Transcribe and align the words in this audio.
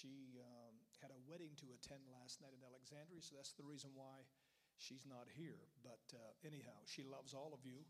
She 0.00 0.40
um, 0.40 0.80
had 1.04 1.12
a 1.12 1.20
wedding 1.28 1.52
to 1.60 1.68
attend 1.76 2.00
last 2.08 2.40
night 2.40 2.56
in 2.56 2.64
Alexandria, 2.64 3.20
so 3.20 3.36
that's 3.36 3.52
the 3.52 3.68
reason 3.68 3.92
why 3.92 4.24
she's 4.80 5.04
not 5.04 5.28
here. 5.28 5.60
But 5.84 6.00
uh, 6.16 6.32
anyhow, 6.40 6.80
she 6.88 7.04
loves 7.04 7.36
all 7.36 7.52
of 7.52 7.60
you. 7.68 7.84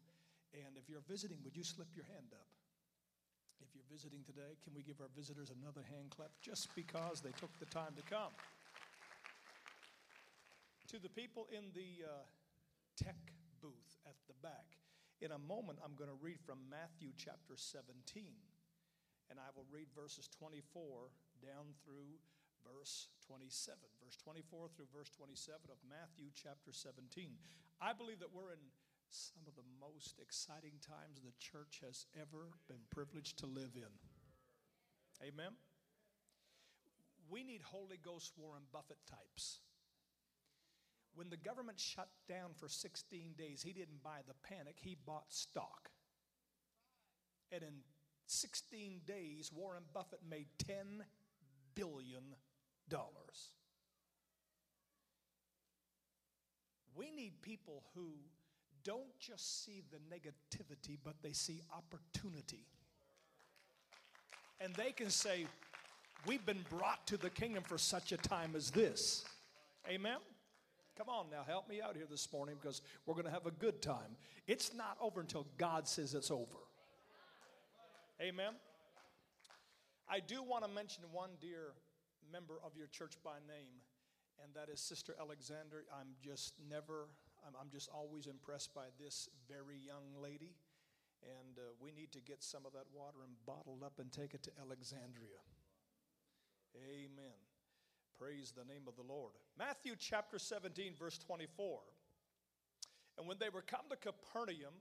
And 0.50 0.74
if 0.74 0.90
you're 0.90 1.06
visiting, 1.06 1.38
would 1.46 1.54
you 1.54 1.62
slip 1.62 1.94
your 1.94 2.10
hand 2.10 2.34
up? 2.34 2.50
If 3.62 3.70
you're 3.78 3.86
visiting 3.86 4.26
today, 4.26 4.58
can 4.66 4.74
we 4.74 4.82
give 4.82 4.98
our 4.98 5.12
visitors 5.14 5.54
another 5.54 5.86
hand 5.86 6.10
clap 6.10 6.34
just 6.42 6.74
because 6.74 7.22
they 7.22 7.30
took 7.38 7.54
the 7.62 7.70
time 7.70 7.94
to 7.94 8.02
come? 8.02 8.34
To 10.90 10.98
the 10.98 11.12
people 11.14 11.46
in 11.54 11.70
the 11.78 12.10
uh, 12.10 12.26
tech 12.98 13.22
booth 13.62 14.02
at 14.02 14.18
the 14.26 14.34
back, 14.42 14.82
in 15.22 15.30
a 15.30 15.38
moment 15.38 15.78
I'm 15.78 15.94
going 15.94 16.10
to 16.10 16.18
read 16.18 16.42
from 16.42 16.58
Matthew 16.66 17.14
chapter 17.14 17.54
17, 17.54 18.02
and 19.30 19.38
I 19.38 19.54
will 19.54 19.70
read 19.70 19.86
verses 19.94 20.26
24 20.34 21.14
down 21.40 21.74
through 21.84 22.20
verse 22.62 23.08
27. 23.26 23.76
Verse 24.04 24.16
24 24.16 24.68
through 24.76 24.90
verse 24.94 25.10
27 25.10 25.72
of 25.72 25.80
Matthew 25.88 26.30
chapter 26.36 26.72
17. 26.72 27.34
I 27.80 27.92
believe 27.92 28.20
that 28.20 28.32
we're 28.32 28.52
in 28.52 28.64
some 29.10 29.42
of 29.48 29.56
the 29.56 29.66
most 29.80 30.20
exciting 30.20 30.78
times 30.78 31.20
the 31.20 31.34
church 31.40 31.80
has 31.82 32.06
ever 32.14 32.52
been 32.68 32.84
privileged 32.90 33.38
to 33.40 33.46
live 33.46 33.74
in. 33.74 33.90
Amen. 35.26 35.52
We 37.28 37.44
need 37.44 37.62
Holy 37.62 37.98
Ghost 38.02 38.32
Warren 38.36 38.62
Buffett 38.72 38.98
types. 39.08 39.60
When 41.14 41.28
the 41.28 41.36
government 41.36 41.78
shut 41.78 42.08
down 42.28 42.50
for 42.56 42.68
16 42.68 43.34
days, 43.36 43.62
he 43.62 43.72
didn't 43.72 44.02
buy 44.02 44.20
the 44.26 44.34
panic, 44.46 44.76
he 44.78 44.96
bought 45.06 45.32
stock. 45.32 45.90
And 47.52 47.62
in 47.62 47.74
16 48.26 49.00
days, 49.06 49.50
Warren 49.52 49.82
Buffett 49.92 50.20
made 50.28 50.46
$10 50.64 51.02
billion. 51.80 52.22
dollars. 52.88 53.52
We 56.96 57.10
need 57.12 57.40
people 57.40 57.84
who 57.94 58.08
don't 58.82 59.16
just 59.20 59.64
see 59.64 59.82
the 59.90 59.98
negativity, 60.14 60.98
but 61.02 61.14
they 61.22 61.32
see 61.32 61.62
opportunity. 61.72 62.66
And 64.60 64.74
they 64.74 64.90
can 64.90 65.08
say, 65.08 65.46
We've 66.26 66.44
been 66.44 66.64
brought 66.68 67.06
to 67.06 67.16
the 67.16 67.30
kingdom 67.30 67.62
for 67.62 67.78
such 67.78 68.12
a 68.12 68.18
time 68.18 68.54
as 68.54 68.70
this. 68.70 69.24
Amen? 69.88 70.18
Come 70.98 71.08
on 71.08 71.26
now, 71.30 71.44
help 71.46 71.66
me 71.66 71.80
out 71.80 71.96
here 71.96 72.04
this 72.10 72.30
morning 72.30 72.56
because 72.60 72.82
we're 73.06 73.14
going 73.14 73.24
to 73.24 73.30
have 73.30 73.46
a 73.46 73.52
good 73.52 73.80
time. 73.80 74.16
It's 74.46 74.74
not 74.74 74.98
over 75.00 75.20
until 75.22 75.46
God 75.56 75.88
says 75.88 76.12
it's 76.12 76.30
over. 76.30 76.58
Amen? 78.20 78.52
I 80.10 80.18
do 80.18 80.42
want 80.42 80.64
to 80.64 80.70
mention 80.70 81.04
one 81.12 81.30
dear 81.40 81.70
member 82.32 82.54
of 82.66 82.76
your 82.76 82.88
church 82.88 83.14
by 83.22 83.38
name, 83.46 83.78
and 84.42 84.52
that 84.54 84.68
is 84.68 84.80
Sister 84.80 85.14
Alexander. 85.20 85.84
I'm 85.94 86.18
just 86.20 86.54
never 86.68 87.06
I'm, 87.46 87.54
I'm 87.54 87.70
just 87.70 87.88
always 87.94 88.26
impressed 88.26 88.74
by 88.74 88.90
this 88.98 89.28
very 89.48 89.78
young 89.78 90.20
lady. 90.20 90.56
And 91.22 91.58
uh, 91.58 91.62
we 91.80 91.92
need 91.92 92.10
to 92.12 92.20
get 92.20 92.42
some 92.42 92.66
of 92.66 92.72
that 92.72 92.86
water 92.92 93.18
and 93.22 93.32
bottled 93.46 93.82
up 93.84 94.00
and 94.00 94.10
take 94.10 94.34
it 94.34 94.42
to 94.44 94.50
Alexandria. 94.60 95.38
Amen. 96.74 97.38
Praise 98.18 98.52
the 98.56 98.64
name 98.64 98.88
of 98.88 98.96
the 98.96 99.06
Lord. 99.06 99.32
Matthew 99.58 99.94
chapter 99.98 100.38
17, 100.38 100.94
verse 100.98 101.18
24. 101.18 101.78
And 103.18 103.28
when 103.28 103.36
they 103.38 103.48
were 103.48 103.62
come 103.62 103.86
to 103.90 103.96
Capernaum, 103.96 104.74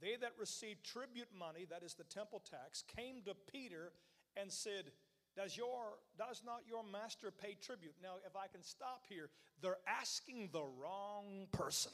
they 0.00 0.16
that 0.20 0.32
received 0.38 0.84
tribute 0.84 1.28
money, 1.36 1.66
that 1.70 1.82
is 1.82 1.94
the 1.94 2.04
temple 2.04 2.42
tax, 2.48 2.84
came 2.96 3.22
to 3.24 3.34
Peter 3.50 3.92
and 4.36 4.50
said, 4.50 4.90
does, 5.36 5.56
your, 5.56 5.98
does 6.18 6.42
not 6.44 6.60
your 6.68 6.82
master 6.84 7.30
pay 7.30 7.56
tribute? 7.60 7.94
Now, 8.02 8.16
if 8.26 8.36
I 8.36 8.48
can 8.48 8.62
stop 8.62 9.04
here, 9.08 9.30
they're 9.62 9.78
asking 9.86 10.50
the 10.52 10.62
wrong 10.62 11.46
person. 11.52 11.92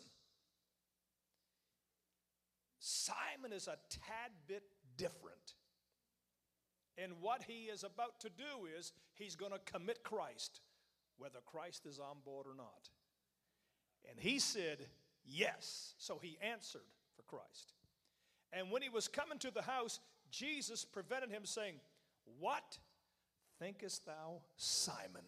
Simon 2.81 3.53
is 3.53 3.69
a 3.69 3.77
tad 3.91 4.33
bit 4.47 4.63
different. 4.97 5.55
And 6.97 7.13
what 7.21 7.43
he 7.43 7.65
is 7.65 7.85
about 7.85 8.21
to 8.21 8.29
do 8.29 8.67
is 8.77 8.93
he's 9.15 9.37
going 9.37 9.53
to 9.53 9.73
commit 9.73 10.03
Christ, 10.03 10.61
whether 11.17 11.39
Christ 11.47 11.87
is 11.87 12.01
on 12.01 12.17
board 12.25 12.47
or 12.47 12.57
not. 12.57 12.89
And 14.11 14.19
he 14.19 14.39
said, 14.39 14.87
Yes. 15.25 15.95
So 15.99 16.19
he 16.21 16.39
answered 16.43 16.81
for 17.15 17.23
Christ. 17.23 17.75
And 18.53 18.71
when 18.71 18.81
he 18.81 18.89
was 18.89 19.09
coming 19.09 19.39
to 19.41 19.51
the 19.51 19.63
house, 19.63 20.01
Jesus 20.31 20.85
prevented 20.85 21.31
him, 21.31 21.45
saying, 21.45 21.75
What 22.39 22.79
thinkest 23.59 24.07
thou, 24.07 24.43
Simon? 24.57 25.25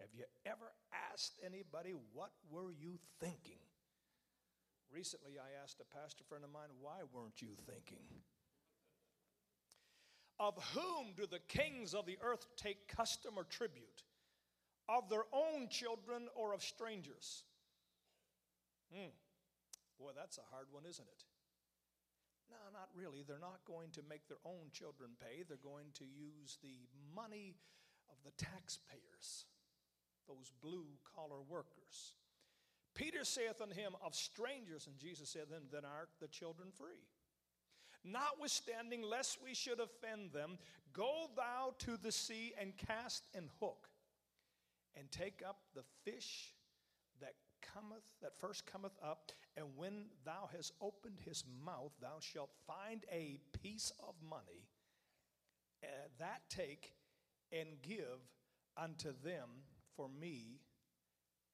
Have 0.00 0.10
you 0.14 0.24
ever 0.44 0.72
asked 1.12 1.38
anybody, 1.44 1.94
what 2.12 2.30
were 2.50 2.70
you 2.72 2.98
thinking? 3.20 3.58
Recently, 4.92 5.32
I 5.38 5.62
asked 5.62 5.80
a 5.80 5.96
pastor 5.98 6.24
friend 6.28 6.44
of 6.44 6.52
mine, 6.52 6.68
why 6.80 6.98
weren't 7.12 7.40
you 7.40 7.48
thinking? 7.66 8.04
Of 10.38 10.54
whom 10.74 11.14
do 11.16 11.26
the 11.26 11.40
kings 11.48 11.94
of 11.94 12.06
the 12.06 12.18
earth 12.22 12.46
take 12.56 12.88
custom 12.88 13.34
or 13.36 13.44
tribute? 13.44 14.04
Of 14.88 15.08
their 15.08 15.24
own 15.32 15.68
children 15.68 16.28
or 16.36 16.52
of 16.52 16.62
strangers? 16.62 17.44
Hmm. 18.94 19.10
Boy, 19.98 20.10
that's 20.14 20.38
a 20.38 20.54
hard 20.54 20.66
one, 20.70 20.84
isn't 20.88 21.08
it? 21.08 21.24
No, 22.50 22.56
not 22.72 22.88
really. 22.94 23.24
They're 23.26 23.38
not 23.38 23.60
going 23.66 23.90
to 23.92 24.02
make 24.08 24.28
their 24.28 24.42
own 24.44 24.70
children 24.72 25.10
pay. 25.20 25.42
They're 25.42 25.58
going 25.62 25.90
to 25.94 26.04
use 26.04 26.58
the 26.62 26.86
money 27.14 27.56
of 28.08 28.16
the 28.24 28.32
taxpayers, 28.42 29.46
those 30.28 30.52
blue 30.62 30.86
collar 31.14 31.42
workers. 31.48 32.14
Peter 32.94 33.24
saith 33.24 33.60
unto 33.60 33.74
him, 33.74 33.92
Of 34.04 34.14
strangers, 34.14 34.86
and 34.86 34.98
Jesus 34.98 35.28
said, 35.28 35.46
Then, 35.50 35.62
then 35.72 35.84
art 35.84 36.08
the 36.20 36.28
children 36.28 36.68
free. 36.76 37.04
Notwithstanding, 38.04 39.02
lest 39.02 39.42
we 39.42 39.54
should 39.54 39.80
offend 39.80 40.32
them, 40.32 40.58
go 40.92 41.26
thou 41.36 41.74
to 41.80 41.96
the 41.96 42.12
sea 42.12 42.54
and 42.58 42.72
cast 42.76 43.26
an 43.34 43.50
hook, 43.60 43.88
and 44.96 45.10
take 45.10 45.42
up 45.46 45.58
the 45.74 45.82
fish 46.04 46.54
that 47.20 47.34
cometh, 47.76 48.02
that 48.22 48.38
first 48.38 48.66
cometh 48.66 48.96
up, 49.02 49.32
and 49.56 49.66
when 49.76 50.06
thou 50.24 50.48
hast 50.54 50.72
opened 50.80 51.18
his 51.24 51.44
mouth, 51.64 51.92
thou 52.00 52.18
shalt 52.20 52.50
find 52.66 53.04
a 53.12 53.38
piece 53.62 53.92
of 54.06 54.14
money. 54.28 54.68
Uh, 55.82 55.86
that 56.18 56.42
take 56.48 56.92
and 57.52 57.68
give 57.82 58.20
unto 58.76 59.12
them 59.24 59.48
for 59.96 60.08
me 60.08 60.60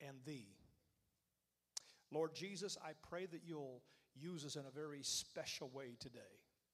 and 0.00 0.16
thee. 0.24 0.48
Lord 2.12 2.34
Jesus, 2.34 2.76
I 2.84 2.92
pray 3.08 3.26
that 3.26 3.42
you'll 3.46 3.82
use 4.14 4.44
us 4.44 4.56
in 4.56 4.62
a 4.66 4.70
very 4.70 5.02
special 5.02 5.70
way 5.72 5.96
today. 5.98 6.20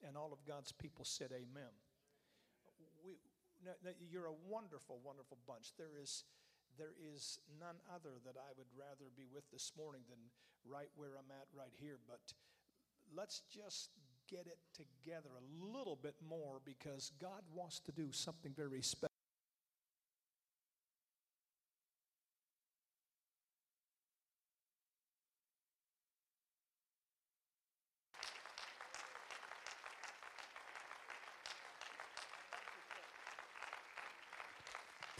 And 0.06 0.16
all 0.16 0.32
of 0.32 0.44
God's 0.46 0.72
people 0.72 1.04
said, 1.04 1.30
Amen. 1.32 1.72
We, 3.04 3.14
you're 4.10 4.26
a 4.26 4.38
wonderful, 4.48 5.00
wonderful 5.04 5.38
bunch. 5.46 5.72
There 5.76 5.96
is 6.00 6.24
there 6.78 6.94
is 7.12 7.40
none 7.58 7.74
other 7.92 8.22
that 8.24 8.36
I 8.38 8.54
would 8.56 8.70
rather 8.78 9.10
be 9.16 9.26
with 9.34 9.42
this 9.50 9.72
morning 9.76 10.02
than 10.08 10.18
right 10.64 10.88
where 10.94 11.18
I'm 11.18 11.30
at 11.30 11.48
right 11.52 11.74
here. 11.76 11.98
But 12.06 12.20
let's 13.14 13.42
just 13.50 13.90
get 14.30 14.46
it 14.46 14.58
together 14.72 15.30
a 15.36 15.76
little 15.76 15.98
bit 16.00 16.14
more 16.26 16.60
because 16.64 17.10
God 17.20 17.42
wants 17.52 17.80
to 17.80 17.92
do 17.92 18.12
something 18.12 18.52
very 18.56 18.82
special. 18.82 19.08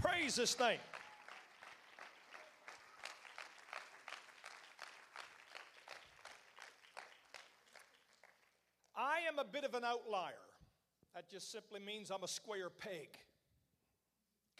Praise 0.01 0.37
this 0.37 0.59
name. 0.61 0.79
I 8.99 9.21
am 9.29 9.39
a 9.39 9.45
bit 9.45 9.58
of 9.69 9.75
an 9.75 9.85
outlier. 9.85 10.33
That 11.15 11.31
just 11.31 11.53
simply 11.53 11.81
means 11.81 12.11
I'm 12.11 12.23
a 12.23 12.29
square 12.29 12.71
peg, 12.71 13.09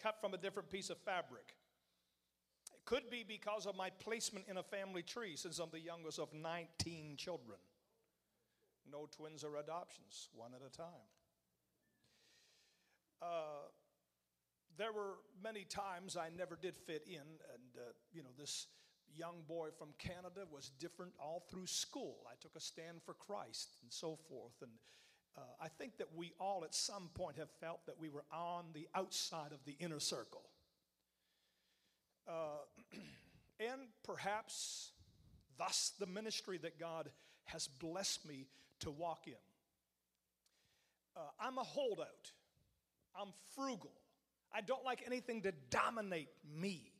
cut 0.01 0.19
from 0.21 0.33
a 0.33 0.37
different 0.37 0.69
piece 0.69 0.89
of 0.89 0.97
fabric. 0.99 1.55
It 2.73 2.85
could 2.85 3.09
be 3.09 3.23
because 3.27 3.65
of 3.65 3.75
my 3.75 3.89
placement 3.89 4.45
in 4.47 4.57
a 4.57 4.63
family 4.63 5.01
tree, 5.01 5.35
since 5.35 5.59
I'm 5.59 5.69
the 5.71 5.79
youngest 5.79 6.19
of 6.19 6.33
19 6.33 7.15
children. 7.17 7.59
No 8.91 9.07
twins 9.15 9.43
or 9.43 9.57
adoptions, 9.57 10.29
one 10.33 10.51
at 10.53 10.61
a 10.65 10.75
time. 10.75 11.09
Uh, 13.21 13.67
there 14.77 14.91
were 14.91 15.17
many 15.43 15.65
times 15.65 16.15
I 16.17 16.29
never 16.35 16.57
did 16.59 16.75
fit 16.77 17.03
in, 17.07 17.15
and 17.19 17.77
uh, 17.77 17.91
you 18.13 18.23
know, 18.23 18.29
this 18.37 18.67
young 19.17 19.43
boy 19.47 19.69
from 19.77 19.89
Canada 19.97 20.41
was 20.51 20.71
different 20.79 21.13
all 21.19 21.43
through 21.49 21.67
school. 21.67 22.17
I 22.27 22.35
took 22.41 22.55
a 22.55 22.59
stand 22.59 23.01
for 23.05 23.13
Christ 23.13 23.75
and 23.81 23.91
so 23.91 24.17
forth. 24.29 24.61
And 24.61 24.71
Uh, 25.37 25.41
I 25.61 25.67
think 25.67 25.97
that 25.97 26.07
we 26.15 26.33
all 26.39 26.63
at 26.65 26.75
some 26.75 27.09
point 27.13 27.37
have 27.37 27.49
felt 27.61 27.85
that 27.85 27.99
we 27.99 28.09
were 28.09 28.25
on 28.31 28.65
the 28.73 28.87
outside 28.93 29.51
of 29.53 29.63
the 29.65 29.75
inner 29.79 29.99
circle. 29.99 30.43
Uh, 32.27 32.59
and 33.59 33.81
perhaps 34.03 34.91
thus 35.57 35.93
the 35.99 36.05
ministry 36.05 36.57
that 36.57 36.79
God 36.79 37.09
has 37.45 37.67
blessed 37.67 38.25
me 38.27 38.47
to 38.79 38.91
walk 38.91 39.27
in. 39.27 39.33
Uh, 41.15 41.21
I'm 41.39 41.57
a 41.57 41.63
holdout, 41.63 42.31
I'm 43.15 43.29
frugal. 43.55 43.93
I 44.51 44.61
don't 44.61 44.83
like 44.83 45.03
anything 45.05 45.43
to 45.43 45.53
dominate 45.69 46.29
me. 46.59 46.91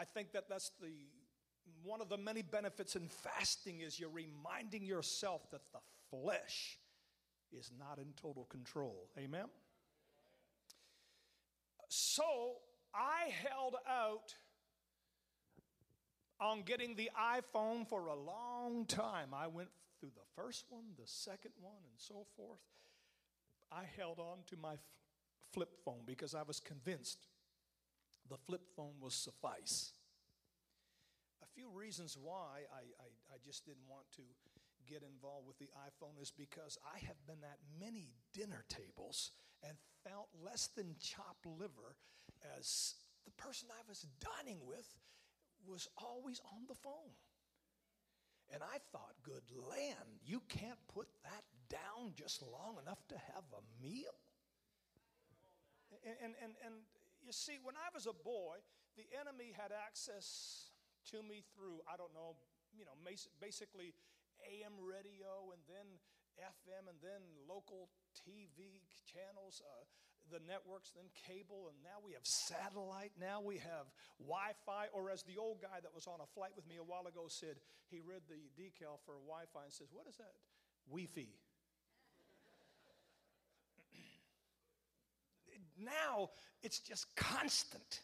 I 0.00 0.04
think 0.04 0.32
that 0.32 0.48
that's 0.48 0.70
the 0.80 0.92
one 1.82 2.00
of 2.00 2.08
the 2.08 2.16
many 2.16 2.40
benefits 2.40 2.96
in 2.96 3.08
fasting 3.08 3.80
is 3.80 4.00
you're 4.00 4.08
reminding 4.08 4.86
yourself 4.86 5.50
that 5.50 5.60
the 5.72 5.78
flesh 6.10 6.78
is 7.52 7.70
not 7.78 7.98
in 7.98 8.12
total 8.16 8.44
control. 8.44 9.10
Amen? 9.18 9.46
So 11.88 12.22
I 12.94 13.30
held 13.46 13.76
out 13.86 14.34
on 16.40 16.62
getting 16.62 16.96
the 16.96 17.10
iPhone 17.18 17.86
for 17.86 18.06
a 18.06 18.14
long 18.14 18.86
time. 18.86 19.34
I 19.34 19.48
went 19.48 19.68
through 19.98 20.12
the 20.14 20.42
first 20.42 20.64
one, 20.70 20.84
the 20.96 21.06
second 21.06 21.52
one, 21.60 21.82
and 21.84 21.98
so 21.98 22.26
forth. 22.36 22.60
I 23.70 23.82
held 23.98 24.18
on 24.18 24.38
to 24.48 24.56
my 24.56 24.76
flip 25.52 25.76
phone 25.84 26.02
because 26.06 26.34
I 26.34 26.42
was 26.42 26.58
convinced 26.58 27.26
the 28.30 28.38
flip 28.38 28.62
phone 28.76 28.94
will 29.00 29.10
suffice. 29.10 29.92
A 31.42 31.46
few 31.54 31.68
reasons 31.68 32.16
why 32.20 32.62
I, 32.72 32.86
I, 33.02 33.34
I, 33.34 33.36
just 33.44 33.66
didn't 33.66 33.88
want 33.88 34.06
to 34.16 34.22
get 34.88 35.02
involved 35.02 35.46
with 35.46 35.58
the 35.58 35.68
iPhone 35.74 36.20
is 36.22 36.30
because 36.30 36.78
I 36.86 36.98
have 37.06 37.18
been 37.26 37.42
at 37.42 37.58
many 37.78 38.10
dinner 38.32 38.64
tables 38.68 39.32
and 39.66 39.76
felt 40.06 40.28
less 40.44 40.68
than 40.68 40.94
chopped 41.00 41.44
liver 41.44 41.96
as 42.56 42.94
the 43.24 43.32
person 43.32 43.68
I 43.70 43.82
was 43.88 44.06
dining 44.38 44.60
with 44.64 44.86
was 45.66 45.88
always 45.96 46.40
on 46.54 46.62
the 46.68 46.74
phone. 46.74 47.18
And 48.52 48.62
I 48.62 48.78
thought, 48.92 49.14
good 49.22 49.46
land, 49.68 50.22
you 50.24 50.42
can't 50.48 50.78
put 50.92 51.06
that 51.24 51.44
down 51.68 52.12
just 52.16 52.42
long 52.42 52.76
enough 52.82 52.98
to 53.08 53.14
have 53.14 53.44
a 53.54 53.62
meal? 53.82 54.14
And, 56.04 56.16
and, 56.22 56.34
and, 56.42 56.52
and 56.64 56.74
you 57.24 57.32
see, 57.32 57.58
when 57.62 57.76
I 57.76 57.88
was 57.94 58.06
a 58.06 58.16
boy, 58.16 58.60
the 58.96 59.06
enemy 59.16 59.52
had 59.54 59.70
access 59.72 60.70
to 61.12 61.22
me 61.22 61.42
through, 61.54 61.80
I 61.88 61.96
don't 61.96 62.12
know, 62.12 62.36
you 62.74 62.84
know, 62.84 62.96
basically 63.04 63.94
AM 64.44 64.74
radio 64.80 65.52
and 65.52 65.62
then 65.68 65.86
FM 66.40 66.88
and 66.88 66.98
then 67.04 67.20
local 67.48 67.90
TV 68.16 68.84
channels. 69.04 69.60
Uh, 69.60 69.84
the 70.28 70.40
networks, 70.46 70.94
then 70.94 71.10
cable, 71.26 71.66
and 71.72 71.76
now 71.82 71.98
we 71.98 72.14
have 72.14 72.22
satellite. 72.22 73.10
Now 73.18 73.42
we 73.42 73.58
have 73.58 73.90
Wi 74.22 74.54
Fi. 74.62 74.86
Or 74.94 75.10
as 75.10 75.26
the 75.26 75.42
old 75.42 75.58
guy 75.58 75.82
that 75.82 75.90
was 75.90 76.06
on 76.06 76.22
a 76.22 76.28
flight 76.38 76.54
with 76.54 76.68
me 76.70 76.78
a 76.78 76.86
while 76.86 77.10
ago 77.10 77.26
said, 77.26 77.58
he 77.90 77.98
read 77.98 78.22
the 78.30 78.38
decal 78.54 79.02
for 79.02 79.18
Wi 79.26 79.50
Fi 79.50 79.66
and 79.66 79.74
says, 79.74 79.90
What 79.90 80.06
is 80.06 80.16
that? 80.22 80.38
Wi 80.86 81.10
Fi. 81.10 81.34
Now 85.84 86.30
it's 86.62 86.80
just 86.80 87.14
constant. 87.16 88.00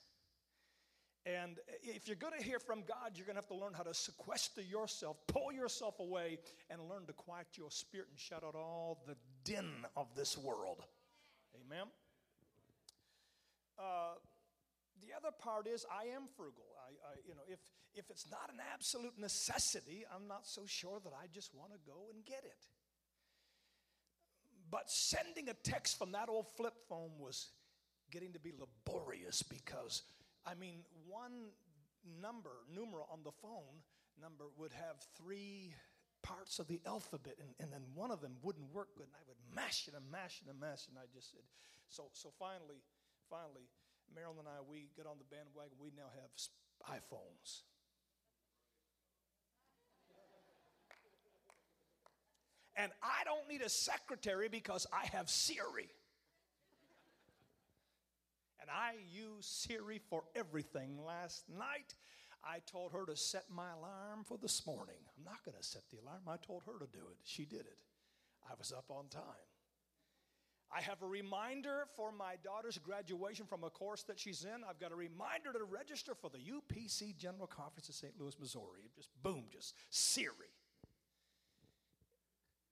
And 1.27 1.59
if 1.83 2.07
you're 2.07 2.17
going 2.17 2.39
to 2.39 2.45
hear 2.45 2.61
from 2.61 2.85
God, 2.87 3.13
you're 3.15 3.27
going 3.27 3.35
to 3.35 3.43
have 3.43 3.49
to 3.49 3.57
learn 3.57 3.75
how 3.75 3.83
to 3.83 3.93
sequester 3.93 4.63
yourself, 4.63 5.17
pull 5.27 5.53
yourself 5.53 5.99
away, 5.99 6.39
and 6.71 6.81
learn 6.89 7.05
to 7.07 7.13
quiet 7.13 7.49
your 7.55 7.71
spirit 7.71 8.07
and 8.11 8.19
shut 8.19 8.45
out 8.45 8.55
all 8.55 9.03
the 9.09 9.17
din 9.43 9.69
of 9.97 10.07
this 10.15 10.39
world. 10.39 10.85
Amen. 11.67 11.87
Uh, 13.77 14.15
the 15.03 15.09
other 15.17 15.35
part 15.37 15.67
is 15.67 15.85
I 15.91 16.15
am 16.15 16.23
frugal. 16.37 16.65
I, 16.79 17.11
I, 17.11 17.15
you 17.27 17.35
know, 17.35 17.43
if, 17.49 17.59
if 17.95 18.09
it's 18.09 18.31
not 18.31 18.49
an 18.53 18.61
absolute 18.73 19.19
necessity, 19.19 20.05
I'm 20.15 20.29
not 20.29 20.47
so 20.47 20.63
sure 20.65 21.01
that 21.03 21.13
I 21.13 21.27
just 21.33 21.55
want 21.55 21.73
to 21.73 21.79
go 21.85 22.07
and 22.15 22.25
get 22.25 22.45
it. 22.45 22.69
But 24.71 24.91
sending 24.91 25.49
a 25.49 25.55
text 25.55 25.99
from 25.99 26.13
that 26.13 26.29
old 26.29 26.47
flip 26.57 26.75
phone 26.89 27.11
was 27.19 27.51
getting 28.11 28.33
to 28.33 28.41
be 28.41 28.53
laborious 28.59 29.43
because, 29.43 30.03
I 30.45 30.55
mean, 30.55 30.81
one 31.07 31.51
number, 32.21 32.51
numeral 32.73 33.09
on 33.13 33.21
the 33.25 33.33
phone 33.33 33.83
number 34.21 34.45
would 34.57 34.73
have 34.73 34.97
three 35.17 35.75
parts 36.23 36.59
of 36.59 36.67
the 36.67 36.81
alphabet, 36.87 37.35
and, 37.39 37.51
and 37.61 37.73
then 37.73 37.83
one 37.95 38.11
of 38.11 38.21
them 38.21 38.37
wouldn't 38.43 38.73
work 38.73 38.89
good, 38.97 39.07
and 39.07 39.15
I 39.15 39.25
would 39.29 39.39
mash 39.55 39.87
it 39.89 39.95
and 39.95 40.05
mash 40.11 40.43
it 40.45 40.51
and 40.51 40.59
mash 40.59 40.87
it, 40.87 40.91
and 40.91 40.99
I 40.99 41.07
just 41.15 41.31
said, 41.31 41.43
so, 41.89 42.05
so 42.13 42.33
finally, 42.39 42.83
finally, 43.31 43.69
Marilyn 44.15 44.41
and 44.41 44.49
I, 44.49 44.63
we 44.69 44.89
get 44.97 45.07
on 45.07 45.17
the 45.19 45.25
bandwagon. 45.25 45.79
We 45.81 45.91
now 45.97 46.11
have 46.15 46.31
iPhones. 46.99 47.63
And 52.77 52.93
I 53.03 53.25
don't 53.25 53.49
need 53.49 53.63
a 53.63 53.71
secretary 53.71 54.49
because 54.49 54.87
I 54.93 55.07
have 55.17 55.31
Siri. 55.31 55.89
And 58.67 58.75
I 58.75 58.95
use 59.13 59.47
Siri 59.47 60.01
for 60.11 60.25
everything. 60.35 60.99
Last 61.07 61.45
night, 61.49 61.95
I 62.43 62.59
told 62.67 62.91
her 62.93 63.07
to 63.07 63.15
set 63.15 63.45
my 63.49 63.71
alarm 63.79 64.25
for 64.25 64.37
this 64.39 64.67
morning. 64.67 64.97
I'm 65.17 65.25
not 65.25 65.45
going 65.45 65.57
to 65.57 65.63
set 65.63 65.83
the 65.91 65.99
alarm. 66.03 66.23
I 66.27 66.37
told 66.45 66.65
her 66.67 66.73
to 66.73 66.91
do 66.93 67.05
it. 67.11 67.17
She 67.23 67.45
did 67.45 67.61
it. 67.61 67.83
I 68.51 68.55
was 68.59 68.73
up 68.77 68.87
on 68.91 69.07
time. 69.09 69.23
I 70.75 70.81
have 70.81 71.01
a 71.01 71.07
reminder 71.07 71.87
for 71.95 72.11
my 72.11 72.35
daughter's 72.43 72.77
graduation 72.79 73.47
from 73.47 73.63
a 73.63 73.71
course 73.71 74.03
that 74.05 74.19
she's 74.19 74.45
in. 74.45 74.65
I've 74.69 74.81
got 74.81 74.91
a 74.91 74.97
reminder 74.97 75.53
to 75.53 75.63
register 75.63 76.17
for 76.17 76.29
the 76.29 76.39
UPC 76.39 77.17
General 77.17 77.47
Conference 77.47 77.87
in 77.87 77.95
St. 77.95 78.15
Louis, 78.19 78.35
Missouri. 78.41 78.91
Just 78.97 79.11
boom, 79.23 79.45
just 79.53 79.75
Siri. 79.91 80.51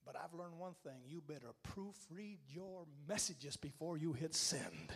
But 0.04 0.16
I've 0.16 0.34
learned 0.34 0.58
one 0.58 0.74
thing 0.82 1.02
you 1.06 1.22
better 1.24 1.54
proofread 1.68 2.38
your 2.48 2.84
messages 3.08 3.56
before 3.56 3.96
you 3.96 4.12
hit 4.12 4.34
send. 4.34 4.92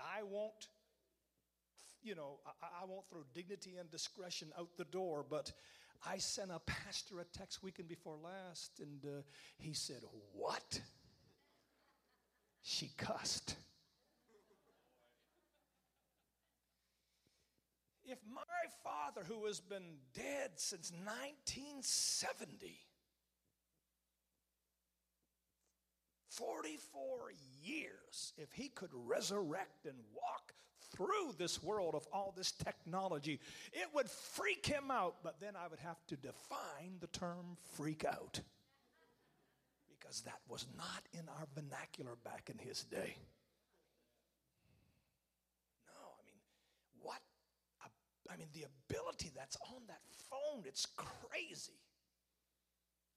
I 0.00 0.22
won't, 0.22 0.68
you 2.02 2.14
know, 2.14 2.38
I, 2.46 2.82
I 2.82 2.86
won't 2.86 3.08
throw 3.08 3.22
dignity 3.34 3.76
and 3.78 3.90
discretion 3.90 4.48
out 4.58 4.76
the 4.76 4.84
door, 4.84 5.24
but 5.28 5.52
I 6.06 6.18
sent 6.18 6.50
a 6.50 6.60
pastor 6.60 7.20
a 7.20 7.24
text 7.24 7.62
weekend 7.62 7.88
before 7.88 8.16
last, 8.16 8.80
and 8.80 9.04
uh, 9.04 9.22
he 9.58 9.74
said, 9.74 10.02
What? 10.32 10.80
She 12.62 12.90
cussed. 12.96 13.56
If 18.04 18.18
my 18.34 18.40
father, 18.82 19.22
who 19.26 19.46
has 19.46 19.60
been 19.60 19.98
dead 20.14 20.50
since 20.56 20.90
1970, 20.90 22.80
44 26.40 27.32
years, 27.62 28.32
if 28.38 28.50
he 28.52 28.68
could 28.68 28.90
resurrect 28.92 29.84
and 29.84 29.96
walk 30.14 30.54
through 30.96 31.34
this 31.38 31.62
world 31.62 31.94
of 31.94 32.06
all 32.12 32.32
this 32.36 32.52
technology, 32.52 33.38
it 33.72 33.86
would 33.94 34.08
freak 34.08 34.66
him 34.66 34.90
out. 34.90 35.16
But 35.22 35.38
then 35.40 35.54
I 35.54 35.68
would 35.68 35.78
have 35.80 36.04
to 36.08 36.16
define 36.16 36.98
the 37.00 37.06
term 37.08 37.56
freak 37.76 38.04
out 38.04 38.40
because 39.98 40.22
that 40.22 40.40
was 40.48 40.66
not 40.76 41.02
in 41.12 41.28
our 41.28 41.46
vernacular 41.54 42.16
back 42.24 42.50
in 42.50 42.58
his 42.58 42.84
day. 42.84 43.14
No, 45.86 45.92
I 46.00 46.22
mean, 46.26 46.40
what? 47.02 47.20
I 48.32 48.36
mean, 48.36 48.48
the 48.54 48.64
ability 48.88 49.30
that's 49.36 49.56
on 49.74 49.82
that 49.88 50.00
phone, 50.30 50.64
it's 50.64 50.86
crazy. 50.96 51.78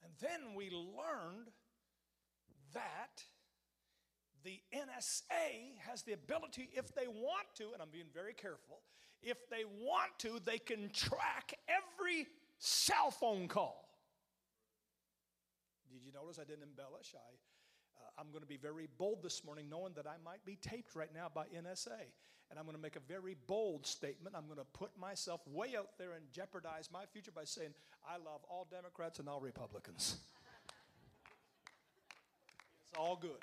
And 0.03 0.11
then 0.19 0.55
we 0.55 0.69
learned 0.69 1.47
that 2.73 3.23
the 4.43 4.59
NSA 4.73 5.79
has 5.87 6.03
the 6.03 6.13
ability, 6.13 6.69
if 6.73 6.93
they 6.93 7.07
want 7.07 7.47
to, 7.55 7.71
and 7.73 7.81
I'm 7.81 7.89
being 7.91 8.11
very 8.13 8.33
careful, 8.33 8.81
if 9.21 9.49
they 9.49 9.63
want 9.79 10.11
to, 10.19 10.39
they 10.43 10.57
can 10.57 10.89
track 10.89 11.53
every 11.67 12.27
cell 12.59 13.11
phone 13.11 13.47
call. 13.47 13.89
Did 15.91 16.03
you 16.03 16.11
notice 16.11 16.39
I 16.39 16.43
didn't 16.43 16.63
embellish? 16.63 17.13
I, 17.15 17.19
uh, 17.19 18.21
I'm 18.21 18.29
going 18.31 18.41
to 18.41 18.47
be 18.47 18.57
very 18.57 18.89
bold 18.97 19.23
this 19.23 19.45
morning, 19.45 19.67
knowing 19.69 19.93
that 19.95 20.07
I 20.07 20.15
might 20.25 20.43
be 20.43 20.57
taped 20.61 20.95
right 20.95 21.13
now 21.13 21.27
by 21.33 21.45
NSA. 21.45 22.11
And 22.49 22.59
I'm 22.59 22.65
going 22.65 22.75
to 22.75 22.81
make 22.81 22.97
a 22.97 22.99
very 23.07 23.35
bold 23.47 23.87
statement. 23.87 24.35
I'm 24.35 24.45
going 24.45 24.59
to 24.59 24.65
put 24.77 24.91
myself 24.99 25.41
way 25.47 25.75
out 25.77 25.97
there 25.97 26.13
and 26.13 26.23
jeopardize 26.31 26.89
my 26.91 27.05
future 27.11 27.31
by 27.31 27.45
saying, 27.45 27.73
I 28.07 28.17
love 28.17 28.41
all 28.49 28.67
Democrats 28.69 29.19
and 29.19 29.29
all 29.29 29.39
Republicans. 29.39 30.17
All 32.97 33.15
good. 33.15 33.31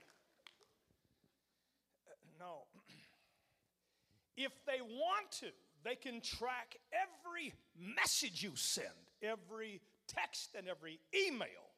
No. 2.38 2.64
if 4.36 4.52
they 4.66 4.80
want 4.80 5.30
to, 5.40 5.46
they 5.84 5.94
can 5.94 6.22
track 6.22 6.76
every 6.90 7.52
message 7.78 8.42
you 8.42 8.52
send, 8.54 8.88
every 9.22 9.80
text 10.08 10.54
and 10.56 10.66
every 10.66 10.98
email. 11.14 11.68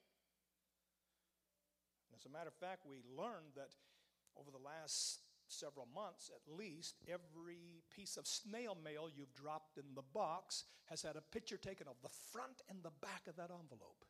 As 2.16 2.24
a 2.26 2.28
matter 2.28 2.48
of 2.48 2.54
fact, 2.54 2.86
we 2.88 2.98
learned 3.18 3.56
that 3.56 3.70
over 4.38 4.50
the 4.50 4.62
last 4.64 5.18
several 5.48 5.88
months 5.94 6.30
at 6.30 6.56
least, 6.56 6.96
every 7.08 7.82
piece 7.94 8.16
of 8.16 8.26
snail 8.26 8.76
mail 8.82 9.08
you've 9.14 9.34
dropped 9.34 9.76
in 9.76 9.84
the 9.94 10.06
box 10.14 10.64
has 10.86 11.02
had 11.02 11.16
a 11.16 11.20
picture 11.20 11.56
taken 11.56 11.86
of 11.88 11.96
the 12.02 12.08
front 12.32 12.62
and 12.68 12.78
the 12.82 12.92
back 13.00 13.26
of 13.28 13.36
that 13.36 13.50
envelope. 13.50 14.04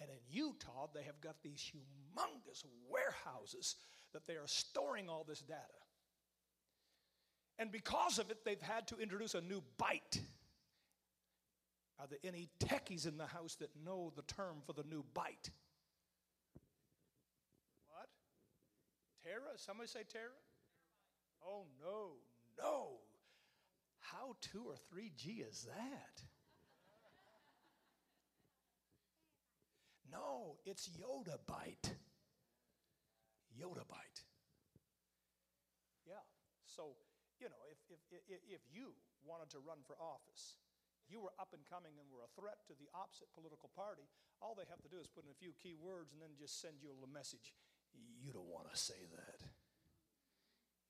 And 0.00 0.10
in 0.10 0.18
Utah, 0.28 0.88
they 0.92 1.02
have 1.02 1.20
got 1.20 1.36
these 1.42 1.70
humongous 1.72 2.64
warehouses 2.90 3.76
that 4.12 4.26
they 4.26 4.34
are 4.34 4.46
storing 4.46 5.08
all 5.08 5.24
this 5.26 5.40
data. 5.40 5.60
And 7.58 7.70
because 7.70 8.18
of 8.18 8.30
it, 8.30 8.44
they've 8.44 8.60
had 8.60 8.88
to 8.88 8.98
introduce 8.98 9.34
a 9.34 9.40
new 9.40 9.62
byte. 9.78 10.20
Are 12.00 12.06
there 12.08 12.18
any 12.24 12.48
techies 12.58 13.06
in 13.06 13.16
the 13.16 13.26
house 13.26 13.54
that 13.56 13.70
know 13.84 14.12
the 14.16 14.22
term 14.22 14.56
for 14.66 14.72
the 14.72 14.82
new 14.82 15.04
byte? 15.14 15.50
What? 17.88 18.08
Tera? 19.22 19.56
Somebody 19.56 19.88
say 19.88 20.00
Tera? 20.10 20.30
Oh, 21.46 21.66
no, 21.80 22.14
no. 22.58 22.98
How 24.00 24.34
two 24.40 24.64
or 24.66 24.76
three 24.90 25.12
G 25.16 25.44
is 25.48 25.66
that? 25.68 26.22
No, 30.14 30.62
it's 30.62 30.86
Yottabyte. 30.94 31.90
Yoda 33.58 33.82
Byte. 33.82 34.22
Yeah. 36.06 36.22
So, 36.66 36.94
you 37.42 37.50
know, 37.50 37.62
if, 37.66 37.78
if, 37.90 38.22
if, 38.30 38.40
if 38.46 38.62
you 38.70 38.94
wanted 39.26 39.50
to 39.54 39.58
run 39.58 39.82
for 39.82 39.98
office, 39.98 40.54
you 41.10 41.18
were 41.18 41.34
up 41.42 41.50
and 41.50 41.66
coming 41.66 41.98
and 41.98 42.06
were 42.14 42.22
a 42.22 42.30
threat 42.38 42.62
to 42.70 42.78
the 42.78 42.86
opposite 42.94 43.26
political 43.34 43.74
party, 43.74 44.06
all 44.38 44.54
they 44.54 44.70
have 44.70 44.82
to 44.86 44.90
do 44.90 45.02
is 45.02 45.10
put 45.10 45.26
in 45.26 45.34
a 45.34 45.42
few 45.42 45.50
key 45.58 45.74
words 45.74 46.14
and 46.14 46.22
then 46.22 46.38
just 46.38 46.62
send 46.62 46.78
you 46.78 46.94
a 46.94 47.10
message. 47.10 47.50
You 47.94 48.30
don't 48.30 48.50
want 48.50 48.70
to 48.70 48.78
say 48.78 49.02
that. 49.18 49.42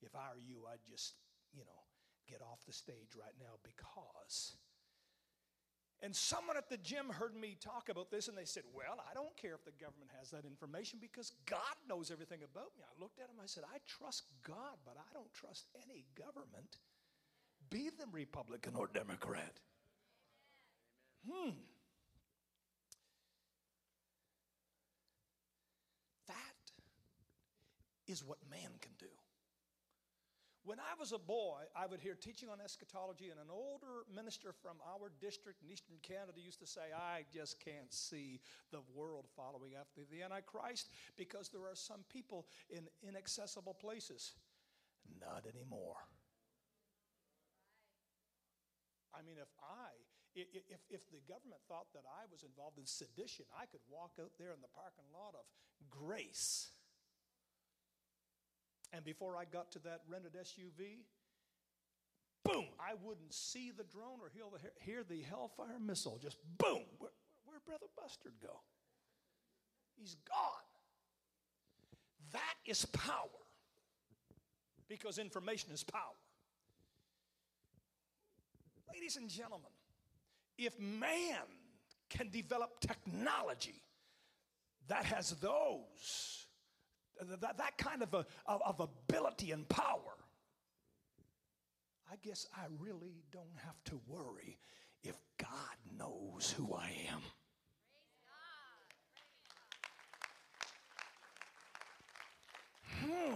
If 0.05 0.13
I 0.13 0.37
were 0.37 0.45
you, 0.45 0.69
I'd 0.69 0.85
just, 0.85 1.17
you 1.57 1.65
know, 1.65 1.81
get 2.29 2.45
off 2.45 2.61
the 2.69 2.77
stage 2.77 3.17
right 3.17 3.37
now 3.41 3.57
because. 3.65 4.57
And 6.03 6.15
someone 6.15 6.57
at 6.57 6.69
the 6.69 6.77
gym 6.77 7.09
heard 7.09 7.35
me 7.35 7.57
talk 7.59 7.89
about 7.89 8.11
this 8.11 8.29
and 8.29 8.37
they 8.37 8.45
said, 8.45 8.65
Well, 8.75 9.03
I 9.11 9.15
don't 9.15 9.35
care 9.37 9.55
if 9.55 9.65
the 9.65 9.73
government 9.73 10.11
has 10.19 10.31
that 10.31 10.45
information 10.45 10.99
because 11.01 11.33
God 11.47 11.77
knows 11.89 12.11
everything 12.11 12.41
about 12.43 12.73
me. 12.77 12.85
I 12.85 13.01
looked 13.01 13.21
at 13.21 13.27
him, 13.31 13.37
I 13.43 13.47
said, 13.47 13.65
I 13.73 13.79
trust 13.87 14.25
God, 14.47 14.77
but 14.85 14.97
I 14.99 15.13
don't 15.15 15.33
trust 15.33 15.67
any 15.89 16.05
government, 16.15 16.79
be 17.71 17.89
them 17.99 18.11
Republican 18.13 18.75
or 18.77 18.89
Democrat. 18.93 19.61
Hmm. 21.31 21.51
That 26.27 26.35
is 28.07 28.23
what 28.25 28.39
man 28.51 28.71
can 28.81 28.93
do. 28.99 29.14
When 30.65 30.81
I 30.81 30.97
was 30.99 31.13
a 31.13 31.19
boy, 31.19 31.61
I 31.77 31.85
would 31.85 32.01
hear 32.01 32.15
teaching 32.15 32.49
on 32.49 32.57
eschatology, 32.59 33.29
and 33.29 33.39
an 33.39 33.53
older 33.53 34.09
minister 34.09 34.55
from 34.63 34.77
our 34.81 35.13
district 35.21 35.63
in 35.63 35.71
eastern 35.71 35.97
Canada 36.01 36.41
used 36.41 36.61
to 36.61 36.67
say, 36.67 36.89
I 36.97 37.29
just 37.29 37.61
can't 37.63 37.93
see 37.93 38.41
the 38.73 38.81
world 38.95 39.27
following 39.37 39.73
after 39.79 40.09
the 40.11 40.23
Antichrist 40.23 40.89
because 41.17 41.51
there 41.51 41.69
are 41.69 41.77
some 41.77 42.01
people 42.09 42.47
in 42.71 42.89
inaccessible 43.07 43.75
places. 43.75 44.33
Not 45.21 45.45
anymore. 45.45 46.01
I 49.13 49.21
mean, 49.21 49.37
if 49.37 49.53
I 49.61 49.93
if, 50.35 50.81
if 50.91 51.03
the 51.13 51.23
government 51.31 51.63
thought 51.69 51.87
that 51.95 52.03
I 52.11 52.27
was 52.33 52.43
involved 52.43 52.79
in 52.79 52.87
sedition, 52.87 53.45
I 53.55 53.67
could 53.67 53.85
walk 53.87 54.19
out 54.19 54.33
there 54.39 54.51
in 54.51 54.61
the 54.61 54.73
parking 54.75 55.07
lot 55.15 55.39
of 55.39 55.47
grace. 55.91 56.74
And 58.95 59.05
before 59.05 59.37
I 59.37 59.45
got 59.45 59.73
to 59.73 59.81
that 59.81 60.03
rented 60.09 60.35
SUV, 60.35 61.03
boom, 62.45 62.67
I 62.79 62.93
wouldn't 63.03 63.33
see 63.33 63.73
the 63.77 63.83
drone 63.83 64.21
or 64.21 64.31
hear 64.81 65.03
the 65.03 65.21
Hellfire 65.23 65.81
missile. 65.85 66.19
Just 66.23 66.37
boom. 66.59 66.83
Where, 66.99 67.11
where'd 67.45 67.65
Brother 67.65 67.87
Bustard 68.01 68.35
go? 68.41 68.61
He's 69.99 70.15
gone. 70.29 70.65
That 72.33 72.55
is 72.67 72.85
power. 72.87 73.27
Because 74.89 75.19
information 75.19 75.73
is 75.73 75.83
power. 75.83 76.01
Ladies 78.93 79.17
and 79.17 79.29
gentlemen, 79.29 79.71
if 80.57 80.79
man 80.79 81.43
can 82.11 82.29
develop 82.31 82.79
technology 82.81 83.83
that 84.87 85.05
has 85.05 85.31
those, 85.41 86.44
that, 87.21 87.59
that 87.59 87.79
kind 87.79 88.03
of, 88.03 88.13
a, 88.15 88.27
of, 88.47 88.63
of 88.65 88.81
ability 88.81 89.53
and 89.53 89.69
power, 89.69 90.17
I 92.11 92.17
guess 92.23 92.47
I 92.55 92.67
really 92.79 93.23
don't 93.33 93.59
have 93.65 93.83
to 93.87 94.01
worry 94.07 94.59
if 95.03 95.17
God 95.39 95.77
knows 95.99 96.55
who 96.57 96.75
I 96.75 96.93
am. 97.13 97.21
Hmm. 103.05 103.35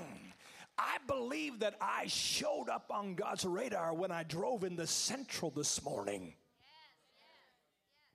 I 0.78 0.99
believe 1.06 1.58
that 1.58 1.75
I 1.80 2.06
showed 2.06 2.68
up 2.68 2.90
on 2.90 3.14
God's 3.14 3.44
radar 3.44 3.92
when 3.94 4.12
I 4.12 4.23
drove 4.23 4.62
in 4.62 4.76
the 4.76 4.87
Central 4.87 5.50
this 5.50 5.82
morning. 5.82 6.35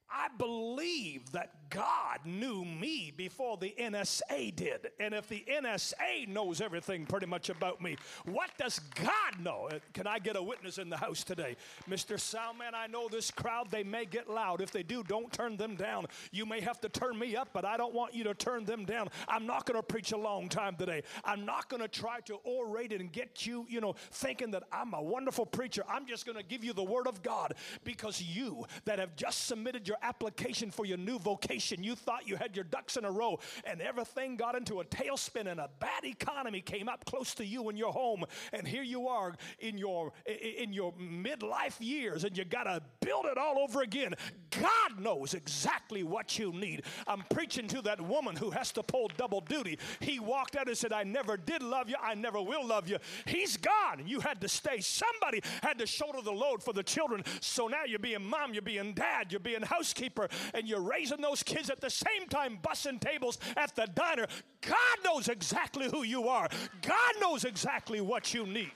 I 0.09 0.29
believe 0.37 1.31
that 1.31 1.62
God 1.73 2.19
knew 2.23 2.63
me 2.63 3.11
before 3.15 3.57
the 3.57 3.73
NSA 3.79 4.55
did. 4.55 4.91
And 4.99 5.13
if 5.13 5.27
the 5.27 5.43
NSA 5.49 6.27
knows 6.27 6.61
everything 6.61 7.07
pretty 7.07 7.25
much 7.25 7.49
about 7.49 7.81
me, 7.81 7.97
what 8.25 8.51
does 8.59 8.79
God 8.79 9.43
know? 9.43 9.69
Uh, 9.71 9.79
can 9.91 10.05
I 10.05 10.19
get 10.19 10.35
a 10.35 10.43
witness 10.43 10.77
in 10.77 10.89
the 10.89 10.97
house 10.97 11.23
today? 11.23 11.55
Mr. 11.89 12.17
Soundman, 12.17 12.75
I 12.75 12.85
know 12.85 13.09
this 13.09 13.31
crowd, 13.31 13.71
they 13.71 13.83
may 13.83 14.05
get 14.05 14.29
loud. 14.29 14.61
If 14.61 14.71
they 14.71 14.83
do, 14.83 15.03
don't 15.03 15.33
turn 15.33 15.57
them 15.57 15.75
down. 15.75 16.05
You 16.31 16.45
may 16.45 16.61
have 16.61 16.79
to 16.81 16.89
turn 16.89 17.17
me 17.17 17.35
up, 17.35 17.49
but 17.53 17.65
I 17.65 17.75
don't 17.75 17.93
want 17.93 18.13
you 18.13 18.23
to 18.25 18.35
turn 18.35 18.65
them 18.65 18.85
down. 18.85 19.07
I'm 19.27 19.47
not 19.47 19.65
going 19.65 19.79
to 19.79 19.83
preach 19.83 20.11
a 20.11 20.17
long 20.17 20.49
time 20.49 20.75
today. 20.75 21.01
I'm 21.25 21.43
not 21.43 21.69
going 21.69 21.81
to 21.81 21.87
try 21.87 22.19
to 22.25 22.37
orate 22.45 22.93
and 22.93 23.11
get 23.11 23.47
you, 23.47 23.65
you 23.67 23.81
know, 23.81 23.95
thinking 24.11 24.51
that 24.51 24.63
I'm 24.71 24.93
a 24.93 25.01
wonderful 25.01 25.47
preacher. 25.47 25.83
I'm 25.89 26.05
just 26.05 26.27
going 26.27 26.37
to 26.37 26.43
give 26.43 26.63
you 26.63 26.73
the 26.73 26.83
word 26.83 27.07
of 27.07 27.23
God 27.23 27.55
because 27.83 28.21
you 28.21 28.65
that 28.85 28.99
have 28.99 29.15
just 29.15 29.47
submitted 29.47 29.87
your 29.87 29.97
application 30.03 30.69
for 30.69 30.85
your 30.85 30.97
new 30.97 31.17
vocation. 31.17 31.62
And 31.71 31.85
you 31.85 31.95
thought 31.95 32.27
you 32.27 32.35
had 32.35 32.55
your 32.55 32.65
ducks 32.65 32.97
in 32.97 33.05
a 33.05 33.11
row, 33.11 33.39
and 33.65 33.81
everything 33.81 34.35
got 34.35 34.55
into 34.55 34.79
a 34.81 34.85
tailspin, 34.85 35.47
and 35.47 35.59
a 35.59 35.69
bad 35.79 36.03
economy 36.03 36.61
came 36.61 36.89
up 36.89 37.05
close 37.05 37.33
to 37.35 37.45
you 37.45 37.69
in 37.69 37.77
your 37.77 37.91
home. 37.91 38.25
And 38.51 38.67
here 38.67 38.83
you 38.83 39.07
are 39.07 39.33
in 39.59 39.77
your 39.77 40.13
in 40.25 40.73
your 40.73 40.93
midlife 40.93 41.75
years, 41.79 42.23
and 42.23 42.37
you 42.37 42.45
got 42.45 42.63
to 42.63 42.81
build 43.01 43.25
it 43.25 43.37
all 43.37 43.59
over 43.59 43.81
again. 43.81 44.13
God 44.51 44.99
knows 44.99 45.33
exactly 45.33 46.03
what 46.03 46.37
you 46.37 46.51
need. 46.51 46.83
I'm 47.07 47.23
preaching 47.31 47.67
to 47.69 47.81
that 47.83 48.01
woman 48.01 48.35
who 48.35 48.51
has 48.51 48.71
to 48.73 48.83
pull 48.83 49.09
double 49.17 49.41
duty. 49.41 49.79
He 49.99 50.19
walked 50.19 50.55
out 50.55 50.67
and 50.67 50.77
said, 50.77 50.93
"I 50.93 51.03
never 51.03 51.37
did 51.37 51.63
love 51.63 51.89
you. 51.89 51.95
I 52.01 52.13
never 52.15 52.41
will 52.41 52.65
love 52.65 52.87
you." 52.87 52.97
He's 53.25 53.57
gone, 53.57 54.03
you 54.05 54.19
had 54.19 54.41
to 54.41 54.49
stay. 54.49 54.79
Somebody 54.79 55.41
had 55.61 55.77
to 55.79 55.87
shoulder 55.87 56.21
the 56.21 56.31
load 56.31 56.61
for 56.63 56.73
the 56.73 56.83
children. 56.83 57.23
So 57.41 57.67
now 57.67 57.83
you're 57.85 57.99
being 57.99 58.23
mom, 58.23 58.53
you're 58.53 58.61
being 58.61 58.93
dad, 58.93 59.31
you're 59.31 59.39
being 59.39 59.61
housekeeper 59.61 60.29
and 60.53 60.67
you're 60.67 60.81
raising 60.81 61.21
those 61.21 61.43
kids 61.43 61.52
at 61.69 61.81
the 61.81 61.89
same 61.89 62.27
time, 62.29 62.59
bussing 62.61 62.99
tables 62.99 63.39
at 63.55 63.75
the 63.75 63.87
diner, 63.93 64.27
God 64.61 64.97
knows 65.03 65.27
exactly 65.29 65.89
who 65.89 66.03
you 66.03 66.27
are. 66.27 66.47
God 66.81 67.13
knows 67.21 67.45
exactly 67.45 68.01
what 68.01 68.33
you 68.33 68.45
need. 68.45 68.71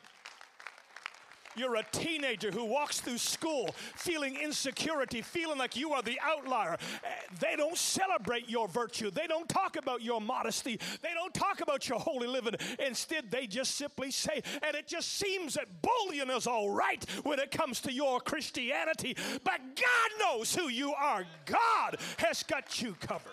You're 1.57 1.75
a 1.75 1.85
teenager 1.91 2.51
who 2.51 2.65
walks 2.65 2.99
through 2.99 3.17
school 3.17 3.69
feeling 3.95 4.35
insecurity, 4.35 5.21
feeling 5.21 5.57
like 5.57 5.75
you 5.75 5.91
are 5.93 6.01
the 6.01 6.19
outlier. 6.23 6.77
Eh, 7.03 7.07
they 7.39 7.55
don't 7.55 7.77
celebrate 7.77 8.49
your 8.49 8.67
virtue. 8.67 9.09
They 9.09 9.27
don't 9.27 9.49
talk 9.49 9.75
about 9.75 10.01
your 10.01 10.21
modesty. 10.21 10.79
They 11.01 11.13
don't 11.13 11.33
talk 11.33 11.61
about 11.61 11.89
your 11.89 11.99
holy 11.99 12.27
living. 12.27 12.55
Instead, 12.85 13.31
they 13.31 13.47
just 13.47 13.75
simply 13.75 14.11
say, 14.11 14.41
and 14.61 14.75
it 14.75 14.87
just 14.87 15.13
seems 15.13 15.55
that 15.55 15.67
bullying 15.81 16.29
is 16.29 16.47
all 16.47 16.69
right 16.69 17.03
when 17.23 17.39
it 17.39 17.51
comes 17.51 17.81
to 17.81 17.91
your 17.91 18.19
Christianity, 18.19 19.15
but 19.43 19.59
God 19.75 20.09
knows 20.19 20.55
who 20.55 20.67
you 20.67 20.93
are. 20.93 21.25
God 21.45 21.97
has 22.17 22.43
got 22.43 22.81
you 22.81 22.95
covered. 22.99 23.31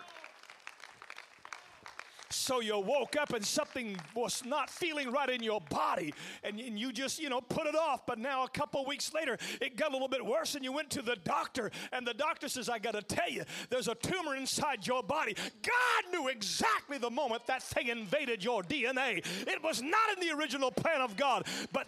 So 2.35 2.59
you 2.59 2.77
woke 2.77 3.15
up 3.15 3.33
and 3.33 3.43
something 3.43 3.97
was 4.13 4.43
not 4.45 4.69
feeling 4.69 5.09
right 5.09 5.29
in 5.29 5.41
your 5.41 5.61
body, 5.61 6.13
and, 6.43 6.59
and 6.59 6.77
you 6.77 6.91
just, 6.91 7.17
you 7.19 7.29
know, 7.29 7.39
put 7.39 7.65
it 7.65 7.75
off. 7.75 8.05
But 8.05 8.19
now, 8.19 8.43
a 8.43 8.49
couple 8.49 8.85
weeks 8.85 9.13
later, 9.13 9.37
it 9.61 9.77
got 9.77 9.89
a 9.89 9.93
little 9.93 10.09
bit 10.09 10.23
worse, 10.23 10.53
and 10.53 10.63
you 10.63 10.73
went 10.73 10.89
to 10.91 11.01
the 11.01 11.15
doctor, 11.23 11.71
and 11.93 12.05
the 12.05 12.13
doctor 12.13 12.49
says, 12.49 12.67
I 12.67 12.77
got 12.77 12.91
to 12.91 13.01
tell 13.01 13.29
you, 13.29 13.45
there's 13.69 13.87
a 13.87 13.95
tumor 13.95 14.35
inside 14.35 14.85
your 14.85 15.01
body. 15.01 15.35
God 15.63 16.11
knew 16.11 16.27
exactly 16.27 16.97
the 16.97 17.09
moment 17.09 17.47
that 17.47 17.63
thing 17.63 17.87
invaded 17.87 18.43
your 18.43 18.61
DNA. 18.63 19.25
It 19.47 19.63
was 19.63 19.81
not 19.81 20.13
in 20.15 20.27
the 20.27 20.35
original 20.35 20.71
plan 20.71 21.01
of 21.01 21.15
God, 21.15 21.47
but 21.71 21.87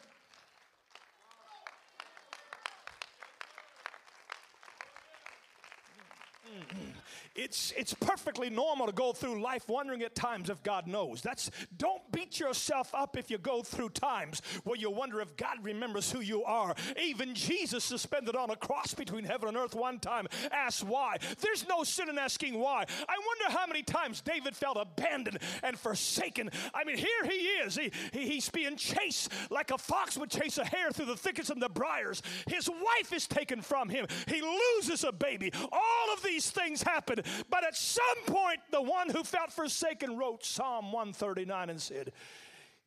It's, 7.38 7.72
it's 7.78 7.94
perfectly 7.94 8.50
normal 8.50 8.88
to 8.88 8.92
go 8.92 9.14
through 9.14 9.42
life 9.42 9.70
wondering 9.70 10.02
at 10.02 10.16
times 10.16 10.50
if 10.50 10.64
God 10.64 10.88
knows. 10.88 11.22
That's 11.22 11.52
don't 11.78 12.02
beat 12.12 12.40
yourself 12.40 12.94
up 12.96 13.16
if 13.16 13.30
you 13.30 13.38
go 13.38 13.62
through 13.62 13.90
times 13.90 14.42
where 14.64 14.78
you 14.78 14.90
wonder 14.90 15.22
if 15.22 15.38
God 15.38 15.58
remembers 15.62 16.12
who 16.12 16.20
you 16.20 16.44
are. 16.44 16.74
Even 17.00 17.36
Jesus 17.36 17.84
suspended 17.84 18.36
on 18.36 18.50
a 18.50 18.56
cross 18.56 18.96
between 18.96 19.24
heaven 19.24 19.50
and 19.50 19.58
earth 19.58 19.76
one 19.76 20.00
time 20.00 20.28
asked 20.52 20.84
why. 20.84 21.18
There's 21.40 21.68
no 21.68 21.84
sin 21.84 22.10
in 22.10 22.18
asking 22.18 22.58
why. 22.58 22.86
I 23.08 23.16
wonder 23.28 23.58
how 23.58 23.68
many 23.68 23.84
times 23.84 24.22
David 24.22 24.56
felt 24.56 24.78
abandoned 24.80 25.38
and 25.62 25.78
forsaken. 25.78 26.50
I 26.74 26.84
mean, 26.84 26.98
here 26.98 27.24
he 27.24 27.36
is. 27.36 27.76
He, 27.76 27.92
he, 28.12 28.28
he's 28.28 28.50
being 28.50 28.76
chased 28.78 29.32
like 29.52 29.70
a 29.70 29.78
fox 29.78 30.18
would 30.18 30.32
chase 30.32 30.58
a 30.58 30.66
hare 30.66 30.90
through 30.92 31.06
the 31.06 31.16
thickets 31.16 31.52
and 31.52 31.62
the 31.62 31.70
briars. 31.70 32.24
His 32.48 32.68
wife 32.68 33.14
is 33.14 33.28
taken 33.28 33.62
from 33.62 33.90
him. 33.90 34.08
He 34.28 34.42
loses 34.42 35.04
a 35.04 35.12
baby. 35.12 35.52
All 35.72 36.14
of 36.14 36.24
these 36.24 36.50
things 36.50 36.82
happen. 36.82 37.22
But 37.50 37.64
at 37.64 37.76
some 37.76 38.02
point, 38.26 38.60
the 38.72 38.82
one 38.82 39.10
who 39.10 39.24
felt 39.24 39.52
forsaken 39.52 40.18
wrote 40.18 40.46
Psalm 40.46 40.92
139 40.92 41.70
and 41.70 41.82
said, 41.82 42.12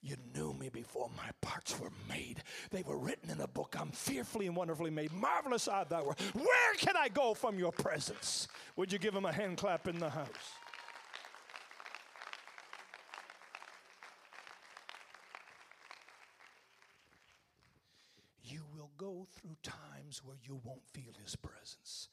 you 0.02 0.16
knew 0.34 0.54
me 0.54 0.70
before 0.70 1.10
my 1.14 1.30
parts 1.42 1.78
were 1.78 1.92
made. 2.08 2.42
They 2.70 2.82
were 2.82 2.96
written 2.96 3.28
in 3.30 3.40
a 3.40 3.46
book. 3.46 3.76
I'm 3.78 3.90
fearfully 3.90 4.46
and 4.46 4.56
wonderfully 4.56 4.90
made. 4.90 5.12
Marvelous 5.12 5.68
art 5.68 5.90
thou. 5.90 6.04
Where 6.32 6.74
can 6.78 6.96
I 6.96 7.08
go 7.08 7.34
from 7.34 7.58
your 7.58 7.72
presence? 7.72 8.48
Would 8.76 8.92
you 8.92 8.98
give 8.98 9.14
him 9.14 9.26
a 9.26 9.32
hand 9.32 9.58
clap 9.58 9.88
in 9.88 9.98
the 9.98 10.08
house? 10.08 10.28
You 18.42 18.62
will 18.74 18.90
go 18.96 19.26
through 19.34 19.56
times 19.62 20.22
where 20.24 20.38
you 20.42 20.58
won't 20.64 20.86
feel 20.86 21.12
his 21.22 21.36
presence. 21.36 22.08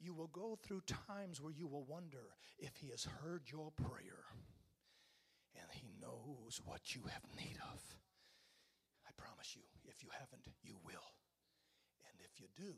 You 0.00 0.14
will 0.14 0.28
go 0.28 0.58
through 0.62 0.82
times 1.06 1.40
where 1.40 1.52
you 1.52 1.68
will 1.68 1.84
wonder 1.84 2.34
if 2.58 2.74
He 2.76 2.88
has 2.90 3.04
heard 3.04 3.42
your 3.46 3.70
prayer 3.72 4.24
and 5.54 5.66
He 5.72 5.92
knows 6.00 6.60
what 6.64 6.94
you 6.94 7.02
have 7.10 7.22
need 7.36 7.58
of. 7.72 7.80
I 9.06 9.10
promise 9.16 9.54
you, 9.54 9.62
if 9.84 10.02
you 10.02 10.08
haven't, 10.18 10.46
you 10.62 10.76
will. 10.84 11.12
And 12.08 12.20
if 12.24 12.40
you 12.40 12.46
do 12.56 12.74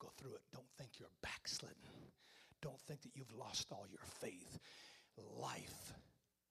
go 0.00 0.10
through 0.18 0.34
it, 0.34 0.42
don't 0.52 0.70
think 0.76 0.98
you're 0.98 1.08
backslidden. 1.22 1.76
Don't 2.60 2.80
think 2.80 3.02
that 3.02 3.14
you've 3.14 3.34
lost 3.38 3.68
all 3.70 3.86
your 3.88 4.04
faith. 4.20 4.58
Life 5.38 5.92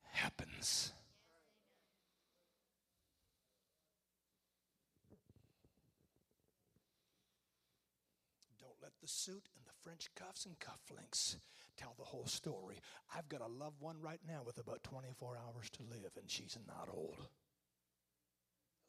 happens. 0.03 0.93
Don't 8.61 8.77
let 8.81 8.92
the 9.03 9.09
suit 9.09 9.49
and 9.57 9.65
the 9.65 9.75
French 9.83 10.07
cuffs 10.15 10.45
and 10.45 10.55
cufflinks 10.59 11.35
tell 11.75 11.93
the 11.99 12.05
whole 12.05 12.25
story. 12.25 12.79
I've 13.13 13.27
got 13.27 13.41
a 13.41 13.47
loved 13.47 13.81
one 13.81 13.97
right 14.01 14.21
now 14.25 14.43
with 14.45 14.57
about 14.57 14.81
24 14.83 15.37
hours 15.37 15.69
to 15.71 15.83
live, 15.83 16.11
and 16.17 16.31
she's 16.31 16.57
not 16.65 16.87
old. 16.89 17.27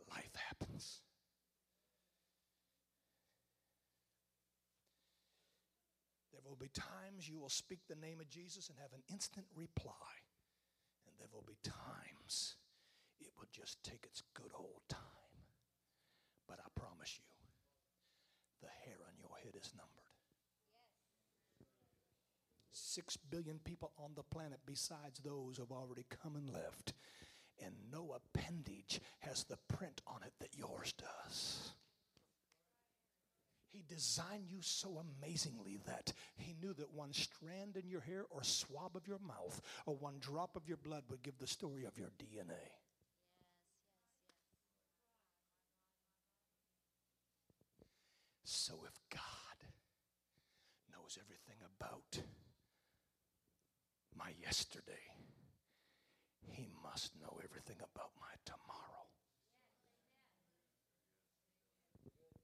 Life 0.08 0.36
happens. 0.36 1.00
There 6.32 6.42
will 6.46 6.56
be 6.56 6.68
times 6.68 7.28
you 7.28 7.40
will 7.40 7.48
speak 7.48 7.80
the 7.88 7.96
name 7.96 8.20
of 8.20 8.30
Jesus 8.30 8.68
and 8.68 8.78
have 8.78 8.92
an 8.92 9.02
instant 9.10 9.46
reply, 9.56 10.14
and 11.08 11.16
there 11.18 11.28
will 11.32 11.44
be 11.44 11.58
times 11.64 12.54
it 13.18 13.30
will 13.36 13.48
just 13.50 13.82
take 13.82 14.04
its 14.04 14.22
good 14.34 14.52
old 14.56 14.82
time. 14.88 15.00
But 16.46 16.60
I 16.60 16.68
promise 16.78 17.18
you, 17.18 17.26
the 18.62 18.68
hair 18.84 18.98
on 19.08 19.14
your 19.18 19.36
head 19.42 19.60
is 19.60 19.72
numbered. 19.74 20.03
Six 22.76 23.16
billion 23.16 23.60
people 23.60 23.92
on 23.96 24.10
the 24.16 24.24
planet, 24.24 24.58
besides 24.66 25.20
those 25.20 25.56
who've 25.56 25.70
already 25.70 26.04
come 26.22 26.34
and 26.34 26.50
left. 26.50 26.92
And 27.64 27.72
no 27.92 28.16
appendage 28.16 29.00
has 29.20 29.44
the 29.44 29.58
print 29.68 30.02
on 30.08 30.22
it 30.26 30.32
that 30.40 30.56
yours 30.56 30.92
does. 30.92 31.70
He 33.68 33.84
designed 33.88 34.50
you 34.50 34.58
so 34.60 35.04
amazingly 35.20 35.78
that 35.86 36.12
he 36.36 36.56
knew 36.60 36.74
that 36.74 36.92
one 36.92 37.12
strand 37.12 37.76
in 37.76 37.88
your 37.88 38.00
hair 38.00 38.24
or 38.30 38.42
swab 38.42 38.96
of 38.96 39.06
your 39.06 39.18
mouth 39.20 39.60
or 39.86 39.94
one 39.94 40.16
drop 40.20 40.56
of 40.56 40.66
your 40.68 40.76
blood 40.76 41.04
would 41.10 41.22
give 41.22 41.38
the 41.38 41.46
story 41.46 41.84
of 41.84 41.96
your 41.96 42.10
DNA. 42.18 42.70
So 48.44 48.74
if 48.86 48.98
God 49.10 49.68
knows 50.92 51.18
everything 51.20 51.56
about 51.78 52.24
my 54.16 54.30
yesterday, 54.42 55.04
He 56.48 56.68
must 56.82 57.12
know 57.20 57.38
everything 57.42 57.76
about 57.78 58.12
my 58.20 58.34
tomorrow. 58.44 59.08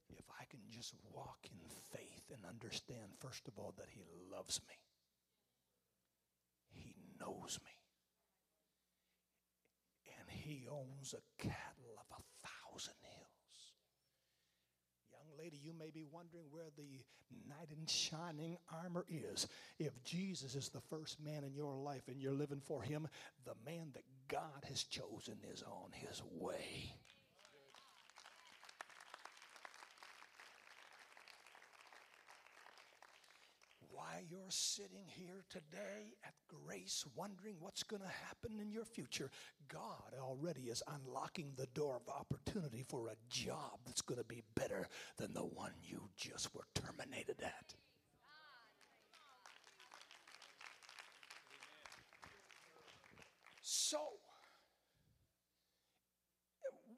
If 0.09 0.25
I 0.39 0.45
can 0.45 0.61
just 0.69 0.93
walk 1.13 1.39
in 1.45 1.59
faith 1.91 2.23
and 2.31 2.45
understand, 2.45 3.15
first 3.19 3.47
of 3.47 3.57
all, 3.57 3.73
that 3.77 3.89
He 3.89 4.01
loves 4.31 4.59
me, 4.67 4.75
He 6.71 6.95
knows 7.19 7.59
me, 7.63 7.75
and 10.19 10.29
He 10.29 10.67
owns 10.69 11.13
a 11.13 11.23
cattle 11.41 11.95
of 11.97 12.17
a 12.17 12.47
thousand 12.47 12.99
hills 13.01 13.31
lady, 15.41 15.59
you 15.63 15.73
may 15.77 15.89
be 15.89 16.03
wondering 16.11 16.45
where 16.51 16.69
the 16.77 17.03
knight 17.49 17.69
in 17.71 17.85
shining 17.87 18.57
armor 18.83 19.05
is. 19.09 19.47
If 19.79 19.91
Jesus 20.03 20.55
is 20.55 20.69
the 20.69 20.81
first 20.81 21.17
man 21.23 21.43
in 21.43 21.55
your 21.55 21.73
life 21.75 22.03
and 22.07 22.21
you're 22.21 22.33
living 22.33 22.61
for 22.63 22.81
him, 22.81 23.07
the 23.45 23.55
man 23.65 23.87
that 23.93 24.03
God 24.27 24.63
has 24.69 24.83
chosen 24.83 25.37
is 25.51 25.63
on 25.63 25.91
his 25.93 26.21
way. 26.39 26.93
why 33.93 34.20
you're 34.31 34.39
sitting 34.49 35.03
here 35.07 35.43
today 35.49 36.15
at 36.23 36.33
Grace 36.47 37.03
wondering 37.15 37.55
what's 37.59 37.83
going 37.83 38.01
to 38.01 38.07
happen 38.07 38.61
in 38.61 38.71
your 38.71 38.85
future. 38.85 39.29
God 39.67 40.13
already 40.21 40.69
is 40.69 40.81
unlocking 40.87 41.51
the 41.57 41.67
door 41.67 41.97
of 41.97 42.07
opportunity 42.07 42.85
for 42.87 43.09
a 43.09 43.15
job 43.29 43.79
that's 43.85 43.99
going 43.99 44.19
to 44.19 44.25
be 44.25 44.41
better 44.55 44.87
than 45.17 45.33
the 45.33 45.41
one 45.41 45.73
you 45.83 46.09
just 46.15 46.55
were 46.55 46.63
terminated 46.73 47.41
at. 47.43 47.75
So, 53.61 53.97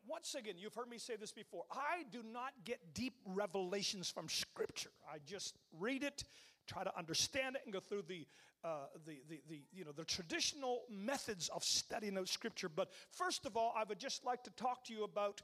once 0.08 0.36
again, 0.36 0.56
you've 0.60 0.76
heard 0.76 0.90
me 0.90 1.00
say 1.00 1.16
this 1.16 1.32
before. 1.32 1.64
I 1.72 2.04
do 2.12 2.22
not 2.32 2.52
get 2.64 2.94
deep 2.94 3.16
revelations 3.26 4.12
from 4.12 4.30
Scripture. 4.30 4.92
I 5.12 5.18
just 5.26 5.56
read 5.80 6.04
it 6.04 6.24
try 6.68 6.84
to 6.84 6.98
understand 6.98 7.56
it 7.56 7.62
and 7.66 7.74
go 7.74 7.80
through 7.80 8.04
the, 8.08 8.26
uh, 8.64 8.86
the, 9.06 9.18
the, 9.30 9.42
the, 9.50 9.62
you 9.74 9.84
know, 9.86 9.92
the 9.92 10.06
traditional 10.06 10.84
methods 10.90 11.50
of 11.50 11.64
studying 11.64 12.18
of 12.18 12.30
Scripture. 12.30 12.70
But 12.70 12.92
first 13.12 13.46
of 13.46 13.58
all, 13.58 13.74
I 13.78 13.84
would 13.84 14.00
just 14.00 14.26
like 14.26 14.44
to 14.44 14.52
talk 14.52 14.86
to 14.86 14.94
you 14.94 15.04
about 15.04 15.42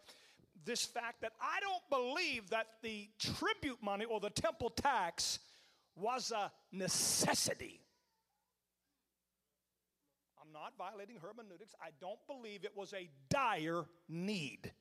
this 0.66 0.86
fact 0.86 1.22
that 1.22 1.34
I 1.42 1.60
don't 1.62 1.90
believe 1.90 2.50
that 2.50 2.68
the 2.82 3.10
tribute 3.20 3.82
money 3.82 4.06
or 4.06 4.20
the 4.20 4.30
temple 4.30 4.70
tax 4.70 5.40
was 5.96 6.32
a 6.32 6.52
necessity. 6.72 7.82
I'm 10.42 10.52
not 10.54 10.74
violating 10.78 11.18
hermeneutics. 11.22 11.74
I 11.82 11.90
don't 12.02 12.20
believe 12.28 12.64
it 12.64 12.76
was 12.76 12.94
a 12.94 13.10
dire 13.30 13.86
need. 14.08 14.72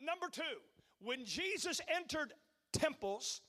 Number 0.00 0.26
two, 0.30 0.42
when 1.00 1.24
Jesus 1.24 1.80
entered 1.94 2.32
temples, 2.72 3.40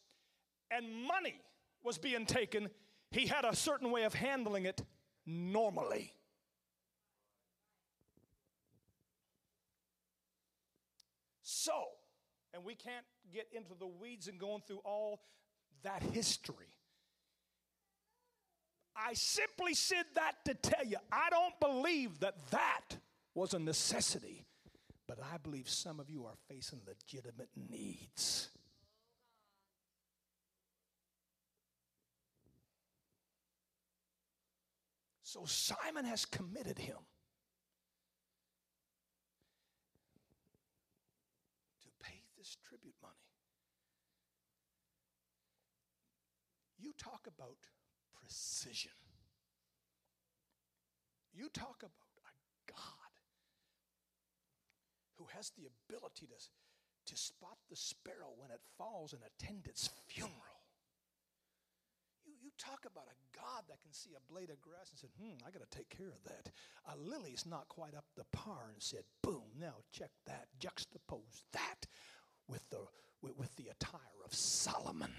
and 0.72 0.86
money 1.06 1.36
was 1.84 1.98
being 1.98 2.26
taken, 2.26 2.70
he 3.12 3.28
had 3.28 3.46
a 3.46 3.56
certain 3.56 3.92
way 3.92 4.04
of 4.04 4.14
handling 4.14 4.66
it 4.66 4.82
normally. 5.26 6.14
So, 11.42 11.84
and 12.54 12.64
we 12.64 12.76
can't 12.76 13.06
get 13.34 13.48
into 13.52 13.74
the 13.80 13.88
weeds 13.88 14.28
and 14.28 14.40
going 14.40 14.62
through 14.68 14.82
all 14.84 15.22
that 15.84 16.02
history. 16.02 16.76
I 18.96 19.14
simply 19.14 19.74
said 19.74 20.06
that 20.16 20.34
to 20.46 20.54
tell 20.54 20.86
you, 20.86 20.98
I 21.12 21.30
don't 21.30 21.60
believe 21.60 22.20
that 22.20 22.36
that 22.52 22.98
was 23.34 23.54
a 23.54 23.60
necessity, 23.60 24.46
but 25.08 25.20
I 25.22 25.38
believe 25.38 25.70
some 25.70 26.00
of 26.00 26.10
you 26.10 26.26
are 26.26 26.36
facing 26.50 26.80
legitimate 26.88 27.50
needs. 27.70 28.50
So 35.36 35.44
Simon 35.44 36.06
has 36.06 36.24
committed 36.24 36.80
him 36.80 36.96
to 41.82 41.88
pay 42.02 42.22
this 42.38 42.56
tribute 42.66 42.96
money. 43.02 43.14
You 46.80 46.94
talk 46.98 47.28
about 47.28 47.58
precision. 48.18 48.94
You 51.34 51.50
talk 51.54 51.84
about 51.84 51.92
a 52.24 52.72
God 52.72 53.12
who 55.18 55.26
has 55.36 55.50
the 55.58 55.68
ability 55.68 56.28
to, 56.28 57.14
to 57.14 57.18
spot 57.22 57.58
the 57.70 57.76
sparrow 57.76 58.32
when 58.38 58.52
it 58.52 58.62
falls 58.78 59.12
and 59.12 59.22
attend 59.22 59.68
its 59.68 59.90
funeral. 60.08 60.55
You, 62.46 62.52
talk 62.60 62.86
about 62.86 63.08
a 63.10 63.18
God 63.36 63.64
that 63.70 63.82
can 63.82 63.92
see 63.92 64.12
a 64.14 64.32
blade 64.32 64.52
of 64.52 64.62
grass 64.62 64.92
and 64.92 65.00
said, 65.00 65.10
hmm, 65.20 65.42
I 65.46 65.50
got 65.50 65.68
to 65.68 65.78
take 65.78 65.90
care 65.90 66.14
of 66.14 66.24
that. 66.26 66.52
A 66.94 66.96
lily's 66.96 67.44
not 67.44 67.68
quite 67.70 67.96
up 67.96 68.06
the 68.16 68.26
par 68.32 68.70
and 68.72 68.82
said, 68.82 69.04
boom, 69.24 69.50
now 69.60 69.82
check 69.92 70.12
that, 70.28 70.46
juxtapose 70.60 71.42
that 71.54 71.88
with 72.48 72.70
the, 72.70 72.78
with, 73.24 73.36
with 73.36 73.56
the 73.56 73.70
attire 73.70 74.22
of 74.24 74.32
Solomon. 74.36 75.12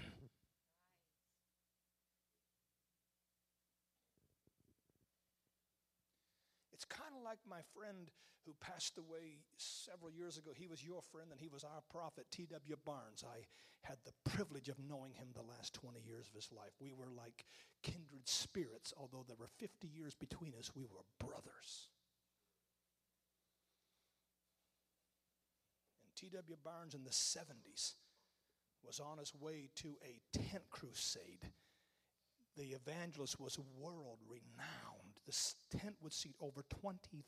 It's 6.71 6.85
kind 6.85 7.11
of 7.13 7.23
like 7.23 7.39
my 7.45 7.59
friend 7.75 8.09
who 8.47 8.55
passed 8.61 8.97
away 8.97 9.43
several 9.57 10.09
years 10.09 10.37
ago. 10.37 10.51
He 10.55 10.67
was 10.67 10.83
your 10.83 11.01
friend 11.01 11.27
and 11.31 11.39
he 11.39 11.49
was 11.49 11.65
our 11.65 11.83
prophet, 11.91 12.25
T.W. 12.31 12.77
Barnes. 12.85 13.25
I 13.27 13.43
had 13.81 13.97
the 14.05 14.15
privilege 14.31 14.69
of 14.69 14.79
knowing 14.79 15.13
him 15.13 15.27
the 15.35 15.43
last 15.43 15.73
20 15.73 15.99
years 15.99 16.27
of 16.29 16.33
his 16.33 16.49
life. 16.55 16.71
We 16.79 16.93
were 16.93 17.11
like 17.11 17.45
kindred 17.83 18.27
spirits, 18.27 18.93
although 18.97 19.25
there 19.27 19.35
were 19.37 19.51
50 19.59 19.87
years 19.87 20.15
between 20.15 20.53
us, 20.57 20.71
we 20.73 20.85
were 20.85 21.03
brothers. 21.19 21.91
And 26.05 26.15
T.W. 26.15 26.55
Barnes 26.63 26.95
in 26.95 27.03
the 27.03 27.11
70s 27.11 27.95
was 28.81 29.01
on 29.01 29.17
his 29.17 29.33
way 29.35 29.69
to 29.75 29.97
a 30.05 30.21
tent 30.31 30.63
crusade. 30.69 31.51
The 32.55 32.73
evangelist 32.73 33.39
was 33.39 33.59
world 33.77 34.19
renowned 34.25 35.07
This 35.27 35.55
tent 35.69 35.97
would 36.01 36.13
seat 36.13 36.35
over 36.39 36.63
20,000. 36.81 37.23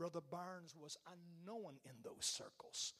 Brother 0.00 0.20
Barnes 0.30 0.74
was 0.74 0.96
unknown 1.06 1.74
in 1.84 1.92
those 2.02 2.24
circles. 2.24 2.94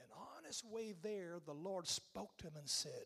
And 0.00 0.10
on 0.16 0.44
his 0.46 0.64
way 0.64 0.94
there, 1.02 1.36
the 1.44 1.52
Lord 1.52 1.86
spoke 1.86 2.38
to 2.38 2.46
him 2.46 2.54
and 2.56 2.68
said, 2.68 3.04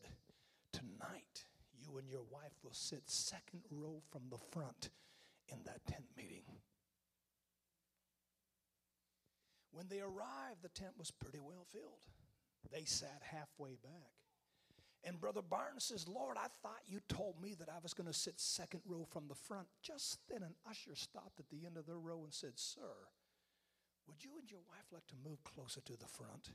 Tonight, 0.73 1.45
you 1.77 1.99
and 1.99 2.09
your 2.09 2.23
wife 2.31 2.53
will 2.63 2.75
sit 2.75 3.03
second 3.11 3.63
row 3.73 4.01
from 4.13 4.23
the 4.31 4.39
front 4.53 4.91
in 5.49 5.59
that 5.65 5.85
tent 5.87 6.05
meeting. 6.17 6.45
When 9.73 9.89
they 9.89 10.01
arrived, 10.01 10.63
the 10.63 10.69
tent 10.69 10.93
was 10.97 11.11
pretty 11.11 11.41
well 11.41 11.67
filled. 11.73 12.07
They 12.71 12.85
sat 12.85 13.21
halfway 13.33 13.75
back. 13.83 14.18
And 15.05 15.21
Brother 15.21 15.43
Barnes 15.43 15.85
says, 15.85 16.09
Lord, 16.09 16.37
I 16.37 16.49
thought 16.63 16.83
you 16.87 17.01
told 17.09 17.41
me 17.41 17.55
that 17.59 17.69
I 17.69 17.79
was 17.83 17.95
going 17.95 18.09
to 18.09 18.13
sit 18.13 18.41
second 18.41 18.81
row 18.85 19.07
from 19.09 19.29
the 19.29 19.35
front. 19.35 19.69
Just 19.81 20.19
then, 20.29 20.43
an 20.43 20.55
usher 20.69 20.95
stopped 20.95 21.39
at 21.39 21.49
the 21.51 21.67
end 21.67 21.77
of 21.77 21.87
the 21.87 21.97
row 21.97 22.21
and 22.25 22.35
said, 22.35 22.53
Sir, 22.57 23.07
would 24.09 24.25
you 24.25 24.33
and 24.41 24.51
your 24.51 24.61
wife 24.69 24.87
like 24.93 25.07
to 25.09 25.15
move 25.29 25.45
closer 25.45 25.81
to 25.83 25.97
the 25.97 26.07
front? 26.07 26.51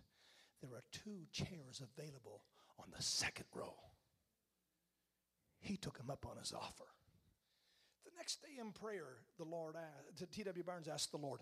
There 0.62 0.76
are 0.76 0.84
two 0.92 1.28
chairs 1.32 1.82
available 1.82 2.44
on 2.80 2.88
the 2.96 3.02
second 3.02 3.46
row. 3.54 3.76
He 5.60 5.78
took 5.78 5.98
him 5.98 6.10
up 6.10 6.26
on 6.30 6.38
his 6.38 6.54
offer. 6.54 6.88
The 8.04 8.12
next 8.18 8.42
day 8.42 8.60
in 8.60 8.72
prayer, 8.72 9.20
the 9.38 9.46
Lord 9.46 9.76
asked, 9.76 10.32
T.W. 10.32 10.64
Barnes 10.64 10.88
asked 10.90 11.12
the 11.12 11.18
Lord, 11.18 11.40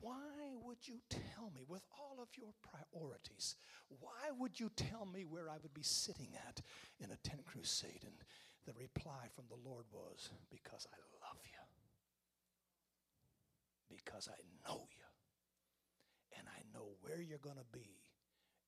why 0.00 0.54
would 0.64 0.86
you 0.86 1.00
tell 1.08 1.50
me, 1.54 1.62
with 1.66 1.82
all 1.98 2.18
of 2.20 2.28
your 2.36 2.52
priorities, 2.62 3.56
why 3.88 4.30
would 4.38 4.58
you 4.58 4.70
tell 4.76 5.06
me 5.06 5.24
where 5.24 5.48
I 5.48 5.56
would 5.62 5.74
be 5.74 5.82
sitting 5.82 6.34
at 6.48 6.60
in 6.98 7.10
a 7.10 7.28
tent 7.28 7.44
crusade? 7.44 8.04
And 8.04 8.14
the 8.66 8.78
reply 8.78 9.28
from 9.34 9.44
the 9.48 9.68
Lord 9.68 9.86
was, 9.92 10.30
Because 10.50 10.86
I 10.92 10.98
love 11.26 11.40
you. 11.44 11.64
Because 13.96 14.28
I 14.28 14.40
know 14.68 14.86
you. 14.90 15.08
And 16.38 16.46
I 16.48 16.62
know 16.72 16.94
where 17.00 17.20
you're 17.20 17.38
going 17.38 17.56
to 17.58 17.78
be 17.78 18.00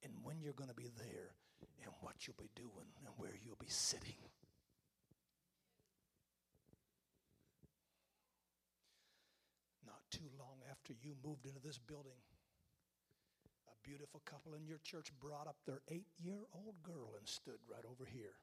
and 0.02 0.12
when 0.24 0.40
you're 0.40 0.52
going 0.52 0.70
to 0.70 0.74
be 0.74 0.90
there 0.98 1.36
and 1.84 1.92
what 2.00 2.26
you'll 2.26 2.34
be 2.40 2.50
doing 2.56 2.90
and 2.98 3.06
where 3.16 3.38
you'll 3.44 3.56
be 3.60 3.70
sitting. 3.70 4.18
too 10.12 10.28
long 10.38 10.60
after 10.92 11.08
you 11.08 11.14
moved 11.24 11.46
into 11.46 11.60
this 11.60 11.78
building, 11.78 12.20
a 13.68 13.88
beautiful 13.88 14.20
couple 14.24 14.54
in 14.54 14.66
your 14.66 14.78
church 14.84 15.12
brought 15.20 15.46
up 15.46 15.56
their 15.66 15.80
eight 15.88 16.08
year 16.18 16.40
old 16.52 16.82
girl 16.82 17.14
and 17.18 17.26
stood 17.26 17.58
right 17.70 17.84
over 17.88 18.04
here. 18.04 18.36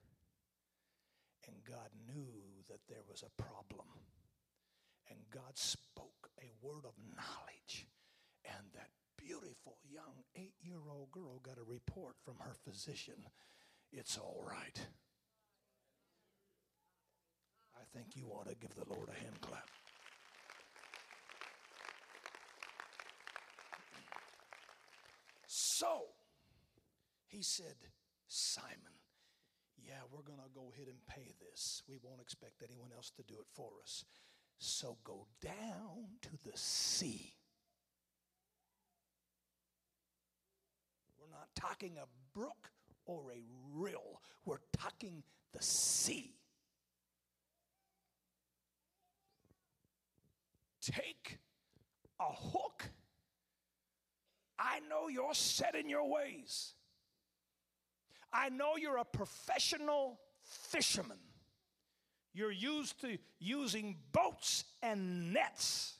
And 1.47 1.55
God 1.67 1.89
knew 2.07 2.65
that 2.69 2.79
there 2.87 3.03
was 3.09 3.23
a 3.23 3.41
problem. 3.41 3.87
And 5.09 5.17
God 5.31 5.57
spoke 5.57 6.29
a 6.41 6.49
word 6.61 6.85
of 6.85 6.93
knowledge. 7.15 7.87
And 8.45 8.65
that 8.73 8.89
beautiful 9.17 9.77
young 9.87 10.23
eight 10.35 10.55
year 10.61 10.81
old 10.89 11.11
girl 11.11 11.39
got 11.43 11.57
a 11.57 11.63
report 11.63 12.15
from 12.23 12.35
her 12.39 12.55
physician 12.63 13.25
it's 13.91 14.19
all 14.19 14.43
right. 14.47 14.79
I 17.75 17.97
think 17.97 18.15
you 18.15 18.27
ought 18.27 18.47
to 18.47 18.55
give 18.55 18.75
the 18.75 18.85
Lord 18.93 19.09
a 19.09 19.19
hand 19.19 19.41
clap. 19.41 19.67
So 25.79 26.07
he 27.29 27.41
said, 27.41 27.75
Simon, 28.27 28.99
yeah, 29.81 30.01
we're 30.11 30.23
going 30.23 30.39
to 30.39 30.53
go 30.53 30.73
ahead 30.75 30.87
and 30.89 30.97
pay 31.07 31.31
this. 31.39 31.83
We 31.87 31.97
won't 32.03 32.19
expect 32.19 32.61
anyone 32.61 32.89
else 32.93 33.11
to 33.11 33.23
do 33.23 33.35
it 33.35 33.47
for 33.53 33.69
us. 33.81 34.03
So 34.57 34.97
go 35.05 35.25
down 35.41 36.17
to 36.23 36.31
the 36.43 36.57
sea. 36.57 37.33
We're 41.17 41.31
not 41.31 41.47
talking 41.55 41.95
a 41.97 42.37
brook 42.37 42.71
or 43.05 43.31
a 43.31 43.41
rill, 43.73 44.19
we're 44.43 44.57
talking 44.77 45.23
the 45.53 45.63
sea. 45.63 46.35
Take 50.81 51.39
a 52.19 52.33
hook 52.33 52.89
I 54.59 54.81
know 54.89 55.07
you're 55.07 55.33
set 55.33 55.73
in 55.75 55.89
your 55.89 56.07
ways. 56.07 56.73
I 58.33 58.49
know 58.49 58.75
you're 58.75 58.97
a 58.97 59.05
professional 59.05 60.19
fisherman. 60.43 61.17
You're 62.33 62.51
used 62.51 62.99
to 63.01 63.17
using 63.39 63.95
boats 64.11 64.65
and 64.83 65.33
nets. 65.33 65.93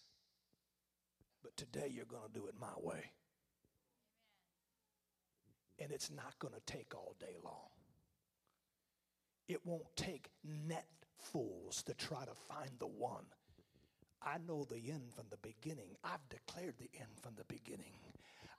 But 1.42 1.56
today 1.56 1.92
you're 1.92 2.06
going 2.06 2.28
to 2.28 2.40
do 2.40 2.48
it 2.48 2.56
my 2.60 2.68
way. 2.78 3.12
And 5.80 5.92
it's 5.92 6.12
not 6.12 6.38
going 6.40 6.54
to 6.54 6.62
take 6.72 6.94
all 6.94 7.16
day 7.20 7.38
long. 7.44 7.70
It 9.48 9.66
won't 9.66 9.96
take 9.96 10.30
net 10.44 10.86
fools 11.18 11.82
to 11.84 11.94
try 11.94 12.26
to 12.26 12.34
find 12.54 12.72
the 12.78 12.88
one. 12.88 13.26
I 14.22 14.38
know 14.46 14.66
the 14.66 14.92
end 14.92 15.14
from 15.16 15.26
the 15.30 15.38
beginning. 15.38 15.96
I've 16.04 16.28
declared 16.30 16.76
the 16.78 16.90
end 17.00 17.10
from 17.22 17.34
the 17.36 17.46
beginning. 17.46 17.94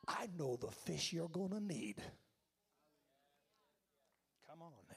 I 0.09 0.29
know 0.39 0.57
the 0.57 0.71
fish 0.71 1.13
you're 1.13 1.29
going 1.29 1.51
to 1.51 1.61
need. 1.61 1.97
Come 4.49 4.63
on 4.63 4.73
now. 4.89 4.97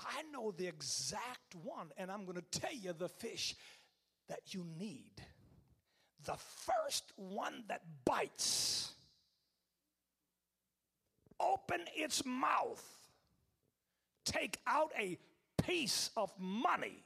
I 0.00 0.22
know 0.32 0.52
the 0.56 0.66
exact 0.66 1.54
one, 1.62 1.90
and 1.96 2.10
I'm 2.10 2.24
going 2.24 2.40
to 2.40 2.60
tell 2.60 2.72
you 2.72 2.92
the 2.92 3.08
fish 3.08 3.54
that 4.28 4.54
you 4.54 4.64
need. 4.78 5.12
The 6.24 6.36
first 6.36 7.12
one 7.16 7.64
that 7.68 7.82
bites, 8.04 8.92
open 11.38 11.80
its 11.94 12.24
mouth, 12.24 12.82
take 14.24 14.58
out 14.66 14.90
a 14.98 15.18
piece 15.62 16.10
of 16.16 16.32
money. 16.38 17.04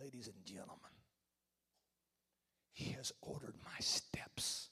Ladies 0.00 0.28
and 0.28 0.44
gentlemen, 0.44 0.91
he 2.82 2.92
has 2.92 3.12
ordered 3.22 3.54
my 3.64 3.78
steps. 3.78 4.68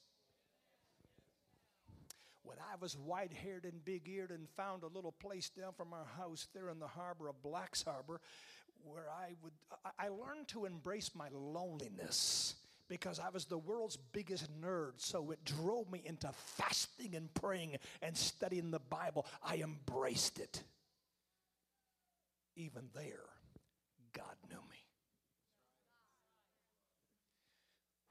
When 2.42 2.59
I 2.59 2.75
was 2.81 2.96
white 2.96 3.33
haired 3.33 3.64
and 3.64 3.85
big 3.85 4.09
eared 4.09 4.31
and 4.31 4.49
found 4.57 4.83
a 4.83 4.88
little 4.88 5.12
place 5.12 5.49
down 5.49 5.73
from 5.77 5.92
our 5.92 6.07
house 6.18 6.49
there 6.53 6.68
in 6.68 6.81
the 6.81 6.88
harbor 6.88 7.29
of 7.29 7.40
Blacks 7.42 7.85
Harbor 7.85 8.20
where 8.83 9.09
I 9.11 9.35
would, 9.42 9.53
I 9.99 10.09
learned 10.09 10.49
to 10.49 10.64
embrace 10.64 11.11
my 11.14 11.29
loneliness 11.33 12.55
because 12.88 13.20
I 13.20 13.29
was 13.29 13.44
the 13.44 13.59
world's 13.59 13.96
biggest 13.96 14.49
nerd. 14.61 14.94
So 14.96 15.31
it 15.31 15.44
drove 15.44 15.90
me 15.92 16.03
into 16.05 16.31
fasting 16.57 17.14
and 17.14 17.33
praying 17.35 17.77
and 18.03 18.16
studying 18.16 18.70
the 18.70 18.81
Bible. 18.81 19.27
I 19.44 19.57
embraced 19.57 20.40
it. 20.40 20.62
Even 22.57 22.88
there, 22.94 23.29
God 24.12 24.35
knew 24.49 24.57
me. 24.57 24.81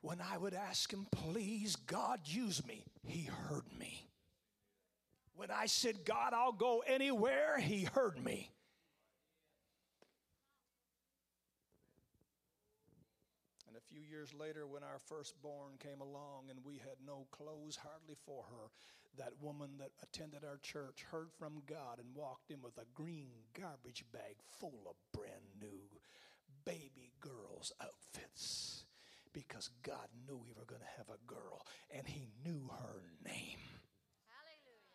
When 0.02 0.20
I 0.22 0.38
would 0.38 0.54
ask 0.54 0.92
him, 0.92 1.08
please, 1.12 1.76
God, 1.76 2.22
use 2.26 2.66
me, 2.66 2.84
he 3.06 3.24
heard 3.24 3.66
me. 3.78 4.10
When 5.40 5.52
I 5.52 5.68
said, 5.68 6.04
God, 6.04 6.34
I'll 6.34 6.52
go 6.52 6.84
anywhere, 6.86 7.58
He 7.58 7.86
heard 7.86 8.22
me. 8.22 8.52
And 13.66 13.78
a 13.78 13.80
few 13.80 14.02
years 14.02 14.34
later, 14.38 14.68
when 14.68 14.84
our 14.84 15.00
firstborn 15.00 15.76
came 15.80 16.02
along 16.02 16.50
and 16.50 16.60
we 16.66 16.74
had 16.74 16.98
no 17.08 17.26
clothes 17.32 17.80
hardly 17.82 18.16
for 18.26 18.44
her, 18.50 18.68
that 19.18 19.32
woman 19.42 19.70
that 19.80 19.92
attended 20.04 20.44
our 20.44 20.58
church 20.58 21.06
heard 21.10 21.32
from 21.32 21.62
God 21.66 22.00
and 22.00 22.14
walked 22.14 22.52
in 22.52 22.62
with 22.62 22.78
a 22.78 22.86
green 22.94 23.30
garbage 23.58 24.04
bag 24.12 24.36
full 24.60 24.82
of 24.90 24.98
brand 25.18 25.56
new 25.62 25.80
baby 26.66 27.14
girls' 27.22 27.72
outfits 27.82 28.79
because 29.34 29.70
God 29.84 30.08
knew 30.28 30.36
we 30.38 30.54
were 30.58 30.66
going 30.66 30.82
to 30.82 30.98
have 30.98 31.08
a 31.10 31.20
girl 31.28 31.66
and 31.92 32.08
He 32.08 32.28
knew 32.44 32.70
her 32.70 33.02
name. 33.26 33.60
Hallelujah. 34.28 34.90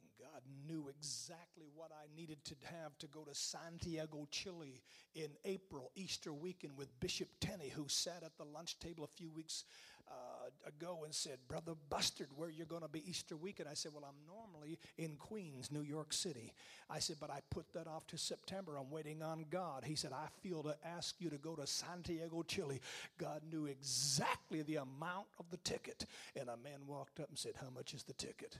And 0.00 0.10
God 0.18 0.42
knew 0.66 0.88
exactly 0.88 1.66
what 1.74 1.90
I 1.92 2.06
needed 2.16 2.44
to 2.44 2.54
have 2.82 2.96
to 2.98 3.06
go 3.06 3.24
to 3.24 3.34
Santiago, 3.34 4.26
Chile 4.30 4.82
in 5.14 5.28
April, 5.44 5.90
Easter 5.96 6.32
weekend, 6.32 6.76
with 6.76 6.88
Bishop 7.00 7.28
Tenney, 7.40 7.68
who 7.68 7.86
sat 7.88 8.22
at 8.22 8.36
the 8.38 8.44
lunch 8.44 8.78
table 8.78 9.04
a 9.04 9.08
few 9.08 9.30
weeks 9.30 9.64
uh, 10.10 10.40
ago 10.66 11.02
and 11.04 11.14
said, 11.14 11.38
Brother 11.48 11.72
Bustard, 11.88 12.28
where 12.36 12.50
you're 12.50 12.66
going 12.66 12.82
to 12.82 12.88
be 12.88 13.08
Easter 13.08 13.36
weekend? 13.36 13.68
I 13.68 13.74
said, 13.74 13.92
Well, 13.94 14.04
I'm 14.04 14.26
normally 14.26 14.78
in 14.98 15.16
Queens, 15.16 15.70
New 15.70 15.82
York 15.82 16.12
City. 16.12 16.52
I 16.88 16.98
said, 16.98 17.16
But 17.20 17.30
I 17.30 17.40
put 17.50 17.72
that 17.74 17.86
off 17.86 18.06
to 18.08 18.18
September. 18.18 18.76
I'm 18.76 18.90
waiting 18.90 19.22
on 19.22 19.46
God. 19.50 19.84
He 19.84 19.94
said, 19.94 20.12
I 20.12 20.26
feel 20.42 20.62
to 20.64 20.76
ask 20.84 21.16
you 21.20 21.30
to 21.30 21.38
go 21.38 21.54
to 21.54 21.66
Santiago, 21.66 22.42
Chile. 22.42 22.80
God 23.18 23.42
knew 23.50 23.66
exactly 23.66 24.62
the 24.62 24.76
amount 24.76 25.26
of 25.38 25.50
the 25.50 25.58
ticket. 25.58 26.06
And 26.36 26.48
a 26.48 26.56
man 26.56 26.86
walked 26.86 27.20
up 27.20 27.28
and 27.28 27.38
said, 27.38 27.54
How 27.60 27.70
much 27.74 27.94
is 27.94 28.02
the 28.02 28.14
ticket? 28.14 28.58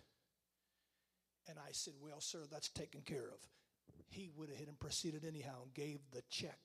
And 1.49 1.59
I 1.59 1.71
said, 1.73 1.95
Well, 2.03 2.21
sir, 2.21 2.41
that's 2.51 2.69
taken 2.69 3.01
care 3.03 3.29
of. 3.29 3.41
He 4.09 4.31
would 4.37 4.49
have 4.49 4.59
hit 4.59 4.69
and 4.69 4.79
proceeded 4.79 5.25
anyhow 5.25 5.63
and 5.63 5.75
gave 5.75 6.01
the 6.13 6.23
check 6.29 6.59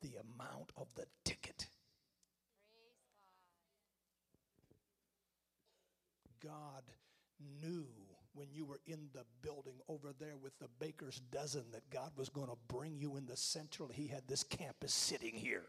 the 0.00 0.12
amount 0.20 0.70
of 0.76 0.86
the 0.94 1.06
ticket. 1.24 1.66
God 6.44 6.82
knew 7.62 7.86
when 8.34 8.48
you 8.52 8.64
were 8.66 8.80
in 8.86 9.08
the 9.14 9.24
building 9.42 9.74
over 9.88 10.12
there 10.18 10.36
with 10.36 10.58
the 10.58 10.68
baker's 10.78 11.20
dozen 11.32 11.64
that 11.72 11.88
God 11.90 12.10
was 12.16 12.28
going 12.28 12.48
to 12.48 12.56
bring 12.68 12.98
you 12.98 13.16
in 13.16 13.26
the 13.26 13.36
central. 13.36 13.88
He 13.88 14.08
had 14.08 14.26
this 14.28 14.42
campus 14.42 14.92
sitting 14.92 15.34
here. 15.34 15.62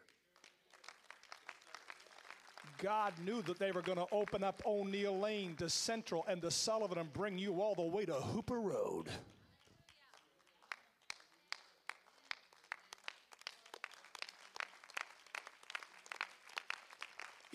God 2.81 3.13
knew 3.23 3.41
that 3.43 3.57
they 3.57 3.71
were 3.71 3.81
going 3.81 3.99
to 3.99 4.07
open 4.11 4.43
up 4.43 4.61
O'Neal 4.65 5.17
Lane 5.17 5.55
to 5.57 5.69
Central 5.69 6.25
and 6.27 6.41
to 6.41 6.51
Sullivan 6.51 6.97
and 6.97 7.13
bring 7.13 7.37
you 7.37 7.61
all 7.61 7.75
the 7.75 7.81
way 7.81 8.05
to 8.05 8.13
Hooper 8.13 8.59
Road. 8.59 9.07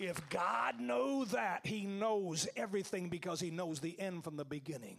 If 0.01 0.29
God 0.29 0.79
knows 0.79 1.31
that, 1.31 1.65
He 1.65 1.85
knows 1.85 2.47
everything 2.55 3.09
because 3.09 3.39
He 3.39 3.51
knows 3.51 3.79
the 3.79 3.99
end 3.99 4.23
from 4.23 4.35
the 4.35 4.45
beginning. 4.45 4.97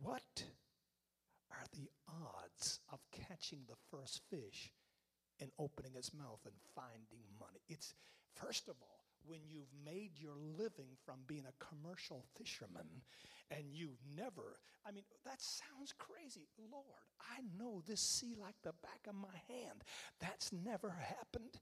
What 0.00 0.44
are 1.50 1.64
the 1.72 1.88
odds 2.08 2.80
of 2.92 3.00
catching 3.10 3.60
the 3.68 3.76
first 3.90 4.20
fish 4.30 4.70
and 5.40 5.50
opening 5.58 5.92
its 5.96 6.14
mouth 6.14 6.40
and 6.44 6.54
finding 6.74 7.24
money. 7.38 7.60
It's, 7.68 7.94
first 8.34 8.68
of 8.68 8.76
all, 8.80 9.03
when 9.26 9.40
you've 9.48 9.72
made 9.84 10.12
your 10.18 10.36
living 10.58 10.96
from 11.04 11.16
being 11.26 11.44
a 11.48 11.64
commercial 11.64 12.24
fisherman 12.36 12.86
and 13.50 13.64
you've 13.72 14.00
never, 14.16 14.58
I 14.86 14.92
mean, 14.92 15.04
that 15.24 15.40
sounds 15.40 15.94
crazy. 15.96 16.48
Lord, 16.70 16.84
I 17.20 17.40
know 17.58 17.82
this 17.86 18.00
sea 18.00 18.34
like 18.40 18.56
the 18.62 18.74
back 18.82 19.06
of 19.08 19.14
my 19.14 19.36
hand. 19.48 19.82
That's 20.20 20.52
never 20.52 20.90
happened 20.90 21.60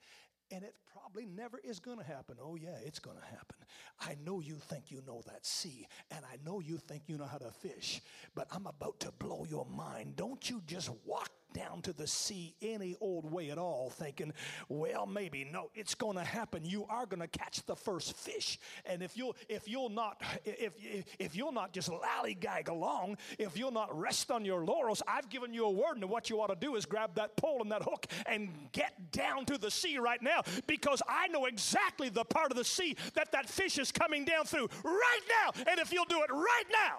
and 0.52 0.62
it 0.64 0.74
probably 0.92 1.24
never 1.24 1.58
is 1.64 1.80
going 1.80 1.98
to 1.98 2.04
happen. 2.04 2.36
Oh, 2.40 2.56
yeah, 2.56 2.76
it's 2.84 2.98
going 2.98 3.16
to 3.16 3.24
happen. 3.24 3.56
I 4.00 4.16
know 4.24 4.40
you 4.40 4.56
think 4.56 4.90
you 4.90 5.02
know 5.06 5.22
that 5.26 5.46
sea, 5.46 5.86
and 6.10 6.24
I 6.30 6.36
know 6.44 6.60
you 6.60 6.76
think 6.76 7.04
you 7.06 7.16
know 7.16 7.24
how 7.24 7.38
to 7.38 7.50
fish, 7.50 8.02
but 8.34 8.46
I'm 8.52 8.66
about 8.66 9.00
to 9.00 9.12
blow 9.12 9.46
your 9.48 9.66
mind. 9.66 10.16
Don't 10.16 10.48
you 10.50 10.60
just 10.66 10.90
walk 11.06 11.30
down 11.52 11.82
to 11.82 11.92
the 11.92 12.06
sea 12.06 12.54
any 12.62 12.96
old 13.00 13.30
way 13.30 13.50
at 13.50 13.58
all, 13.58 13.90
thinking, 13.90 14.32
well, 14.68 15.06
maybe 15.06 15.44
no, 15.44 15.70
it's 15.74 15.94
going 15.94 16.16
to 16.16 16.24
happen. 16.24 16.64
You 16.64 16.86
are 16.88 17.06
going 17.06 17.20
to 17.20 17.28
catch 17.28 17.64
the 17.66 17.76
first 17.76 18.16
fish, 18.16 18.58
and 18.84 19.02
if 19.02 19.16
you'll 19.16 19.36
if 19.48 19.68
you'll 19.68 19.88
not 19.88 20.22
if 20.44 20.72
if 21.18 21.36
you'll 21.36 21.52
not 21.52 21.72
just 21.72 21.90
lollygag 21.90 22.68
along, 22.68 23.16
if 23.38 23.56
you'll 23.56 23.70
not 23.70 23.96
rest 23.98 24.30
on 24.30 24.44
your 24.44 24.64
laurels, 24.64 25.02
I've 25.06 25.28
given 25.28 25.52
you 25.54 25.66
a 25.66 25.70
word, 25.70 25.96
and 25.96 26.08
what 26.08 26.30
you 26.30 26.40
ought 26.40 26.48
to 26.48 26.56
do 26.56 26.76
is 26.76 26.86
grab 26.86 27.14
that 27.16 27.36
pole 27.36 27.62
and 27.62 27.70
that 27.72 27.82
hook 27.82 28.06
and 28.26 28.50
get 28.72 29.12
down 29.12 29.44
to 29.46 29.58
the 29.58 29.70
sea 29.70 29.98
right 29.98 30.22
now, 30.22 30.42
because 30.66 31.02
I 31.08 31.28
know 31.28 31.46
exactly 31.46 32.08
the 32.08 32.24
part 32.24 32.50
of 32.50 32.56
the 32.56 32.64
sea 32.64 32.96
that 33.14 33.32
that 33.32 33.48
fish 33.48 33.78
is 33.78 33.92
coming 33.92 34.24
down 34.24 34.44
through 34.44 34.68
right 34.84 35.20
now, 35.44 35.64
and 35.70 35.80
if 35.80 35.92
you'll 35.92 36.04
do 36.04 36.22
it 36.22 36.32
right 36.32 36.64
now. 36.70 36.98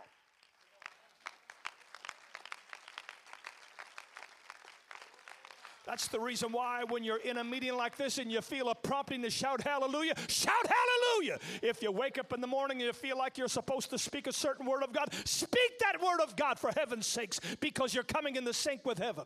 That's 5.86 6.08
the 6.08 6.20
reason 6.20 6.52
why 6.52 6.84
when 6.88 7.04
you're 7.04 7.18
in 7.18 7.38
a 7.38 7.44
meeting 7.44 7.76
like 7.76 7.98
this 7.98 8.18
and 8.18 8.32
you 8.32 8.42
feel 8.42 8.70
a 8.70 8.76
prompting 8.76 9.22
to 9.24 9.30
shout 9.30 9.62
hallelujah, 9.62 10.14
shout 10.28 10.54
hallelujah. 10.66 11.40
If 11.62 11.82
you 11.84 11.92
wake 11.92 12.18
up 12.18 12.32
in 12.32 12.40
the 12.42 12.48
morning 12.48 12.78
and 12.78 12.88
you 12.88 12.94
feel 12.94 13.18
like 13.18 13.38
you're 13.38 13.48
supposed 13.50 13.90
to 13.90 13.98
speak 13.98 14.28
a 14.28 14.34
certain 14.34 14.66
word 14.66 14.84
of 14.84 14.94
God, 14.94 15.14
speak 15.26 15.80
that 15.80 16.02
word 16.02 16.22
of 16.22 16.36
God 16.36 16.58
for 16.58 16.72
heaven's 16.76 17.06
sakes 17.06 17.40
because 17.60 17.94
you're 17.94 18.04
coming 18.04 18.36
in 18.38 18.46
the 18.46 18.54
sync 18.54 18.86
with 18.86 18.98
heaven. 18.98 19.26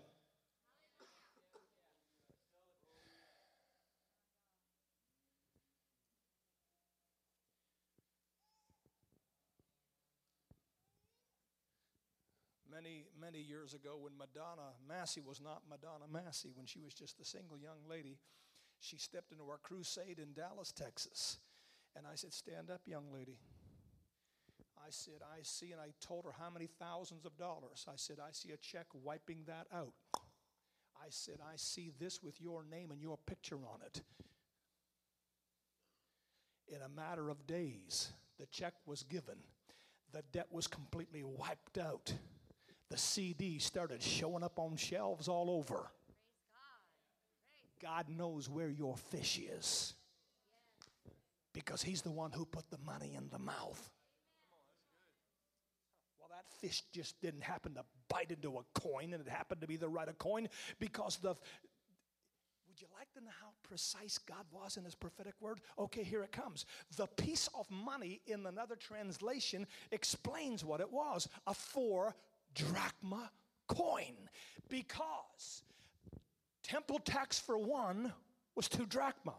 Many, 13.19 13.39
years 13.39 13.73
ago 13.73 13.97
when 13.99 14.17
Madonna 14.17 14.73
Massey 14.87 15.21
was 15.21 15.41
not 15.41 15.63
Madonna 15.69 16.05
Massey, 16.11 16.51
when 16.55 16.65
she 16.65 16.79
was 16.79 16.93
just 16.93 17.19
a 17.19 17.25
single 17.25 17.57
young 17.57 17.87
lady, 17.89 18.17
she 18.79 18.97
stepped 18.97 19.31
into 19.31 19.43
our 19.45 19.57
crusade 19.57 20.19
in 20.19 20.33
Dallas, 20.33 20.71
Texas. 20.71 21.39
And 21.95 22.05
I 22.05 22.15
said, 22.15 22.33
Stand 22.33 22.69
up, 22.69 22.81
young 22.85 23.11
lady. 23.13 23.39
I 24.77 24.89
said, 24.89 25.21
I 25.21 25.39
see, 25.41 25.71
and 25.71 25.81
I 25.81 25.89
told 25.99 26.25
her 26.25 26.33
how 26.39 26.49
many 26.49 26.69
thousands 26.79 27.25
of 27.25 27.37
dollars. 27.37 27.85
I 27.89 27.95
said, 27.95 28.17
I 28.19 28.29
see 28.31 28.51
a 28.51 28.57
check 28.57 28.85
wiping 28.93 29.39
that 29.47 29.67
out. 29.73 29.93
I 30.15 31.09
said, 31.09 31.39
I 31.41 31.55
see 31.57 31.91
this 31.99 32.23
with 32.23 32.39
your 32.39 32.63
name 32.63 32.91
and 32.91 33.01
your 33.01 33.17
picture 33.25 33.57
on 33.57 33.81
it. 33.85 34.01
In 36.69 36.81
a 36.81 36.89
matter 36.89 37.29
of 37.29 37.47
days, 37.47 38.11
the 38.39 38.45
check 38.47 38.73
was 38.85 39.03
given, 39.03 39.37
the 40.13 40.23
debt 40.31 40.47
was 40.51 40.67
completely 40.67 41.23
wiped 41.23 41.77
out 41.77 42.13
the 42.89 42.97
CD 42.97 43.59
started 43.59 44.01
showing 44.01 44.43
up 44.43 44.59
on 44.59 44.75
shelves 44.77 45.27
all 45.27 45.49
over. 45.49 45.91
God 47.81 48.05
knows 48.09 48.49
where 48.49 48.69
your 48.69 48.95
fish 48.95 49.39
is 49.39 49.93
because 51.53 51.83
He's 51.83 52.01
the 52.01 52.11
one 52.11 52.31
who 52.31 52.45
put 52.45 52.69
the 52.69 52.77
money 52.85 53.13
in 53.15 53.29
the 53.29 53.39
mouth. 53.39 53.91
Well, 56.19 56.29
that 56.29 56.45
fish 56.59 56.83
just 56.91 57.19
didn't 57.21 57.43
happen 57.43 57.73
to 57.75 57.83
bite 58.09 58.31
into 58.31 58.57
a 58.57 58.79
coin 58.79 59.13
and 59.13 59.25
it 59.25 59.29
happened 59.29 59.61
to 59.61 59.67
be 59.67 59.75
the 59.75 59.89
right 59.89 60.07
of 60.07 60.17
coin 60.17 60.47
because 60.79 61.17
the. 61.17 61.29
Would 62.67 62.81
you 62.81 62.87
like 62.97 63.11
to 63.13 63.21
know 63.21 63.31
how 63.41 63.47
precise 63.63 64.19
God 64.19 64.45
was 64.51 64.77
in 64.77 64.83
His 64.83 64.93
prophetic 64.93 65.33
word? 65.39 65.61
Okay, 65.79 66.03
here 66.03 66.21
it 66.21 66.31
comes. 66.31 66.65
The 66.95 67.07
piece 67.07 67.49
of 67.57 67.69
money 67.71 68.21
in 68.27 68.45
another 68.45 68.75
translation 68.75 69.65
explains 69.91 70.63
what 70.63 70.79
it 70.79 70.91
was 70.91 71.27
a 71.47 71.55
four 71.55 72.15
drachma 72.57 73.29
coin 73.67 74.15
because 74.69 75.63
temple 76.63 76.99
tax 76.99 77.39
for 77.39 77.57
one 77.57 78.11
was 78.55 78.67
two 78.67 78.85
drachma. 78.85 79.35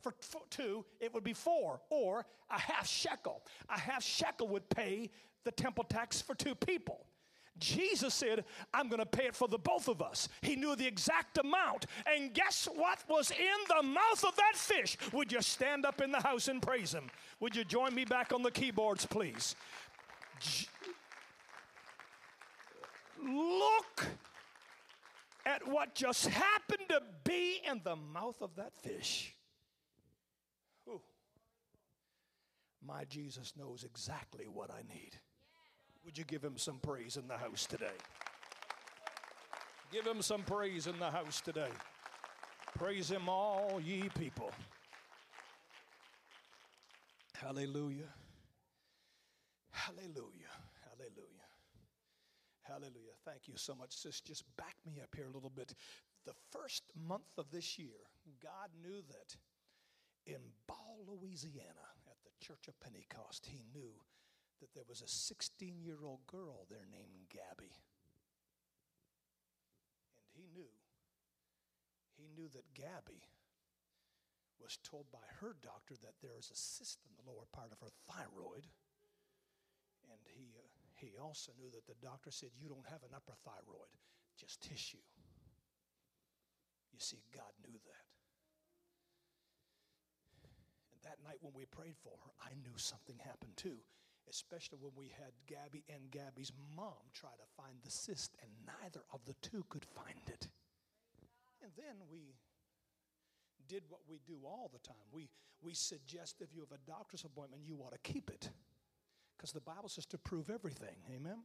For 0.00 0.12
two, 0.50 0.84
it 1.00 1.14
would 1.14 1.24
be 1.24 1.32
four, 1.32 1.80
or 1.88 2.26
a 2.50 2.58
half 2.58 2.86
shekel. 2.86 3.42
A 3.70 3.78
half 3.78 4.02
shekel 4.02 4.48
would 4.48 4.68
pay 4.68 5.10
the 5.44 5.50
temple 5.50 5.84
tax 5.84 6.20
for 6.20 6.34
two 6.34 6.54
people. 6.54 7.06
Jesus 7.58 8.12
said, 8.12 8.44
I'm 8.72 8.88
going 8.88 8.98
to 8.98 9.06
pay 9.06 9.26
it 9.26 9.36
for 9.36 9.46
the 9.48 9.58
both 9.58 9.88
of 9.88 10.02
us. 10.02 10.28
He 10.42 10.56
knew 10.56 10.74
the 10.74 10.86
exact 10.86 11.38
amount. 11.38 11.86
And 12.04 12.34
guess 12.34 12.68
what 12.74 12.98
was 13.08 13.30
in 13.30 13.36
the 13.68 13.82
mouth 13.82 14.24
of 14.26 14.34
that 14.36 14.56
fish? 14.56 14.98
Would 15.12 15.32
you 15.32 15.40
stand 15.40 15.86
up 15.86 16.02
in 16.02 16.10
the 16.10 16.20
house 16.20 16.48
and 16.48 16.60
praise 16.60 16.92
him? 16.92 17.08
Would 17.40 17.54
you 17.54 17.64
join 17.64 17.94
me 17.94 18.04
back 18.04 18.32
on 18.34 18.42
the 18.42 18.50
keyboards, 18.50 19.06
please? 19.06 19.54
Look 23.22 24.06
at 25.46 25.63
what 25.74 25.92
just 25.92 26.28
happened 26.28 26.88
to 26.88 27.02
be 27.24 27.60
in 27.68 27.80
the 27.82 27.96
mouth 27.96 28.40
of 28.40 28.54
that 28.54 28.72
fish. 28.76 29.34
Whew. 30.84 31.00
My 32.86 33.02
Jesus 33.06 33.54
knows 33.58 33.82
exactly 33.82 34.46
what 34.46 34.70
I 34.70 34.82
need. 34.88 35.18
Would 36.04 36.16
you 36.16 36.22
give 36.22 36.44
him 36.44 36.56
some 36.58 36.78
praise 36.78 37.16
in 37.16 37.26
the 37.26 37.36
house 37.36 37.66
today? 37.66 37.96
Give 39.90 40.06
him 40.06 40.22
some 40.22 40.42
praise 40.42 40.86
in 40.86 40.96
the 41.00 41.10
house 41.10 41.40
today. 41.40 41.70
Praise 42.78 43.10
him, 43.10 43.28
all 43.28 43.80
ye 43.82 44.08
people. 44.16 44.52
Hallelujah. 47.34 48.14
Hallelujah. 49.72 50.54
Hallelujah. 50.88 51.43
Hallelujah. 52.64 53.12
Thank 53.24 53.46
you 53.46 53.54
so 53.56 53.74
much, 53.74 53.92
sis. 53.92 54.20
Just 54.20 54.44
back 54.56 54.76
me 54.86 55.00
up 55.02 55.14
here 55.14 55.26
a 55.26 55.34
little 55.34 55.52
bit. 55.52 55.74
The 56.24 56.32
first 56.50 56.82
month 56.96 57.28
of 57.36 57.50
this 57.50 57.78
year, 57.78 58.08
God 58.42 58.70
knew 58.82 59.02
that 59.08 59.36
in 60.26 60.40
Ball, 60.66 61.04
Louisiana, 61.06 61.92
at 62.08 62.16
the 62.24 62.32
Church 62.44 62.66
of 62.68 62.80
Pentecost, 62.80 63.46
He 63.46 63.60
knew 63.74 63.92
that 64.60 64.72
there 64.74 64.88
was 64.88 65.02
a 65.02 65.08
16 65.08 65.82
year 65.82 65.98
old 66.02 66.26
girl 66.26 66.66
there 66.70 66.86
named 66.90 67.28
Gabby. 67.28 67.76
And 70.16 70.24
He 70.32 70.48
knew, 70.56 70.72
He 72.16 72.28
knew 72.34 72.48
that 72.48 72.72
Gabby 72.72 73.28
was 74.64 74.78
told 74.80 75.04
by 75.12 75.28
her 75.44 75.52
doctor 75.60 75.92
that 76.00 76.16
there 76.22 76.40
is 76.40 76.48
a 76.48 76.56
cyst 76.56 77.04
in 77.04 77.12
the 77.20 77.28
lower 77.28 77.44
part 77.52 77.68
of 77.68 77.80
her 77.84 77.92
thyroid. 78.08 78.64
And 80.08 80.20
he, 80.32 80.56
he 81.04 81.18
also 81.20 81.52
knew 81.58 81.70
that 81.70 81.86
the 81.86 81.98
doctor 82.00 82.30
said, 82.30 82.50
You 82.56 82.68
don't 82.68 82.86
have 82.88 83.02
an 83.02 83.14
upper 83.14 83.34
thyroid, 83.44 83.92
just 84.38 84.60
tissue. 84.62 85.04
You 86.92 87.00
see, 87.00 87.22
God 87.34 87.52
knew 87.62 87.74
that. 87.74 88.06
And 90.92 91.00
that 91.02 91.18
night 91.26 91.38
when 91.42 91.52
we 91.54 91.66
prayed 91.66 91.96
for 91.98 92.14
her, 92.24 92.32
I 92.40 92.54
knew 92.62 92.76
something 92.76 93.18
happened 93.18 93.56
too, 93.56 93.78
especially 94.30 94.78
when 94.80 94.92
we 94.96 95.10
had 95.18 95.34
Gabby 95.46 95.84
and 95.92 96.10
Gabby's 96.10 96.52
mom 96.76 97.10
try 97.12 97.34
to 97.34 97.62
find 97.62 97.76
the 97.82 97.90
cyst, 97.90 98.36
and 98.40 98.50
neither 98.64 99.02
of 99.12 99.24
the 99.26 99.34
two 99.42 99.64
could 99.68 99.84
find 99.84 100.22
it. 100.28 100.48
And 101.62 101.72
then 101.76 101.96
we 102.10 102.36
did 103.68 103.82
what 103.88 104.00
we 104.08 104.20
do 104.26 104.38
all 104.44 104.70
the 104.72 104.78
time. 104.86 105.08
We, 105.10 105.28
we 105.62 105.74
suggest 105.74 106.40
if 106.40 106.54
you 106.54 106.60
have 106.60 106.78
a 106.78 106.90
doctor's 106.90 107.24
appointment, 107.24 107.62
you 107.66 107.78
ought 107.78 107.92
to 107.92 108.12
keep 108.12 108.30
it. 108.30 108.50
Because 109.36 109.52
the 109.52 109.60
Bible 109.60 109.88
says 109.88 110.06
to 110.06 110.18
prove 110.18 110.50
everything. 110.50 110.96
Amen? 111.14 111.38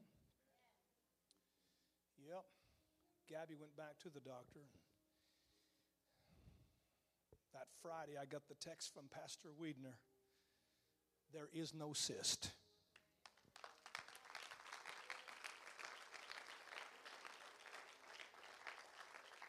Yep. 2.27 2.45
Gabby 3.29 3.55
went 3.59 3.75
back 3.75 3.99
to 4.03 4.09
the 4.09 4.19
doctor. 4.19 4.61
That 7.53 7.67
Friday, 7.81 8.13
I 8.21 8.25
got 8.25 8.47
the 8.47 8.55
text 8.55 8.93
from 8.93 9.05
Pastor 9.11 9.49
Wiedner 9.61 9.95
there 11.33 11.49
is 11.53 11.73
no 11.73 11.93
cyst. 11.93 12.51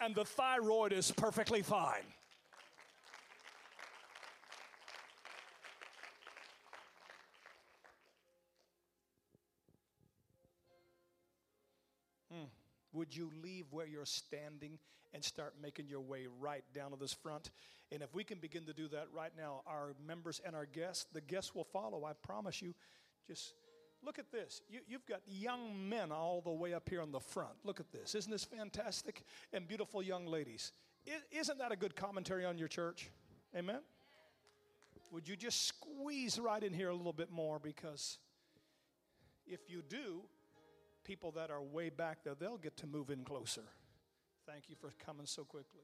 And 0.00 0.14
the 0.14 0.24
thyroid 0.24 0.92
is 0.92 1.12
perfectly 1.12 1.62
fine. 1.62 2.04
Would 13.00 13.16
you 13.16 13.30
leave 13.42 13.64
where 13.70 13.86
you're 13.86 14.04
standing 14.04 14.78
and 15.14 15.24
start 15.24 15.54
making 15.62 15.88
your 15.88 16.02
way 16.02 16.26
right 16.38 16.62
down 16.74 16.90
to 16.90 16.98
this 16.98 17.14
front? 17.14 17.50
And 17.90 18.02
if 18.02 18.14
we 18.14 18.24
can 18.24 18.36
begin 18.36 18.66
to 18.66 18.74
do 18.74 18.88
that 18.88 19.06
right 19.10 19.32
now, 19.38 19.62
our 19.66 19.94
members 20.06 20.38
and 20.44 20.54
our 20.54 20.66
guests, 20.66 21.06
the 21.14 21.22
guests 21.22 21.54
will 21.54 21.64
follow, 21.64 22.04
I 22.04 22.12
promise 22.12 22.60
you. 22.60 22.74
Just 23.26 23.54
look 24.04 24.18
at 24.18 24.30
this. 24.30 24.60
You, 24.68 24.80
have 24.92 25.06
got 25.06 25.22
young 25.26 25.88
men 25.88 26.12
all 26.12 26.42
the 26.42 26.50
way 26.50 26.74
up 26.74 26.90
here 26.90 27.00
on 27.00 27.10
the 27.10 27.20
front. 27.20 27.54
Look 27.64 27.80
at 27.80 27.90
this. 27.90 28.14
Isn't 28.14 28.30
this 28.30 28.44
fantastic? 28.44 29.22
And 29.54 29.66
beautiful 29.66 30.02
young 30.02 30.26
ladies. 30.26 30.72
Isn't 31.30 31.56
that 31.56 31.72
a 31.72 31.76
good 31.76 31.96
commentary 31.96 32.44
on 32.44 32.58
your 32.58 32.68
church? 32.68 33.08
Amen? 33.56 33.80
Would 35.10 35.26
you 35.26 35.36
just 35.36 35.66
squeeze 35.66 36.38
right 36.38 36.62
in 36.62 36.74
here 36.74 36.90
a 36.90 36.94
little 36.94 37.14
bit 37.14 37.30
more? 37.32 37.58
Because 37.58 38.18
if 39.46 39.70
you 39.70 39.82
do, 39.88 40.20
people 41.10 41.34
that 41.34 41.50
are 41.50 41.58
way 41.58 41.90
back 41.90 42.22
there, 42.22 42.38
they'll 42.38 42.62
get 42.62 42.78
to 42.78 42.86
move 42.86 43.10
in 43.10 43.26
closer. 43.26 43.66
Thank 44.46 44.70
you 44.70 44.78
for 44.78 44.94
coming 45.02 45.26
so 45.26 45.42
quickly. 45.42 45.82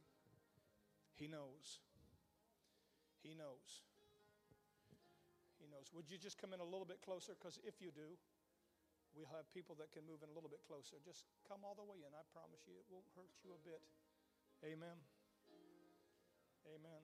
He 1.19 1.27
knows. 1.27 1.83
He 3.27 3.35
knows. 3.35 3.83
He 5.59 5.67
knows. 5.67 5.91
Would 5.99 6.07
you 6.07 6.15
just 6.15 6.39
come 6.39 6.55
in 6.55 6.63
a 6.63 6.69
little 6.71 6.87
bit 6.87 7.03
closer? 7.03 7.35
Because 7.35 7.59
if 7.67 7.83
you 7.83 7.91
do, 7.91 8.15
we'll 9.19 9.35
have 9.35 9.51
people 9.51 9.75
that 9.83 9.91
can 9.91 10.07
move 10.07 10.23
in 10.23 10.31
a 10.31 10.35
little 10.39 10.47
bit 10.47 10.63
closer. 10.63 10.95
Just 11.03 11.27
come 11.43 11.67
all 11.67 11.75
the 11.75 11.83
way 11.83 12.07
in. 12.07 12.15
I 12.15 12.23
promise 12.31 12.63
you, 12.63 12.79
it 12.79 12.87
won't 12.87 13.11
hurt 13.19 13.35
you 13.43 13.51
a 13.51 13.61
bit. 13.67 13.83
Amen. 14.63 14.95
Amen. 16.71 17.03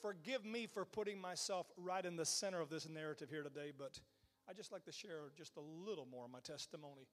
forgive 0.00 0.44
me 0.44 0.66
for 0.66 0.84
putting 0.84 1.20
myself 1.20 1.66
right 1.76 2.04
in 2.04 2.16
the 2.16 2.24
center 2.24 2.60
of 2.60 2.70
this 2.70 2.88
narrative 2.88 3.28
here 3.30 3.42
today, 3.42 3.72
but 3.76 3.98
I'd 4.48 4.56
just 4.56 4.72
like 4.72 4.84
to 4.84 4.92
share 4.92 5.30
just 5.36 5.56
a 5.56 5.60
little 5.60 6.06
more 6.10 6.24
of 6.24 6.30
my 6.30 6.40
testimony. 6.40 7.06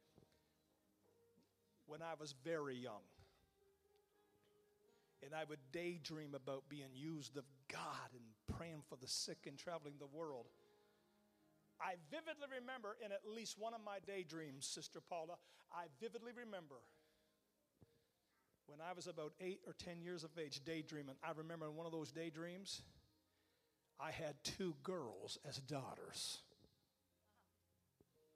When 1.86 2.02
I 2.02 2.13
was 2.19 2.34
very 2.43 2.76
young, 2.76 3.04
and 5.24 5.34
I 5.34 5.43
would 5.50 5.60
daydream 5.71 6.36
about 6.36 6.69
being 6.69 6.93
used 6.93 7.36
of 7.36 7.43
God 7.71 8.10
and 8.13 8.58
praying 8.58 8.84
for 8.88 8.95
the 8.95 9.08
sick 9.08 9.39
and 9.48 9.58
traveling 9.58 9.95
the 10.00 10.08
world. 10.08 10.45
I 11.82 11.95
vividly 12.10 12.48
remember 12.60 12.95
in 13.04 13.12
at 13.12 13.21
least 13.26 13.58
one 13.60 13.74
of 13.74 13.82
my 13.84 13.98
daydreams, 14.06 14.65
Sister 14.65 15.00
Paula, 15.02 15.36
I 15.74 15.86
vividly 16.00 16.32
remember 16.32 16.76
when 18.67 18.80
I 18.82 18.93
was 18.93 19.08
about 19.08 19.34
eight 19.39 19.62
or 19.67 19.74
10 19.74 20.02
years 20.02 20.24
of 20.24 20.32
age, 20.39 20.62
daydreaming, 20.65 21.15
I 21.24 21.32
remember 21.36 21.65
in 21.67 21.76
one 21.76 21.86
of 21.86 21.91
those 21.91 22.12
daydreams, 22.12 22.82
I 24.00 24.12
had 24.12 24.36
two 24.43 24.76
girls 24.84 25.38
as 25.48 25.58
daughters. 25.58 26.39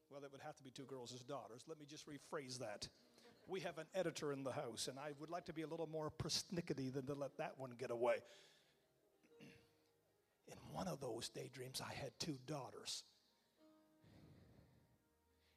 Well, 0.10 0.24
it 0.24 0.32
would 0.32 0.42
have 0.42 0.56
to 0.58 0.64
be 0.64 0.72
two 0.72 0.84
girls 0.84 1.14
as 1.14 1.22
daughters. 1.22 1.64
Let 1.68 1.80
me 1.80 1.86
just 1.88 2.06
rephrase 2.08 2.60
that. 2.60 2.88
We 3.48 3.60
have 3.62 3.78
an 3.78 3.86
editor 3.96 4.32
in 4.32 4.44
the 4.44 4.52
house, 4.52 4.88
and 4.88 5.00
I 5.00 5.12
would 5.20 5.30
like 5.30 5.46
to 5.46 5.54
be 5.54 5.62
a 5.62 5.68
little 5.68 5.88
more 5.88 6.12
persnickety 6.12 6.92
than 6.92 7.06
to 7.08 7.14
let 7.14 7.38
that 7.38 7.54
one 7.58 7.72
get 7.78 7.92
away. 7.92 8.16
In 10.48 10.58
one 10.72 10.88
of 10.88 11.00
those 11.00 11.30
daydreams, 11.30 11.82
I 11.82 11.94
had 11.94 12.12
two 12.20 12.38
daughters. 12.48 13.04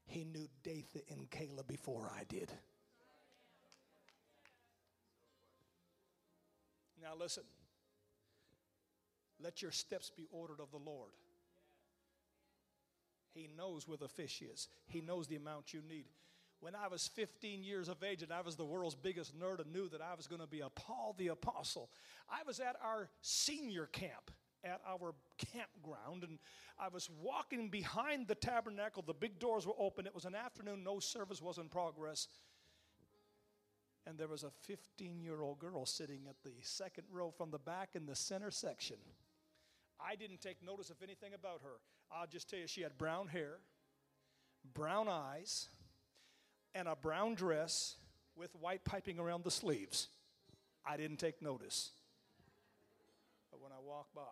He 0.07 0.25
knew 0.25 0.49
Datha 0.63 1.01
and 1.11 1.31
Kayla 1.31 1.67
before 1.67 2.13
I 2.15 2.25
did. 2.25 2.53
Now, 7.03 7.15
listen. 7.19 7.45
Let 9.41 9.61
your 9.61 9.73
steps 9.73 10.11
be 10.17 10.29
ordered 10.31 10.61
of 10.61 10.71
the 10.71 10.79
Lord. 10.79 11.11
He 13.35 13.49
knows 13.57 13.89
where 13.89 13.97
the 13.97 14.09
fish 14.09 14.43
is, 14.43 14.69
He 14.87 15.01
knows 15.01 15.27
the 15.27 15.37
amount 15.37 15.73
you 15.73 15.81
need. 15.89 16.07
When 16.61 16.77
I 16.77 16.87
was 16.87 17.09
15 17.09 17.65
years 17.65 17.89
of 17.89 18.05
age 18.05 18.23
and 18.23 18.33
I 18.33 18.41
was 18.41 18.55
the 18.55 18.65
world's 18.65 18.95
biggest 18.95 19.37
nerd 19.37 19.59
and 19.59 19.73
knew 19.73 19.89
that 19.89 20.01
I 20.01 20.15
was 20.15 20.29
going 20.29 20.41
to 20.41 20.47
be 20.47 20.61
a 20.61 20.69
Paul 20.69 21.17
the 21.19 21.29
Apostle, 21.29 21.91
I 22.31 22.45
was 22.47 22.61
at 22.61 22.77
our 22.85 23.09
senior 23.21 23.87
camp 23.87 24.31
at 24.65 24.81
our 24.89 25.13
campground 25.39 26.23
and 26.23 26.39
I 26.79 26.87
was 26.87 27.11
walking 27.21 27.69
behind 27.69 28.29
the 28.29 28.37
tabernacle. 28.37 29.03
The 29.05 29.13
big 29.13 29.41
doors 29.41 29.67
were 29.67 29.75
open. 29.77 30.07
It 30.07 30.15
was 30.15 30.25
an 30.25 30.37
afternoon, 30.37 30.85
no 30.85 31.01
service 31.01 31.43
was 31.43 31.59
in 31.59 31.69
progress 31.69 32.29
and 34.07 34.19
there 34.19 34.29
was 34.29 34.43
a 34.43 34.51
15 34.63 35.21
year 35.21 35.41
old 35.41 35.59
girl 35.59 35.87
sitting 35.87 36.23
at 36.29 36.37
the 36.45 36.53
second 36.61 37.05
row 37.11 37.31
from 37.31 37.51
the 37.51 37.59
back 37.59 37.91
in 37.95 38.07
the 38.07 38.17
center 38.17 38.51
section. 38.51 38.97
I 40.01 40.17
didn't 40.17 40.41
take 40.41 40.63
notice 40.65 40.91
of 40.91 40.97
anything 41.03 41.35
about 41.35 41.61
her. 41.63 41.79
I'll 42.15 42.27
just 42.27 42.49
tell 42.51 42.59
you, 42.59 42.67
she 42.67 42.83
had 42.83 42.99
brown 42.99 43.29
hair, 43.29 43.59
brown 44.75 45.09
eyes, 45.09 45.69
and 46.75 46.89
a 46.89 46.97
brown 46.97 47.35
dress 47.35 47.97
with 48.37 48.55
white 48.57 48.85
piping 48.85 49.19
around 49.19 49.45
the 49.45 49.51
sleeves. 49.51 50.09
I 50.85 50.97
didn't 50.97 51.19
take 51.19 51.43
notice. 51.43 51.91
But 53.51 53.61
when 53.61 53.73
I 53.73 53.81
walked 53.85 54.15
by, 54.15 54.23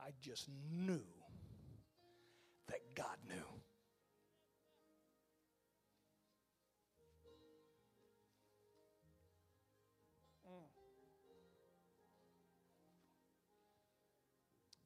I 0.00 0.10
just 0.20 0.48
knew 0.72 1.04
that 2.68 2.80
God 2.94 3.16
knew. 3.28 3.63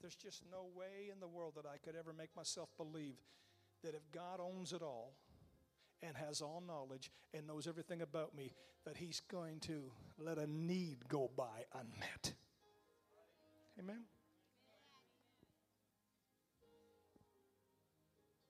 There's 0.09 0.33
just 0.33 0.43
no 0.51 0.65
way 0.75 1.13
in 1.13 1.21
the 1.21 1.29
world 1.29 1.53
that 1.57 1.67
I 1.67 1.77
could 1.77 1.95
ever 1.95 2.15
make 2.17 2.35
myself 2.35 2.71
believe 2.79 3.21
that 3.85 3.93
if 3.93 4.01
God 4.11 4.41
owns 4.41 4.73
it 4.73 4.81
all, 4.81 5.13
and 6.03 6.17
has 6.17 6.41
all 6.41 6.63
knowledge 6.67 7.11
and 7.35 7.47
knows 7.47 7.67
everything 7.67 8.01
about 8.01 8.35
me, 8.35 8.55
that 8.87 8.97
He's 8.97 9.21
going 9.31 9.61
to 9.69 9.93
let 10.17 10.39
a 10.39 10.47
need 10.47 11.07
go 11.11 11.31
by 11.37 11.67
unmet. 11.75 12.33
Amen. 13.79 14.05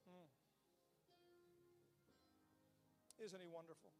Hmm. 0.06 0.30
Isn't 3.24 3.40
He 3.40 3.48
wonderful? 3.48 3.90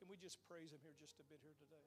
Can 0.00 0.08
we 0.08 0.16
just 0.16 0.38
praise 0.48 0.72
Him 0.72 0.80
here 0.82 0.94
just 0.98 1.14
a 1.20 1.22
bit 1.30 1.38
here 1.44 1.54
today? 1.60 1.86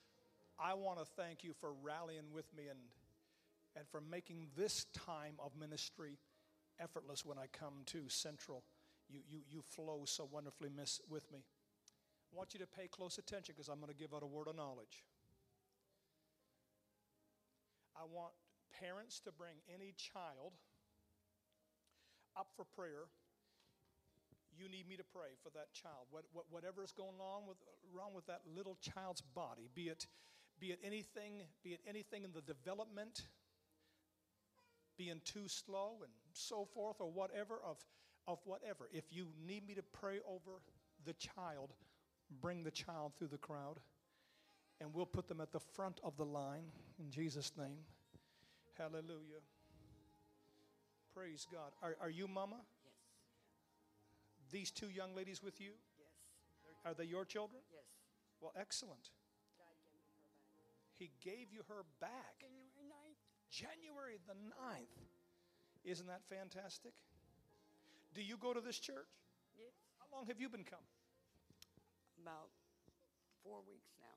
I 0.61 0.75
want 0.75 0.99
to 0.99 1.05
thank 1.05 1.43
you 1.43 1.53
for 1.59 1.71
rallying 1.81 2.31
with 2.31 2.45
me 2.55 2.63
and, 2.69 2.79
and 3.75 3.87
for 3.87 3.99
making 3.99 4.47
this 4.55 4.85
time 4.93 5.33
of 5.43 5.51
ministry 5.59 6.19
effortless 6.79 7.25
when 7.25 7.37
I 7.37 7.45
come 7.51 7.73
to 7.87 8.03
Central. 8.07 8.63
You, 9.09 9.21
you, 9.27 9.39
you 9.49 9.61
flow 9.61 10.03
so 10.05 10.27
wonderfully 10.31 10.69
miss, 10.75 11.01
with 11.09 11.31
me. 11.31 11.39
I 11.39 12.37
want 12.37 12.53
you 12.53 12.59
to 12.59 12.67
pay 12.67 12.87
close 12.87 13.17
attention 13.17 13.55
because 13.57 13.69
I'm 13.69 13.79
going 13.79 13.91
to 13.91 13.97
give 13.97 14.13
out 14.13 14.23
a 14.23 14.27
word 14.27 14.47
of 14.47 14.55
knowledge. 14.55 15.03
I 17.95 18.03
want 18.05 18.33
parents 18.79 19.19
to 19.21 19.31
bring 19.31 19.55
any 19.73 19.93
child 19.97 20.53
up 22.37 22.47
for 22.55 22.65
prayer 22.65 23.09
you 24.57 24.69
need 24.69 24.87
me 24.87 24.95
to 24.97 25.03
pray 25.03 25.33
for 25.41 25.49
that 25.51 25.73
child. 25.73 26.11
What, 26.11 26.25
what, 26.33 26.45
whatever 26.49 26.83
is 26.83 26.91
going 26.91 27.19
on 27.19 27.47
with, 27.47 27.57
wrong 27.93 28.13
with 28.13 28.27
that 28.27 28.41
little 28.45 28.77
child's 28.81 29.21
body, 29.21 29.69
be 29.73 29.87
it, 29.87 30.07
be 30.61 30.67
it 30.67 30.79
anything, 30.85 31.41
be 31.63 31.71
it 31.71 31.81
anything 31.89 32.23
in 32.23 32.31
the 32.31 32.41
development, 32.41 33.23
being 34.97 35.19
too 35.25 35.47
slow 35.47 35.95
and 36.03 36.11
so 36.33 36.65
forth, 36.73 36.97
or 36.99 37.09
whatever 37.09 37.55
of, 37.65 37.77
of 38.27 38.37
whatever. 38.45 38.87
If 38.93 39.05
you 39.09 39.25
need 39.45 39.67
me 39.67 39.73
to 39.73 39.81
pray 39.81 40.19
over 40.29 40.61
the 41.03 41.13
child, 41.13 41.73
bring 42.39 42.63
the 42.63 42.71
child 42.71 43.13
through 43.17 43.29
the 43.29 43.39
crowd, 43.39 43.79
and 44.79 44.93
we'll 44.93 45.07
put 45.07 45.27
them 45.27 45.41
at 45.41 45.51
the 45.51 45.59
front 45.59 45.99
of 46.03 46.15
the 46.15 46.25
line 46.25 46.65
in 46.99 47.09
Jesus' 47.09 47.51
name. 47.57 47.79
Hallelujah. 48.77 49.41
Praise 51.15 51.47
God. 51.51 51.71
Are, 51.81 51.97
are 51.99 52.09
you 52.09 52.27
mama? 52.27 52.55
Yes. 52.55 52.93
These 54.51 54.71
two 54.71 54.89
young 54.89 55.15
ladies 55.15 55.41
with 55.43 55.59
you? 55.59 55.71
Yes. 55.97 56.75
Are 56.85 56.93
they 56.93 57.09
your 57.09 57.25
children? 57.25 57.61
Yes. 57.71 57.81
Well, 58.39 58.53
excellent. 58.55 59.09
He 61.01 61.09
gave 61.25 61.49
you 61.51 61.61
her 61.67 61.81
back. 61.99 62.45
January 62.45 62.69
9th. 62.85 63.17
January 63.49 64.17
the 64.27 64.35
9th. 64.35 65.01
Isn't 65.83 66.05
that 66.05 66.21
fantastic? 66.29 66.93
Do 68.13 68.21
you 68.21 68.37
go 68.37 68.53
to 68.53 68.61
this 68.61 68.77
church? 68.77 69.09
Yes. 69.57 69.73
How 69.97 70.15
long 70.15 70.27
have 70.27 70.39
you 70.39 70.47
been 70.47 70.63
coming? 70.63 70.85
About 72.21 72.49
four 73.43 73.61
weeks 73.67 73.89
now. 73.99 74.13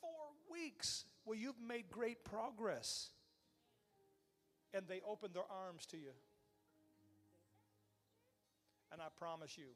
Four 0.00 0.30
weeks. 0.48 1.06
Well, 1.24 1.36
you've 1.36 1.60
made 1.60 1.90
great 1.90 2.22
progress. 2.22 3.10
And 4.72 4.86
they 4.86 5.00
opened 5.04 5.34
their 5.34 5.50
arms 5.50 5.86
to 5.86 5.96
you. 5.96 6.14
And 8.92 9.02
I 9.02 9.08
promise 9.18 9.58
you, 9.58 9.74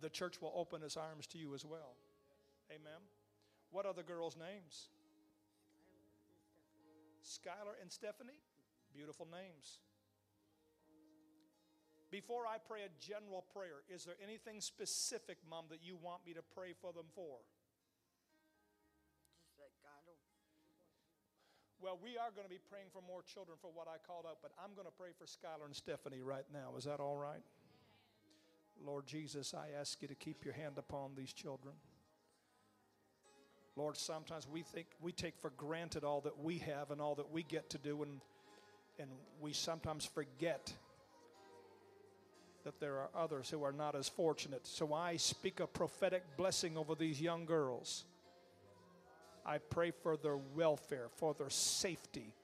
the 0.00 0.08
church 0.08 0.40
will 0.40 0.54
open 0.56 0.82
its 0.82 0.96
arms 0.96 1.26
to 1.26 1.38
you 1.38 1.54
as 1.54 1.66
well. 1.66 1.96
Amen. 2.70 3.02
What 3.70 3.84
are 3.84 3.92
the 3.92 4.02
girls' 4.02 4.34
names? 4.34 4.88
Skylar 7.28 7.76
and 7.80 7.92
Stephanie. 7.92 8.40
Beautiful 8.92 9.28
names. 9.30 9.84
Before 12.10 12.48
I 12.48 12.56
pray 12.56 12.88
a 12.88 12.92
general 12.96 13.44
prayer, 13.52 13.84
is 13.92 14.08
there 14.08 14.16
anything 14.24 14.64
specific, 14.64 15.36
Mom, 15.44 15.68
that 15.68 15.84
you 15.84 15.94
want 16.00 16.24
me 16.24 16.32
to 16.32 16.40
pray 16.40 16.72
for 16.72 16.90
them 16.90 17.04
for? 17.14 17.44
Just 19.44 19.60
that 19.60 19.76
God 19.84 20.00
will. 20.08 20.16
Well, 21.84 22.00
we 22.00 22.16
are 22.16 22.32
going 22.32 22.48
to 22.48 22.50
be 22.50 22.64
praying 22.72 22.88
for 22.96 23.04
more 23.04 23.20
children 23.20 23.60
for 23.60 23.68
what 23.68 23.92
I 23.92 24.00
called 24.00 24.24
out, 24.24 24.40
but 24.40 24.52
I'm 24.56 24.72
going 24.72 24.88
to 24.88 24.96
pray 24.96 25.12
for 25.12 25.28
Skylar 25.28 25.68
and 25.68 25.76
Stephanie 25.76 26.24
right 26.24 26.48
now. 26.48 26.80
Is 26.80 26.84
that 26.84 26.98
all 26.98 27.16
right? 27.16 27.44
Lord 28.80 29.06
Jesus, 29.06 29.52
I 29.52 29.76
ask 29.78 30.00
you 30.00 30.08
to 30.08 30.14
keep 30.14 30.44
your 30.44 30.54
hand 30.54 30.78
upon 30.78 31.12
these 31.14 31.34
children. 31.34 31.74
Lord, 33.78 33.96
sometimes 33.96 34.48
we 34.52 34.62
think 34.62 34.88
we 35.00 35.12
take 35.12 35.36
for 35.38 35.50
granted 35.50 36.02
all 36.02 36.20
that 36.22 36.42
we 36.42 36.58
have 36.58 36.90
and 36.90 37.00
all 37.00 37.14
that 37.14 37.30
we 37.30 37.44
get 37.44 37.70
to 37.70 37.78
do, 37.78 38.02
and, 38.02 38.20
and 38.98 39.08
we 39.40 39.52
sometimes 39.52 40.04
forget 40.04 40.72
that 42.64 42.80
there 42.80 42.98
are 42.98 43.08
others 43.16 43.48
who 43.48 43.62
are 43.62 43.72
not 43.72 43.94
as 43.94 44.08
fortunate. 44.08 44.66
So 44.66 44.92
I 44.92 45.16
speak 45.16 45.60
a 45.60 45.66
prophetic 45.66 46.24
blessing 46.36 46.76
over 46.76 46.96
these 46.96 47.20
young 47.20 47.46
girls. 47.46 48.04
I 49.46 49.58
pray 49.58 49.92
for 49.92 50.16
their 50.16 50.36
welfare, 50.36 51.06
for 51.16 51.32
their 51.34 51.48
safety, 51.48 52.34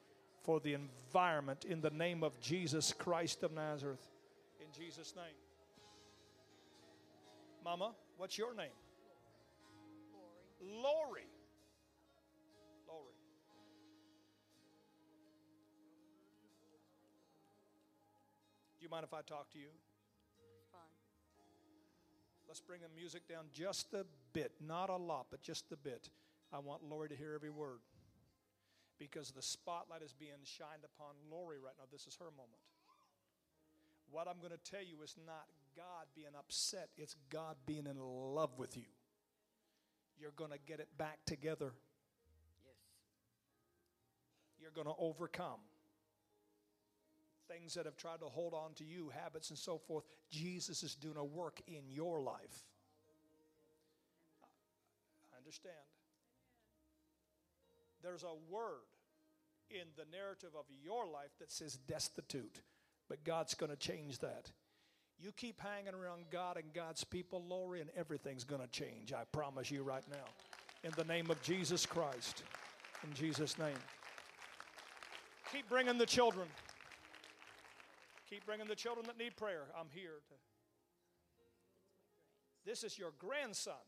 for 0.45 0.61
the 0.61 0.75
environment 0.75 1.65
in 1.69 1.81
the 1.81 1.91
name 1.91 2.23
of 2.23 2.41
Jesus 2.41 2.95
Christ 2.97 3.43
of 3.43 3.53
Nazareth. 3.53 4.07
In 4.61 4.67
Jesus' 4.73 5.15
name. 5.17 5.25
Mama, 7.65 7.91
what's 8.19 8.39
your 8.39 8.55
name? 8.55 8.69
Lori. 10.61 11.29
Lori. 12.87 13.15
Do 18.79 18.83
you 18.83 18.89
mind 18.89 19.05
if 19.05 19.15
I 19.15 19.23
talk 19.23 19.51
to 19.53 19.59
you? 19.59 19.69
Fine. 20.73 20.81
Let's 22.47 22.61
bring 22.61 22.81
the 22.81 22.89
music 22.95 23.27
down 23.29 23.45
just 23.53 23.95
a 23.95 24.05
bit, 24.33 24.53
not 24.61 24.91
a 24.91 24.97
lot, 24.97 25.27
but 25.31 25.43
just 25.43 25.73
a 25.73 25.77
bit. 25.77 26.11
I 26.53 26.59
want 26.59 26.85
Lori 26.85 27.09
to 27.09 27.17
hear 27.17 27.35
every 27.35 27.51
word 27.51 27.81
because 28.99 29.31
the 29.31 29.43
spotlight 29.43 30.03
is 30.03 30.13
being 30.13 30.45
shined 30.45 30.85
upon 30.85 31.15
Lori 31.31 31.59
right 31.59 31.75
now. 31.79 31.85
This 31.91 32.07
is 32.07 32.17
her 32.21 32.31
moment. 32.31 32.63
What 34.11 34.29
I'm 34.29 34.39
going 34.39 34.53
to 34.53 34.71
tell 34.71 34.83
you 34.83 35.03
is 35.03 35.17
not 35.27 35.47
God 35.77 36.07
being 36.15 36.35
upset, 36.39 36.91
it's 36.97 37.17
God 37.31 37.57
being 37.67 37.87
in 37.87 37.99
love 37.99 38.51
with 38.59 38.77
you. 38.77 38.85
You're 40.25 40.33
going 40.33 40.53
to 40.53 40.59
get 40.67 40.81
it 40.81 40.89
back 40.97 41.19
together. 41.27 41.75
Yes. 42.65 42.75
You're 44.59 44.71
going 44.71 44.87
to 44.87 44.99
overcome 44.99 45.61
things 47.47 47.75
that 47.75 47.85
have 47.85 47.99
tried 47.99 48.21
to 48.21 48.25
hold 48.25 48.55
on 48.55 48.73
to 48.77 48.85
you, 48.85 49.13
habits 49.15 49.51
and 49.51 49.59
so 49.59 49.77
forth. 49.77 50.05
Jesus 50.31 50.83
is 50.83 50.95
doing 50.95 51.19
a 51.19 51.25
work 51.25 51.61
in 51.67 51.91
your 51.91 52.23
life. 52.23 52.65
I 55.31 55.37
understand. 55.37 55.75
There's 58.03 58.23
a 58.23 58.35
word 58.51 58.89
in 59.69 59.89
the 59.95 60.07
narrative 60.11 60.53
of 60.59 60.65
your 60.83 61.07
life 61.07 61.37
that 61.39 61.53
says 61.53 61.77
destitute, 61.87 62.63
but 63.11 63.25
God's 63.25 63.53
going 63.53 63.73
to 63.73 63.77
change 63.77 64.21
that. 64.21 64.51
You 65.23 65.33
keep 65.33 65.61
hanging 65.61 65.95
around 65.95 66.25
God 66.31 66.57
and 66.57 66.73
God's 66.75 67.05
people, 67.05 67.43
Lori, 67.49 67.81
and 67.81 67.91
everything's 67.97 68.45
going 68.45 68.61
to 68.61 68.69
change. 68.69 69.13
I 69.13 69.25
promise 69.33 69.71
you 69.71 69.83
right 69.83 70.05
now. 70.11 70.27
In 70.83 70.93
the 70.97 71.05
name 71.05 71.31
of 71.31 71.41
Jesus 71.43 71.87
Christ. 71.87 72.43
In 73.03 73.15
Jesus' 73.15 73.59
name. 73.59 73.79
Keep 75.53 75.69
bringing 75.69 75.99
the 75.99 76.07
children. 76.07 76.47
Keep 78.29 78.45
bringing 78.45 78.67
the 78.67 78.75
children 78.75 79.07
that 79.07 79.19
need 79.19 79.37
prayer. 79.37 79.63
I'm 79.79 79.87
here 79.95 80.21
to. 80.29 80.35
This 82.67 82.83
is 82.83 82.99
your 82.99 83.13
grandson, 83.19 83.85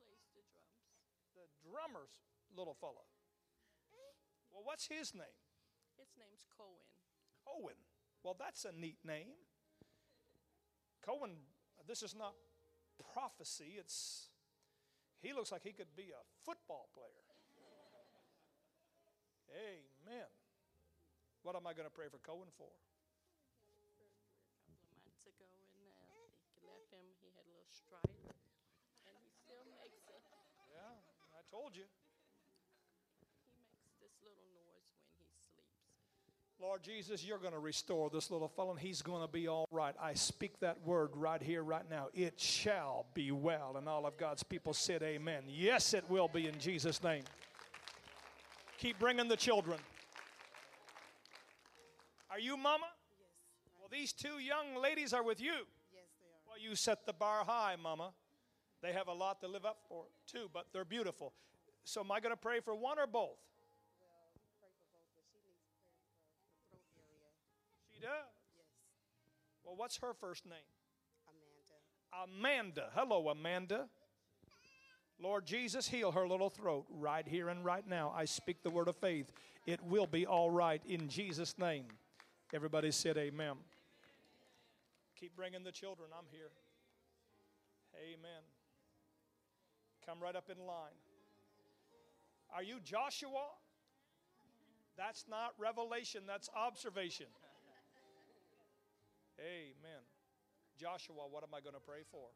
the 0.00 1.40
the 1.40 1.46
drummer's 1.62 2.10
little 2.56 2.74
fella. 2.74 3.06
Well, 4.52 4.62
what's 4.64 4.86
his 4.88 5.14
name? 5.14 5.38
His 5.96 6.10
name's 6.18 6.44
Cohen. 6.58 6.90
Cohen. 7.46 7.78
Well, 8.22 8.36
that's 8.38 8.64
a 8.64 8.72
neat 8.72 8.98
name. 9.06 9.32
Cohen, 11.04 11.36
this 11.86 12.02
is 12.02 12.14
not 12.14 12.34
prophecy. 13.14 13.76
It's 13.78 14.28
he 15.20 15.32
looks 15.32 15.52
like 15.52 15.62
he 15.62 15.72
could 15.72 15.94
be 15.96 16.12
a 16.12 16.22
football 16.44 16.88
player. 16.94 17.24
Amen. 19.50 20.30
What 21.42 21.56
am 21.56 21.66
I 21.66 21.74
going 21.74 21.88
to 21.88 21.92
pray 21.92 22.06
for 22.06 22.22
Cohen 22.22 22.48
for? 22.54 22.70
A 22.70 22.76
couple 24.70 24.86
of 24.86 25.02
months 25.02 25.26
ago, 25.26 25.50
and 25.74 25.90
uh, 25.90 26.30
I 26.54 26.62
left 26.62 26.92
him. 26.94 27.02
He 27.18 27.34
had 27.34 27.44
a 27.48 27.52
little 27.52 27.66
stripe, 27.72 28.06
and 28.06 29.16
he 29.18 29.32
still 29.34 29.64
makes 29.66 30.06
it. 30.06 30.22
Yeah, 30.70 31.02
I 31.34 31.42
told 31.50 31.74
you. 31.74 31.90
He 33.42 33.50
makes 33.66 33.98
this 33.98 34.14
little 34.22 34.46
noise 34.54 34.86
when 35.18 35.26
he 35.26 35.40
sleeps. 35.42 35.98
Lord 36.60 36.82
Jesus, 36.82 37.24
you're 37.24 37.38
going 37.38 37.54
to 37.54 37.58
restore 37.58 38.10
this 38.10 38.30
little 38.30 38.48
fellow, 38.48 38.72
and 38.72 38.78
he's 38.78 39.00
going 39.00 39.22
to 39.26 39.32
be 39.32 39.48
all 39.48 39.66
right. 39.70 39.94
I 40.00 40.12
speak 40.12 40.60
that 40.60 40.76
word 40.84 41.10
right 41.14 41.40
here, 41.42 41.62
right 41.62 41.88
now. 41.88 42.08
It 42.12 42.38
shall 42.38 43.06
be 43.14 43.32
well. 43.32 43.76
And 43.78 43.88
all 43.88 44.04
of 44.04 44.18
God's 44.18 44.42
people 44.42 44.74
said, 44.74 45.02
Amen. 45.02 45.44
Yes, 45.48 45.94
it 45.94 46.04
will 46.10 46.28
be 46.28 46.46
in 46.46 46.58
Jesus' 46.58 47.02
name. 47.02 47.22
Keep 48.78 48.98
bringing 48.98 49.26
the 49.26 49.36
children. 49.36 49.78
Are 52.30 52.38
you 52.38 52.58
mama? 52.58 52.86
Yes, 53.18 53.72
Well, 53.78 53.88
these 53.90 54.12
two 54.12 54.38
young 54.38 54.76
ladies 54.80 55.14
are 55.14 55.22
with 55.22 55.40
you. 55.40 55.52
yes, 55.92 56.10
they 56.20 56.26
are. 56.26 56.40
Well, 56.46 56.58
you 56.60 56.76
set 56.76 57.06
the 57.06 57.14
bar 57.14 57.42
high, 57.44 57.76
mama. 57.82 58.10
They 58.82 58.92
have 58.92 59.08
a 59.08 59.14
lot 59.14 59.40
to 59.40 59.48
live 59.48 59.64
up 59.64 59.78
for, 59.88 60.04
too, 60.26 60.50
but 60.52 60.66
they're 60.74 60.84
beautiful. 60.84 61.32
So, 61.84 62.02
am 62.02 62.12
I 62.12 62.20
going 62.20 62.32
to 62.34 62.40
pray 62.40 62.60
for 62.60 62.74
one 62.74 62.98
or 62.98 63.06
both? 63.06 63.38
Does. 68.00 68.10
Yes, 68.10 68.64
Well, 69.64 69.76
what's 69.76 69.98
her 69.98 70.12
first 70.14 70.46
name? 70.46 70.54
Amanda. 72.12 72.88
Amanda. 72.88 72.90
Hello, 72.94 73.28
Amanda. 73.28 73.88
Lord 75.22 75.44
Jesus, 75.44 75.86
heal 75.86 76.12
her 76.12 76.26
little 76.26 76.48
throat 76.48 76.86
right 76.88 77.26
here 77.28 77.50
and 77.50 77.64
right 77.64 77.86
now. 77.86 78.12
I 78.16 78.24
speak 78.24 78.62
the 78.62 78.70
word 78.70 78.88
of 78.88 78.96
faith. 78.96 79.30
It 79.66 79.82
will 79.84 80.06
be 80.06 80.26
all 80.26 80.50
right 80.50 80.80
in 80.86 81.08
Jesus' 81.08 81.58
name. 81.58 81.84
Everybody 82.54 82.90
said 82.90 83.18
amen. 83.18 83.56
Keep 85.18 85.36
bringing 85.36 85.62
the 85.62 85.72
children. 85.72 86.08
I'm 86.16 86.24
here. 86.30 86.50
Amen. 87.94 88.42
Come 90.06 90.20
right 90.20 90.34
up 90.34 90.48
in 90.50 90.66
line. 90.66 90.96
Are 92.54 92.62
you 92.62 92.80
Joshua? 92.82 93.44
That's 94.96 95.26
not 95.28 95.52
revelation, 95.58 96.22
that's 96.26 96.48
observation. 96.54 97.26
Amen. 99.40 100.04
Joshua, 100.78 101.24
what 101.30 101.42
am 101.42 101.54
I 101.54 101.60
going 101.60 101.74
to 101.74 101.80
pray 101.80 102.02
for? 102.10 102.28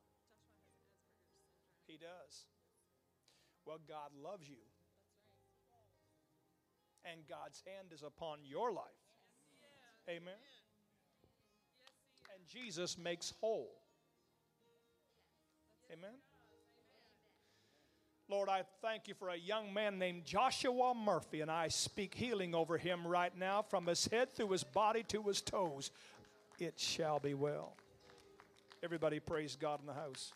He 1.87 1.99
does. 1.99 2.47
Well, 3.67 3.79
God 3.87 4.11
loves 4.23 4.49
you. 4.49 4.65
And 7.05 7.21
God's 7.29 7.63
hand 7.67 7.89
is 7.93 8.03
upon 8.03 8.39
your 8.45 8.73
life. 8.73 8.85
Amen. 10.09 10.35
And 12.35 12.47
Jesus 12.47 12.97
makes 12.97 13.35
whole. 13.41 13.75
Amen. 15.93 16.17
Lord, 18.29 18.49
I 18.49 18.63
thank 18.81 19.07
you 19.07 19.15
for 19.15 19.29
a 19.29 19.37
young 19.37 19.75
man 19.75 19.99
named 19.99 20.25
Joshua 20.25 20.95
Murphy, 20.95 21.43
and 21.43 21.51
I 21.51 21.69
speak 21.69 22.15
healing 22.15 22.55
over 22.55 22.79
him 22.79 23.07
right 23.07 23.37
now 23.37 23.61
from 23.61 23.87
his 23.87 24.07
head 24.07 24.35
through 24.35 24.51
his 24.51 24.65
body 24.65 25.03
to 25.09 25.23
his 25.25 25.43
toes. 25.43 25.91
It 26.59 26.79
shall 26.79 27.19
be 27.19 27.35
well. 27.35 27.77
Everybody 28.83 29.19
praise 29.19 29.57
God 29.57 29.81
in 29.81 29.87
the 29.87 29.93
house. 29.93 30.33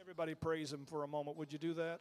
Everybody 0.00 0.34
praise 0.34 0.72
him 0.72 0.84
for 0.86 1.02
a 1.02 1.08
moment. 1.08 1.36
Would 1.36 1.52
you 1.52 1.58
do 1.58 1.74
that? 1.74 2.00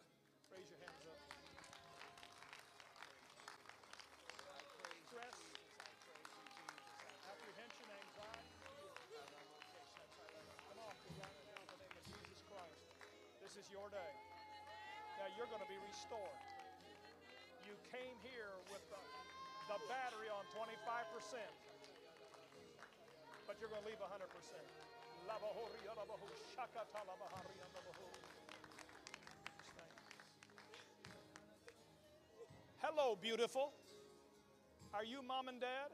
Your 13.73 13.89
day. 13.89 14.13
Now 15.17 15.25
you're 15.33 15.49
going 15.49 15.65
to 15.65 15.71
be 15.71 15.81
restored. 15.89 16.37
You 17.65 17.73
came 17.89 18.13
here 18.21 18.53
with 18.69 18.85
the, 18.93 19.01
the 19.65 19.81
battery 19.89 20.29
on 20.29 20.45
25%, 20.53 20.69
but 23.49 23.57
you're 23.57 23.73
going 23.73 23.81
to 23.81 23.89
leave 23.89 23.97
100%. 23.97 24.13
Labahori, 25.25 25.81
alabahu, 25.89 26.29
shakata, 26.53 27.01
labahari, 27.01 27.57
alabahu. 27.65 28.05
Thank 29.73 29.89
you. 32.37 32.45
Hello, 32.77 33.17
beautiful. 33.17 33.73
Are 34.93 35.03
you 35.03 35.25
mom 35.25 35.49
and 35.49 35.57
dad? 35.57 35.89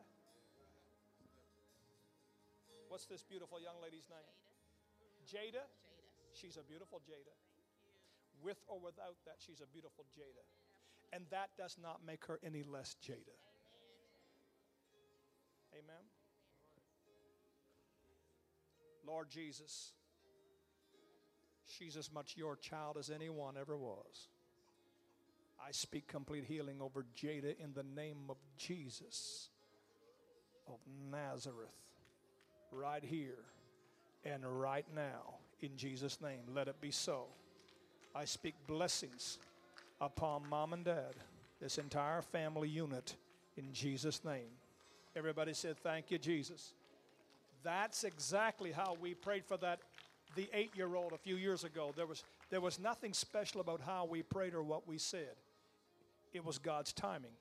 What's 2.90 3.06
this 3.06 3.24
beautiful 3.24 3.62
young 3.62 3.80
lady's 3.80 4.10
name? 4.12 4.28
Jada. 5.24 5.64
She's 6.34 6.58
a 6.58 6.64
beautiful 6.68 7.00
Jada. 7.08 7.49
With 8.44 8.58
or 8.68 8.80
without 8.80 9.16
that, 9.26 9.36
she's 9.40 9.62
a 9.62 9.68
beautiful 9.68 10.06
Jada. 10.18 10.46
And 11.12 11.26
that 11.32 11.50
does 11.58 11.78
not 11.82 12.02
make 12.06 12.26
her 12.26 12.40
any 12.44 12.64
less 12.64 12.96
Jada. 13.04 13.38
Amen. 15.74 16.04
Lord 19.06 19.30
Jesus, 19.30 19.94
she's 21.66 21.98
as 21.98 22.12
much 22.12 22.36
your 22.38 22.56
child 22.56 22.98
as 22.98 23.10
anyone 23.10 23.56
ever 23.60 23.78
was. 23.78 24.30
I 25.66 25.72
speak 25.72 26.08
complete 26.08 26.46
healing 26.46 26.82
over 26.82 27.06
Jada 27.18 27.56
in 27.60 27.74
the 27.74 27.84
name 27.84 28.30
of 28.30 28.38
Jesus 28.58 29.50
of 30.68 30.80
Nazareth, 31.12 31.76
right 32.72 33.04
here 33.04 33.46
and 34.24 34.44
right 34.62 34.86
now, 34.96 35.36
in 35.62 35.76
Jesus' 35.76 36.22
name. 36.22 36.42
Let 36.54 36.68
it 36.68 36.80
be 36.80 36.92
so. 36.92 37.28
I 38.20 38.26
speak 38.26 38.56
blessings 38.68 39.38
upon 40.02 40.42
mom 40.50 40.74
and 40.74 40.84
dad, 40.84 41.16
this 41.62 41.78
entire 41.78 42.22
family 42.22 42.68
unit, 42.68 43.16
in 43.56 43.72
Jesus' 43.72 44.26
name. 44.26 44.52
Everybody 45.16 45.54
said, 45.54 45.78
Thank 45.78 46.12
you, 46.12 46.18
Jesus. 46.18 46.74
That's 47.64 48.04
exactly 48.04 48.74
how 48.74 48.98
we 49.00 49.14
prayed 49.14 49.46
for 49.46 49.56
that 49.58 49.80
the 50.36 50.50
eight-year-old 50.52 51.14
a 51.14 51.18
few 51.18 51.38
years 51.38 51.64
ago. 51.64 51.94
There 51.96 52.06
was 52.06 52.26
there 52.50 52.60
was 52.60 52.78
nothing 52.78 53.14
special 53.14 53.62
about 53.62 53.80
how 53.80 54.04
we 54.04 54.22
prayed 54.22 54.54
or 54.54 54.64
what 54.64 54.86
we 54.86 54.98
said. 54.98 55.36
It 56.34 56.44
was 56.44 56.58
God's 56.58 56.92
timing. 56.92 57.32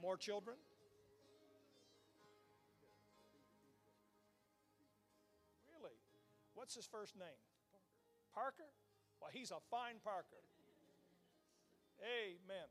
More 0.00 0.16
children? 0.16 0.56
Really? 5.78 5.92
What's 6.54 6.74
his 6.74 6.86
first 6.86 7.18
name? 7.18 7.28
Parker? 8.34 8.64
Well, 9.20 9.30
he's 9.32 9.50
a 9.50 9.60
fine 9.70 9.96
Parker. 10.02 10.42
Amen. 12.00 12.68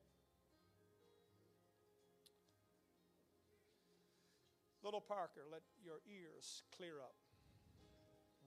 Little 4.84 5.02
Parker, 5.02 5.42
let 5.52 5.62
your 5.84 5.98
ears 6.10 6.64
clear 6.76 7.00
up 7.02 7.14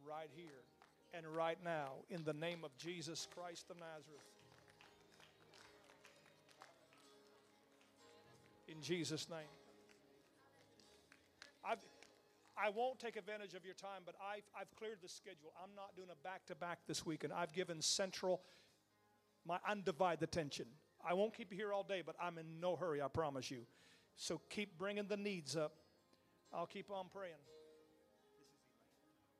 right 0.09 0.31
here 0.35 0.65
and 1.15 1.27
right 1.27 1.59
now 1.63 1.93
in 2.11 2.25
the 2.25 2.33
name 2.33 2.65
of 2.65 2.77
Jesus 2.77 3.29
Christ 3.37 3.67
of 3.71 3.77
Nazareth. 3.77 4.21
In 8.69 8.81
Jesus' 8.81 9.29
name. 9.29 9.39
I've, 11.65 11.79
I 12.57 12.71
won't 12.71 12.99
take 12.99 13.17
advantage 13.17 13.55
of 13.55 13.65
your 13.65 13.75
time, 13.75 14.03
but 14.05 14.15
I've, 14.21 14.45
I've 14.59 14.75
cleared 14.77 14.99
the 15.03 15.09
schedule. 15.09 15.53
I'm 15.63 15.75
not 15.75 15.97
doing 15.97 16.09
a 16.13 16.17
back 16.23 16.45
to 16.47 16.55
back 16.55 16.81
this 16.87 17.07
week, 17.07 17.25
and 17.25 17.33
I've 17.33 17.53
given 17.53 17.81
Central 17.81 18.43
my 19.47 19.59
undivided 19.69 20.23
attention. 20.23 20.67
I 21.05 21.15
won't 21.15 21.35
keep 21.35 21.51
you 21.51 21.57
here 21.57 21.73
all 21.73 21.83
day, 21.83 22.03
but 22.05 22.15
I'm 22.23 22.39
in 22.39 22.61
no 22.61 22.77
hurry, 22.77 23.03
I 23.03 23.09
promise 23.09 23.51
you. 23.51 23.67
So 24.17 24.41
keep 24.51 24.79
bringing 24.79 25.09
the 25.09 25.17
needs 25.17 25.57
up. 25.57 25.73
I'll 26.53 26.67
keep 26.67 26.91
on 26.91 27.07
praying. 27.11 27.41
This 27.43 28.29
is 28.29 28.45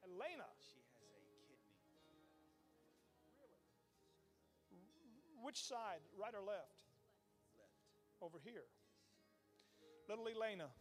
Elena. 0.09 0.49
She 0.59 0.81
has 0.97 1.13
a 1.13 1.21
kidney. 2.09 2.49
Really? 3.37 3.61
Which 5.45 5.63
side, 5.63 6.01
right 6.19 6.35
or 6.35 6.41
left? 6.41 6.81
Left. 7.55 7.69
Over 8.23 8.39
here. 8.43 8.65
Little 10.09 10.27
Elena, 10.27 10.73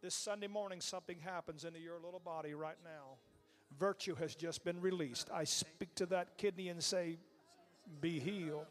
this 0.00 0.14
Sunday 0.14 0.46
morning, 0.46 0.80
something 0.80 1.18
happens 1.18 1.64
into 1.64 1.80
your 1.80 1.98
little 2.02 2.20
body 2.24 2.54
right 2.54 2.76
now. 2.84 3.16
Virtue 3.80 4.14
has 4.14 4.36
just 4.36 4.64
been 4.64 4.80
released. 4.80 5.28
I 5.34 5.42
speak 5.42 5.92
to 5.96 6.06
that 6.06 6.38
kidney 6.38 6.68
and 6.68 6.82
say, 6.82 7.18
Be 8.00 8.20
healed. 8.20 8.66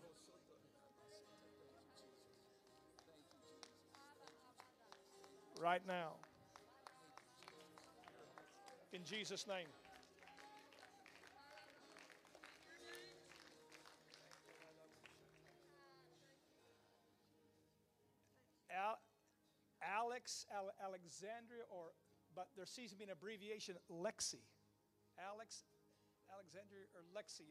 Right 5.61 5.81
now. 5.85 6.11
In 8.93 9.03
Jesus' 9.03 9.45
name. 9.47 9.67
Alex, 19.87 20.45
Al- 20.53 20.73
Alexandria, 20.83 21.63
or, 21.69 21.93
but 22.35 22.47
there 22.55 22.65
seems 22.65 22.91
to 22.91 22.97
be 22.97 23.03
an 23.03 23.11
abbreviation, 23.11 23.75
Lexi. 23.91 24.43
Alex, 25.17 25.63
Alexandria, 26.31 26.83
or 26.93 27.01
Lexi. 27.15 27.47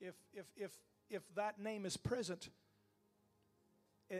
If, 0.00 0.14
if, 0.14 0.14
if, 0.34 0.46
if, 0.56 0.72
if 1.10 1.22
that 1.34 1.58
name 1.58 1.86
is 1.86 1.96
present, 1.96 2.50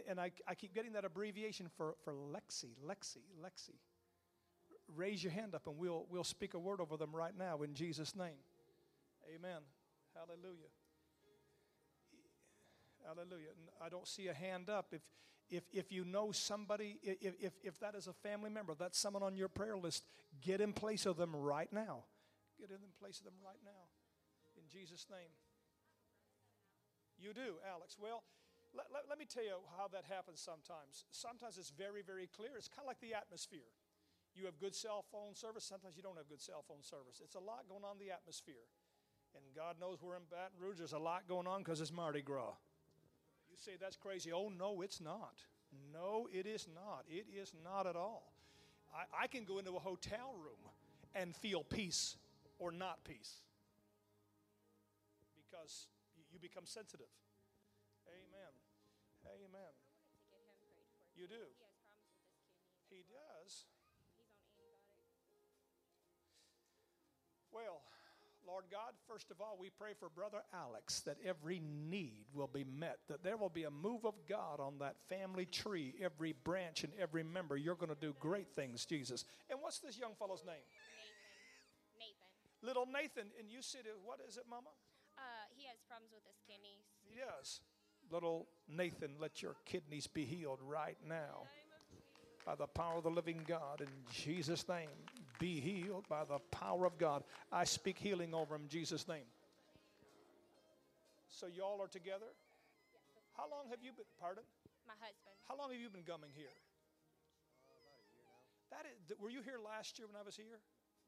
and 0.09 0.21
I, 0.21 0.31
I 0.47 0.55
keep 0.55 0.75
getting 0.75 0.93
that 0.93 1.05
abbreviation 1.05 1.67
for, 1.77 1.95
for 2.05 2.13
Lexi, 2.13 2.75
Lexi, 2.87 3.23
Lexi. 3.43 3.77
Raise 4.95 5.23
your 5.23 5.33
hand 5.33 5.55
up 5.55 5.67
and 5.67 5.79
we'll, 5.79 6.07
we'll 6.11 6.25
speak 6.25 6.55
a 6.55 6.59
word 6.59 6.81
over 6.81 6.97
them 6.97 7.15
right 7.15 7.37
now 7.37 7.63
in 7.63 7.75
Jesus' 7.75 8.15
name. 8.15 8.41
Amen. 9.35 9.61
Hallelujah. 10.15 10.69
Hallelujah. 13.09 13.57
I 13.81 13.89
don't 13.89 14.07
see 14.07 14.29
a 14.29 14.35
hand 14.35 14.69
up. 14.69 14.93
If, 14.93 15.01
if, 15.49 15.65
if 15.73 15.91
you 15.91 16.05
know 16.05 16.31
somebody, 16.31 16.99
if, 17.03 17.33
if, 17.41 17.53
if 17.65 17.81
that 17.81 17.95
is 17.95 18.07
a 18.07 18.13
family 18.13 18.51
member, 18.51 18.75
that's 18.79 18.99
someone 18.99 19.23
on 19.23 19.35
your 19.35 19.49
prayer 19.49 19.79
list, 19.79 20.05
get 20.45 20.61
in 20.61 20.75
place 20.75 21.07
of 21.07 21.17
them 21.17 21.35
right 21.35 21.73
now. 21.73 22.05
Get 22.61 22.71
in 22.71 22.77
place 23.01 23.19
of 23.21 23.25
them 23.25 23.41
right 23.43 23.61
now. 23.65 23.89
In 24.59 24.69
Jesus' 24.69 25.07
name. 25.11 25.33
You 27.17 27.33
do, 27.33 27.57
Alex. 27.65 27.97
Well, 27.99 28.25
let, 28.77 28.93
let, 28.93 29.09
let 29.09 29.19
me 29.19 29.25
tell 29.25 29.43
you 29.43 29.57
how 29.79 29.89
that 29.89 30.05
happens 30.05 30.45
sometimes. 30.45 31.09
Sometimes 31.11 31.57
it's 31.57 31.71
very, 31.71 32.03
very 32.03 32.29
clear. 32.29 32.61
It's 32.61 32.69
kind 32.69 32.85
of 32.85 32.91
like 32.93 33.01
the 33.01 33.17
atmosphere. 33.17 33.73
You 34.35 34.45
have 34.45 34.61
good 34.61 34.75
cell 34.75 35.05
phone 35.11 35.35
service, 35.35 35.65
sometimes 35.65 35.97
you 35.97 36.03
don't 36.03 36.17
have 36.17 36.29
good 36.29 36.43
cell 36.43 36.63
phone 36.69 36.85
service. 36.85 37.23
It's 37.25 37.35
a 37.35 37.41
lot 37.41 37.65
going 37.69 37.83
on 37.83 37.97
in 37.99 38.07
the 38.07 38.13
atmosphere. 38.13 38.69
And 39.35 39.43
God 39.57 39.77
knows 39.81 39.99
we're 40.03 40.17
in 40.17 40.29
Baton 40.31 40.61
Rouge, 40.61 40.79
there's 40.79 40.93
a 40.93 40.99
lot 40.99 41.27
going 41.27 41.47
on 41.47 41.61
because 41.61 41.81
it's 41.81 41.93
Mardi 41.93 42.23
Gras. 42.23 42.55
Say 43.59 43.73
that's 43.81 43.97
crazy. 43.97 44.33
Oh, 44.33 44.51
no, 44.57 44.83
it's 44.83 45.01
not. 45.01 45.43
No, 45.93 46.29
it 46.33 46.47
is 46.47 46.67
not. 46.75 47.05
It 47.09 47.27
is 47.35 47.53
not 47.65 47.87
at 47.87 47.97
all. 47.97 48.33
I, 48.95 49.25
I 49.25 49.27
can 49.27 49.45
go 49.45 49.59
into 49.59 49.77
a 49.77 49.81
hotel 49.81 50.35
room 50.39 50.63
and 51.15 51.35
feel 51.35 51.63
peace 51.65 52.17
or 52.59 52.71
not 52.71 53.05
peace 53.05 53.43
because 55.35 55.89
you, 56.15 56.39
become 56.39 56.65
sensitive. 56.65 57.11
Amen. 58.07 58.53
Amen. 59.27 59.75
to 59.75 60.31
get 60.31 60.39
him 60.39 60.55
prayed 60.63 60.87
for. 60.95 61.19
You 61.19 61.27
do. 61.27 61.45
He 62.89 63.03
has 63.11 63.67
problems 63.91 64.15
with 64.17 64.31
his 64.31 64.47
kidney. 64.55 64.55
He 64.55 64.63
does. 64.63 64.71
He's 64.71 64.87
on 64.87 65.03
antibiotics. 65.03 65.51
Well, 67.51 67.83
Lord 68.49 68.65
God, 68.73 68.97
first 69.07 69.31
of 69.31 69.43
all, 69.43 69.59
we 69.61 69.69
pray 69.69 69.93
for 70.01 70.09
Brother 70.09 70.39
Alex 70.55 71.01
that 71.01 71.19
every 71.23 71.61
need 71.91 72.25
will 72.33 72.49
be 72.49 72.65
met, 72.65 72.97
that 73.09 73.23
there 73.23 73.37
will 73.37 73.51
be 73.51 73.65
a 73.65 73.71
move 73.71 74.07
of 74.07 74.15
God 74.27 74.59
on 74.59 74.79
that 74.79 74.97
family 75.11 75.45
tree, 75.45 75.95
every 76.03 76.33
branch 76.45 76.83
and 76.83 76.93
every 76.99 77.23
member. 77.23 77.59
You're 77.59 77.75
going 77.75 77.95
to 77.95 78.01
do 78.01 78.15
great 78.19 78.49
things, 78.57 78.87
Jesus. 78.87 79.27
And 79.51 79.59
what's 79.61 79.81
this 79.81 79.99
young 79.99 80.15
fellow's 80.19 80.45
name? 80.47 80.65
Nathan. 82.01 82.09
Nathan. 82.09 82.67
Little 82.67 82.87
Nathan. 82.87 83.31
And 83.39 83.51
you 83.51 83.61
said, 83.61 83.83
what 84.03 84.19
is 84.27 84.39
it, 84.39 84.45
Mama? 84.49 84.71
Uh, 85.19 85.21
he 85.55 85.67
has 85.67 85.77
problems 85.87 86.13
with 86.15 86.25
his 86.25 86.41
kidneys. 86.49 86.89
He 87.05 87.21
does. 87.21 87.61
Little 88.11 88.49
Nathan, 88.67 89.17
let 89.21 89.43
your 89.43 89.57
kidneys 89.67 90.07
be 90.07 90.25
healed 90.25 90.61
right 90.67 90.97
now 91.07 91.45
by 92.47 92.55
the 92.55 92.67
power 92.67 92.97
of 92.97 93.03
the 93.03 93.11
living 93.11 93.43
God 93.47 93.83
in 93.83 93.89
Jesus' 94.11 94.67
name. 94.67 94.89
Be 95.39 95.61
healed 95.61 96.09
by 96.09 96.25
the 96.25 96.39
power 96.51 96.85
of 96.85 96.99
God. 96.99 97.23
I 97.53 97.65
speak 97.65 97.99
healing 97.99 98.35
over 98.35 98.55
him 98.55 98.63
in 98.63 98.69
Jesus' 98.69 99.07
name. 99.07 99.27
So 101.29 101.47
y'all 101.47 101.81
are 101.81 101.89
together? 101.89 102.27
How 103.37 103.45
long 103.45 103.71
have 103.71 103.79
you 103.83 103.93
been, 103.93 104.05
pardon? 104.21 104.43
My 104.87 104.95
husband. 104.99 105.35
How 105.49 105.57
long 105.57 105.71
have 105.71 105.81
you 105.81 105.89
been 105.91 106.03
coming 106.03 106.31
here? 106.35 106.51
That 108.71 108.85
is, 108.85 109.17
were 109.19 109.31
you 109.31 109.43
here 109.43 109.59
last 109.65 109.99
year 109.99 110.09
when 110.09 110.17
I 110.21 110.25
was 110.25 110.37
here? 110.37 110.61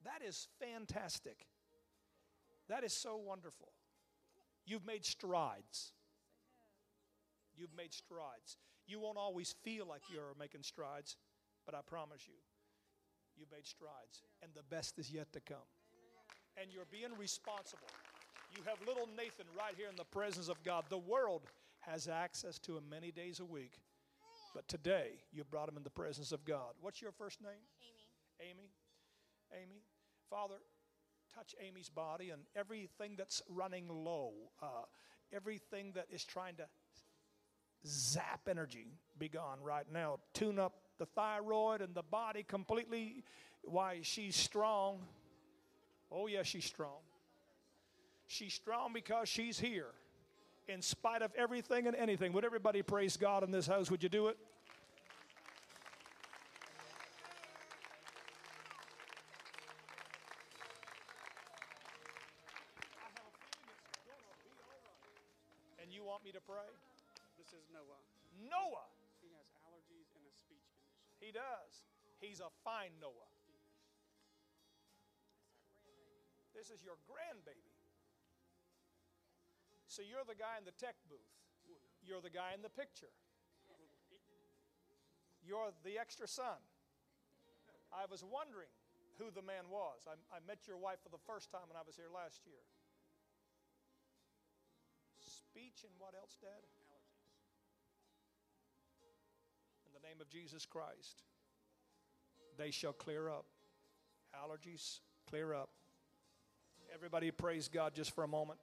That 0.04 0.22
is 0.26 0.48
fantastic. 0.60 1.46
That 2.68 2.84
is 2.84 2.92
so 2.92 3.16
wonderful. 3.16 3.68
You've 4.64 4.86
made 4.86 5.04
strides. 5.04 5.92
You've 7.58 7.74
made 7.76 7.92
strides. 7.92 8.56
You 8.86 9.00
won't 9.00 9.18
always 9.18 9.54
feel 9.62 9.86
like 9.86 10.02
you're 10.12 10.34
making 10.38 10.62
strides, 10.62 11.16
but 11.66 11.74
I 11.74 11.80
promise 11.86 12.22
you, 12.26 12.34
you've 13.40 13.50
made 13.50 13.66
strides, 13.66 14.22
and 14.42 14.52
the 14.54 14.62
best 14.62 14.98
is 14.98 15.10
yet 15.10 15.32
to 15.32 15.40
come. 15.40 15.64
And 16.60 16.70
you're 16.70 16.84
being 16.92 17.16
responsible. 17.18 17.88
You 18.54 18.62
have 18.66 18.76
little 18.86 19.08
Nathan 19.16 19.46
right 19.56 19.74
here 19.76 19.88
in 19.88 19.96
the 19.96 20.04
presence 20.04 20.48
of 20.48 20.62
God. 20.62 20.84
The 20.90 20.98
world 20.98 21.42
has 21.80 22.06
access 22.06 22.58
to 22.60 22.76
him 22.76 22.84
many 22.90 23.10
days 23.10 23.40
a 23.40 23.44
week, 23.44 23.80
but 24.54 24.68
today 24.68 25.22
you 25.32 25.42
brought 25.44 25.68
him 25.68 25.78
in 25.78 25.84
the 25.84 25.90
presence 25.90 26.32
of 26.32 26.44
God. 26.44 26.74
What's 26.82 27.00
your 27.00 27.12
first 27.12 27.40
name? 27.40 27.64
Amy. 28.40 28.50
Amy. 28.50 28.70
Amy. 29.62 29.82
Father, 30.28 30.56
touch 31.34 31.54
Amy's 31.66 31.88
body 31.88 32.30
and 32.30 32.42
everything 32.54 33.14
that's 33.16 33.40
running 33.48 33.88
low, 33.88 34.32
uh, 34.62 34.84
everything 35.32 35.92
that 35.94 36.06
is 36.10 36.24
trying 36.24 36.56
to 36.56 36.66
zap 37.86 38.48
energy, 38.48 38.88
be 39.18 39.28
gone 39.28 39.58
right 39.62 39.86
now. 39.90 40.18
Tune 40.34 40.58
up 40.58 40.74
the 41.00 41.06
thyroid 41.06 41.80
and 41.80 41.94
the 41.94 42.02
body 42.02 42.44
completely. 42.44 43.24
Why, 43.62 44.00
she's 44.02 44.36
strong. 44.36 45.00
Oh, 46.12 46.28
yeah, 46.28 46.44
she's 46.44 46.64
strong. 46.64 47.00
She's 48.26 48.54
strong 48.54 48.92
because 48.92 49.28
she's 49.28 49.58
here. 49.58 49.88
In 50.68 50.82
spite 50.82 51.22
of 51.22 51.32
everything 51.36 51.88
and 51.88 51.96
anything. 51.96 52.32
Would 52.34 52.44
everybody 52.44 52.82
praise 52.82 53.16
God 53.16 53.42
in 53.42 53.50
this 53.50 53.66
house? 53.66 53.90
Would 53.90 54.04
you 54.04 54.08
do 54.08 54.28
it? 54.28 54.36
He 71.30 71.38
does. 71.38 71.86
He's 72.18 72.42
a 72.42 72.50
fine 72.66 72.90
Noah. 72.98 73.30
This 76.50 76.74
is 76.74 76.82
your 76.82 76.98
grandbaby. 77.06 77.78
So 79.86 80.02
you're 80.02 80.26
the 80.26 80.34
guy 80.34 80.58
in 80.58 80.66
the 80.66 80.74
tech 80.74 80.98
booth. 81.06 81.30
You're 82.02 82.18
the 82.18 82.34
guy 82.34 82.50
in 82.58 82.66
the 82.66 82.74
picture. 82.74 83.14
You're 85.46 85.70
the 85.86 86.02
extra 86.02 86.26
son. 86.26 86.58
I 87.94 88.10
was 88.10 88.26
wondering 88.26 88.74
who 89.22 89.30
the 89.30 89.46
man 89.46 89.70
was. 89.70 90.10
I, 90.10 90.18
I 90.34 90.42
met 90.50 90.66
your 90.66 90.82
wife 90.82 90.98
for 90.98 91.14
the 91.14 91.22
first 91.30 91.54
time 91.54 91.70
when 91.70 91.78
I 91.78 91.86
was 91.86 91.94
here 91.94 92.10
last 92.10 92.42
year. 92.42 92.66
Speech 95.22 95.86
and 95.86 95.94
what 96.02 96.18
else, 96.18 96.34
Dad? 96.42 96.66
Name 100.10 100.20
of 100.20 100.28
Jesus 100.28 100.66
Christ, 100.66 101.22
they 102.58 102.72
shall 102.72 102.92
clear 102.92 103.28
up. 103.28 103.44
Allergies, 104.34 104.98
clear 105.28 105.54
up. 105.54 105.68
Everybody 106.92 107.30
praise 107.30 107.68
God 107.68 107.94
just 107.94 108.12
for 108.12 108.24
a 108.24 108.28
moment. 108.28 108.58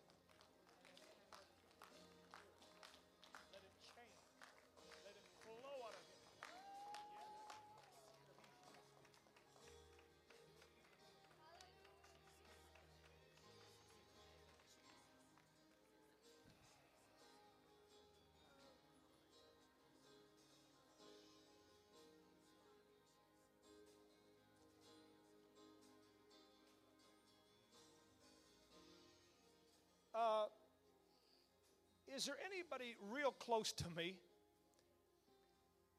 Is 32.18 32.26
there 32.26 32.36
anybody 32.51 32.95
real 33.11 33.32
close 33.32 33.72
to 33.72 33.86
me 33.95 34.15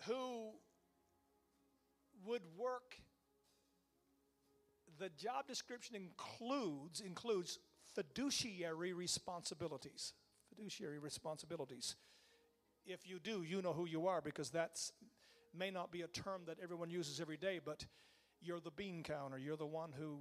who 0.07 0.51
would 2.27 2.43
work? 2.57 2.97
The 4.99 5.11
job 5.11 5.47
description 5.47 5.95
includes 5.95 7.01
includes 7.01 7.61
fiduciary 7.95 8.93
responsibilities. 8.93 10.13
Fiduciary 10.49 10.99
responsibilities. 10.99 11.95
If 12.85 13.09
you 13.09 13.21
do, 13.21 13.45
you 13.45 13.63
know 13.63 13.73
who 13.73 13.87
you 13.87 14.09
are 14.09 14.21
because 14.21 14.51
that's 14.51 14.93
may 15.57 15.71
not 15.71 15.93
be 15.93 16.03
a 16.03 16.09
term 16.09 16.43
that 16.47 16.59
everyone 16.61 16.91
uses 16.91 17.21
every 17.21 17.37
day, 17.37 17.61
but 17.65 17.87
you're 18.41 18.61
the 18.61 18.73
bean 18.73 19.05
counter. 19.05 19.39
You're 19.39 19.57
the 19.57 19.67
one 19.67 19.93
who 19.97 20.19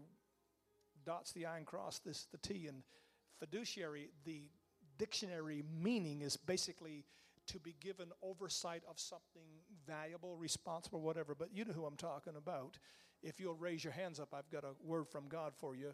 dots 1.06 1.32
the 1.32 1.48
I 1.48 1.58
and 1.58 1.66
cross 1.66 2.00
this 2.00 2.28
the 2.32 2.38
T. 2.38 2.68
And 2.68 2.84
fiduciary, 3.40 4.10
the 4.26 4.44
dictionary 4.98 5.64
meaning 5.82 6.22
is 6.22 6.38
basically 6.38 7.06
to 7.48 7.60
be 7.60 7.76
given 7.80 8.08
oversight 8.22 8.84
of 8.90 9.00
something 9.00 9.48
valuable, 9.88 10.36
responsible, 10.36 11.02
whatever. 11.02 11.34
But 11.34 11.50
you 11.54 11.66
know 11.66 11.74
who 11.74 11.86
I'm 11.86 11.96
talking 11.96 12.34
about. 12.36 12.78
If 13.24 13.40
you'll 13.40 13.56
raise 13.56 13.84
your 13.84 13.94
hands 13.94 14.20
up, 14.20 14.30
I've 14.34 14.50
got 14.50 14.64
a 14.64 14.74
word 14.84 15.08
from 15.08 15.28
God 15.28 15.54
for 15.58 15.76
you. 15.76 15.94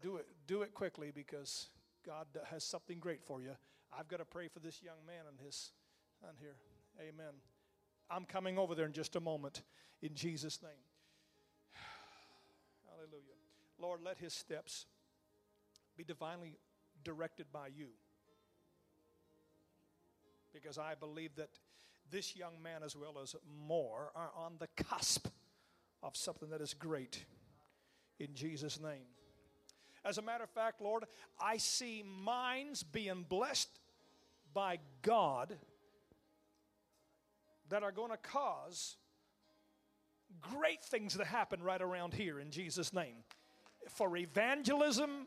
Do 0.00 0.16
it, 0.16 0.26
do 0.46 0.62
it 0.62 0.74
quickly 0.74 1.12
because 1.14 1.68
God 2.06 2.26
has 2.50 2.64
something 2.64 2.98
great 2.98 3.22
for 3.22 3.40
you. 3.40 3.50
I've 3.96 4.08
got 4.08 4.18
to 4.18 4.24
pray 4.24 4.48
for 4.48 4.60
this 4.60 4.82
young 4.82 5.04
man 5.06 5.24
and 5.28 5.38
his 5.44 5.72
son 6.20 6.34
here. 6.40 6.56
Amen. 7.00 7.34
I'm 8.10 8.24
coming 8.24 8.58
over 8.58 8.74
there 8.74 8.86
in 8.86 8.92
just 8.92 9.16
a 9.16 9.20
moment 9.20 9.62
in 10.02 10.14
Jesus' 10.14 10.60
name. 10.62 10.70
Hallelujah. 12.90 13.22
Lord, 13.78 14.00
let 14.02 14.18
his 14.18 14.32
steps 14.32 14.86
be 15.96 16.04
divinely 16.04 16.56
directed 17.08 17.46
by 17.50 17.68
you. 17.74 17.88
Because 20.52 20.76
I 20.76 20.94
believe 20.94 21.36
that 21.36 21.48
this 22.10 22.36
young 22.36 22.62
man, 22.62 22.82
as 22.84 22.94
well 22.94 23.14
as 23.22 23.34
more, 23.66 24.12
are 24.14 24.30
on 24.36 24.56
the 24.58 24.68
cusp 24.76 25.26
of 26.02 26.14
something 26.14 26.50
that 26.50 26.60
is 26.60 26.74
great 26.74 27.24
in 28.20 28.34
Jesus' 28.34 28.78
name. 28.78 29.06
As 30.04 30.18
a 30.18 30.22
matter 30.22 30.44
of 30.44 30.50
fact, 30.50 30.82
Lord, 30.82 31.04
I 31.40 31.56
see 31.56 32.04
minds 32.04 32.82
being 32.82 33.24
blessed 33.26 33.70
by 34.52 34.78
God 35.00 35.56
that 37.70 37.82
are 37.82 37.92
going 37.92 38.10
to 38.10 38.18
cause 38.18 38.96
great 40.42 40.84
things 40.84 41.16
to 41.16 41.24
happen 41.24 41.62
right 41.62 41.80
around 41.80 42.12
here 42.12 42.38
in 42.38 42.50
Jesus' 42.50 42.92
name. 42.92 43.24
For 43.88 44.14
evangelism, 44.14 45.26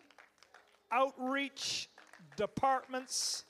outreach, 0.92 1.90
departments, 2.36 3.46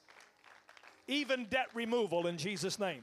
even 1.08 1.46
debt 1.46 1.68
removal 1.74 2.28
in 2.28 2.38
Jesus' 2.38 2.80
name. 2.80 3.02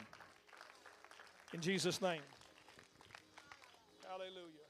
In 1.53 1.61
Jesus' 1.61 2.01
name. 2.01 2.21
Hallelujah. 4.07 4.69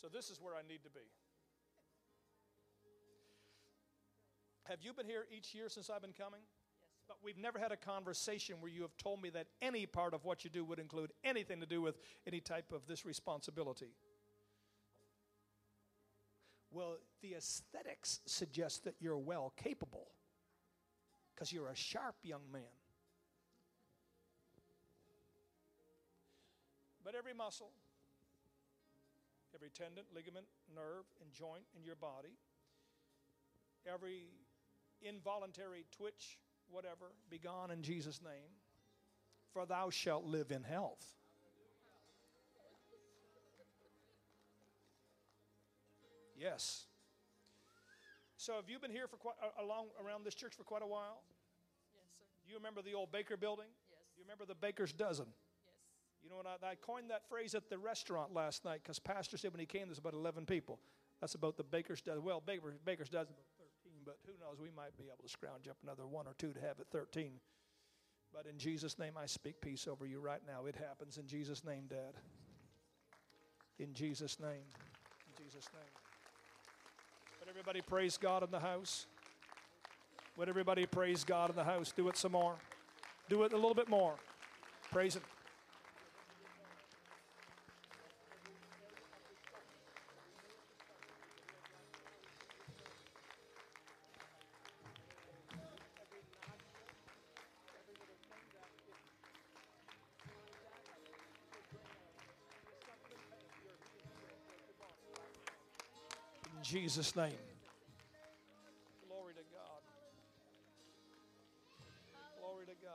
So, 0.00 0.08
this 0.08 0.30
is 0.30 0.40
where 0.40 0.54
I 0.54 0.62
need 0.68 0.82
to 0.82 0.90
be. 0.90 1.00
Have 4.64 4.78
you 4.82 4.92
been 4.92 5.06
here 5.06 5.26
each 5.36 5.54
year 5.54 5.68
since 5.68 5.90
I've 5.90 6.02
been 6.02 6.12
coming? 6.12 6.40
But 7.12 7.18
we've 7.22 7.36
never 7.36 7.58
had 7.58 7.72
a 7.72 7.76
conversation 7.76 8.56
where 8.60 8.70
you 8.70 8.80
have 8.80 8.96
told 8.96 9.20
me 9.20 9.28
that 9.30 9.46
any 9.60 9.84
part 9.84 10.14
of 10.14 10.24
what 10.24 10.44
you 10.44 10.50
do 10.50 10.64
would 10.64 10.78
include 10.78 11.12
anything 11.22 11.60
to 11.60 11.66
do 11.66 11.82
with 11.82 11.98
any 12.26 12.40
type 12.40 12.72
of 12.72 12.86
this 12.86 13.04
responsibility. 13.04 13.90
Well, 16.70 16.96
the 17.20 17.34
aesthetics 17.34 18.20
suggest 18.24 18.84
that 18.84 18.94
you're 18.98 19.18
well 19.18 19.52
capable 19.62 20.06
because 21.34 21.52
you're 21.52 21.68
a 21.68 21.76
sharp 21.76 22.16
young 22.22 22.50
man. 22.50 22.62
But 27.04 27.14
every 27.14 27.34
muscle, 27.34 27.72
every 29.54 29.68
tendon, 29.68 30.04
ligament, 30.14 30.46
nerve, 30.74 31.04
and 31.20 31.30
joint 31.30 31.64
in 31.76 31.84
your 31.84 31.96
body, 31.96 32.38
every 33.86 34.28
involuntary 35.02 35.84
twitch, 35.94 36.38
whatever, 36.72 37.12
be 37.30 37.38
gone 37.38 37.70
in 37.70 37.82
Jesus' 37.82 38.20
name. 38.22 38.50
For 39.52 39.66
thou 39.66 39.90
shalt 39.90 40.24
live 40.24 40.50
in 40.50 40.62
health. 40.62 41.04
Yes. 46.42 46.86
So 48.36 48.54
have 48.54 48.68
you 48.68 48.80
been 48.80 48.90
here 48.90 49.06
for 49.06 49.16
quite 49.16 49.36
uh, 49.40 49.62
along 49.62 49.86
around 50.04 50.24
this 50.24 50.34
church 50.34 50.54
for 50.56 50.64
quite 50.64 50.82
a 50.82 50.86
while? 50.86 51.22
Yes, 51.94 52.02
sir. 52.18 52.50
You 52.50 52.56
remember 52.56 52.82
the 52.82 52.94
old 52.94 53.12
Baker 53.12 53.36
building? 53.36 53.68
Yes. 53.88 54.00
You 54.16 54.24
remember 54.24 54.44
the 54.44 54.56
baker's 54.56 54.92
dozen? 54.92 55.26
Yes. 55.28 55.76
You 56.24 56.30
know 56.30 56.36
what? 56.36 56.46
I, 56.46 56.72
I 56.72 56.74
coined 56.74 57.10
that 57.10 57.28
phrase 57.28 57.54
at 57.54 57.70
the 57.70 57.78
restaurant 57.78 58.34
last 58.34 58.64
night 58.64 58.80
because 58.82 58.98
Pastor 58.98 59.36
said 59.36 59.52
when 59.52 59.60
he 59.60 59.66
came, 59.66 59.86
there's 59.86 59.98
about 59.98 60.14
11 60.14 60.46
people. 60.46 60.80
That's 61.20 61.36
about 61.36 61.56
the 61.56 61.62
baker's 61.62 62.00
dozen. 62.00 62.24
Well, 62.24 62.42
baker, 62.44 62.74
baker's 62.84 63.08
dozen 63.08 63.34
about 63.34 63.44
13, 63.44 63.51
but 64.04 64.18
who 64.26 64.32
knows? 64.40 64.58
We 64.60 64.70
might 64.76 64.96
be 64.96 65.04
able 65.04 65.22
to 65.22 65.28
scrounge 65.28 65.68
up 65.68 65.76
another 65.82 66.06
one 66.06 66.26
or 66.26 66.34
two 66.38 66.52
to 66.52 66.60
have 66.60 66.78
it 66.80 66.86
13. 66.90 67.32
But 68.32 68.46
in 68.46 68.58
Jesus' 68.58 68.98
name, 68.98 69.12
I 69.20 69.26
speak 69.26 69.60
peace 69.60 69.86
over 69.86 70.06
you 70.06 70.20
right 70.20 70.40
now. 70.46 70.66
It 70.66 70.76
happens 70.76 71.18
in 71.18 71.26
Jesus' 71.26 71.64
name, 71.64 71.84
Dad. 71.88 72.14
In 73.78 73.92
Jesus' 73.94 74.40
name. 74.40 74.64
In 75.26 75.44
Jesus' 75.44 75.68
name. 75.74 75.92
Would 77.40 77.48
everybody 77.48 77.80
praise 77.80 78.16
God 78.16 78.42
in 78.42 78.50
the 78.50 78.60
house? 78.60 79.06
Would 80.36 80.48
everybody 80.48 80.86
praise 80.86 81.24
God 81.24 81.50
in 81.50 81.56
the 81.56 81.64
house? 81.64 81.92
Do 81.94 82.08
it 82.08 82.16
some 82.16 82.32
more. 82.32 82.54
Do 83.28 83.42
it 83.42 83.52
a 83.52 83.56
little 83.56 83.74
bit 83.74 83.88
more. 83.88 84.14
Praise 84.90 85.16
Him. 85.16 85.22
Jesus' 106.92 107.16
name. 107.16 107.32
Glory 109.08 109.32
to 109.32 109.40
God. 109.50 109.80
Glory 112.38 112.66
to 112.66 112.72
God. 112.84 112.90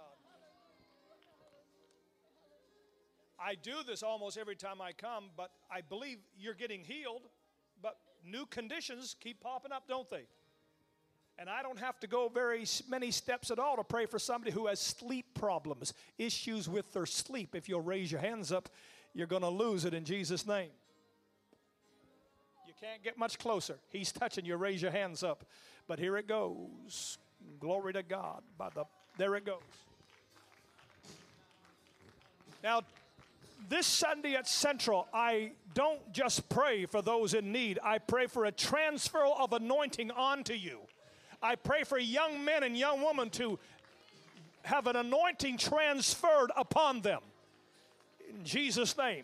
I 3.39 3.56
do 3.56 3.78
this 3.88 4.04
almost 4.04 4.38
every 4.38 4.56
time 4.56 4.82
I 4.82 4.91
come, 4.91 5.32
but 5.36 5.50
I 5.72 5.82
believe 5.82 6.20
you're 6.38 6.54
getting 6.54 6.82
healed, 6.82 7.24
but 7.82 7.98
new 8.24 8.45
conditions 8.45 9.16
keep 9.20 9.41
popping 9.41 9.72
up, 9.72 9.88
don't 9.88 10.08
they? 10.12 10.28
And 11.39 11.50
I 11.50 11.64
don't 11.64 11.80
have 11.80 12.00
to 12.02 12.08
go 12.08 12.30
very 12.30 12.66
many 12.88 13.10
steps 13.10 13.50
at 13.50 13.58
all 13.58 13.78
to 13.78 13.84
pray 13.84 14.06
for 14.06 14.20
somebody 14.20 14.52
who 14.52 14.68
has 14.68 14.80
sleep 14.80 15.26
problems, 15.34 15.95
issues 16.20 16.70
with 16.70 16.93
their 16.93 17.08
sleep. 17.08 17.56
If 17.56 17.68
you'll 17.68 17.82
raise 17.82 18.12
your 18.12 18.22
hands 18.22 18.52
up, 18.52 18.70
you're 19.16 19.26
going 19.26 19.41
to 19.41 19.50
lose 19.50 19.86
it 19.86 19.95
in 19.95 20.06
Jesus' 20.06 20.45
name. 20.45 20.70
Can't 22.82 23.03
get 23.03 23.17
much 23.17 23.39
closer. 23.39 23.78
He's 23.89 24.11
touching 24.11 24.45
you. 24.45 24.55
Raise 24.55 24.82
your 24.82 24.91
hands 24.91 25.23
up. 25.23 25.43
But 25.88 25.99
here 25.99 26.17
it 26.17 26.28
goes. 26.28 27.17
Glory 27.59 27.93
to 27.93 28.03
God. 28.03 28.41
By 28.57 28.69
the 28.69 28.86
there 29.17 29.36
it 29.36 29.45
goes. 29.45 29.61
Now, 32.63 32.82
this 33.69 33.88
Sunday 33.88 34.36
at 34.36 34.47
Central, 34.47 35.07
I 35.13 35.51
don't 35.73 36.11
just 36.11 36.47
pray 36.49 36.86
for 36.86 37.01
those 37.01 37.34
in 37.34 37.51
need. 37.51 37.80
I 37.84 37.97
pray 37.97 38.28
for 38.28 38.45
a 38.45 38.51
transfer 38.51 39.23
of 39.23 39.53
anointing 39.53 40.11
onto 40.11 40.53
you. 40.53 40.80
I 41.41 41.55
pray 41.55 41.84
for 41.84 41.97
young 41.97 42.43
men 42.45 42.63
and 42.63 42.78
young 42.78 43.03
women 43.03 43.30
to 43.32 43.59
have 44.63 44.88
an 44.88 44.95
anointing 44.95 45.57
transferred 45.57 46.51
upon 46.55 47.01
them. 47.01 47.21
In 48.30 48.43
Jesus' 48.43 48.97
name. 48.97 49.23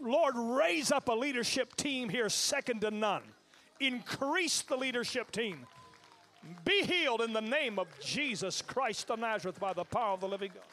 Lord, 0.00 0.34
raise 0.36 0.92
up 0.92 1.08
a 1.08 1.12
leadership 1.12 1.76
team 1.76 2.08
here 2.08 2.28
second 2.28 2.80
to 2.82 2.90
none. 2.90 3.22
Increase 3.80 4.62
the 4.62 4.76
leadership 4.76 5.30
team. 5.30 5.66
Be 6.64 6.82
healed 6.82 7.20
in 7.20 7.32
the 7.32 7.40
name 7.40 7.78
of 7.78 7.86
Jesus 8.00 8.62
Christ 8.62 9.10
of 9.10 9.18
Nazareth 9.18 9.60
by 9.60 9.72
the 9.72 9.84
power 9.84 10.14
of 10.14 10.20
the 10.20 10.28
living 10.28 10.50
God. 10.54 10.64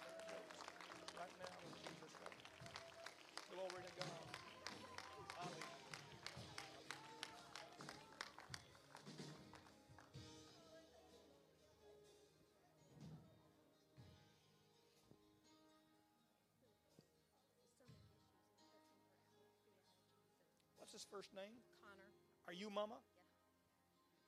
his 20.97 21.05
first 21.11 21.29
name? 21.35 21.61
Connor. 21.79 22.09
Are 22.47 22.53
you 22.53 22.71
Mama? 22.71 22.95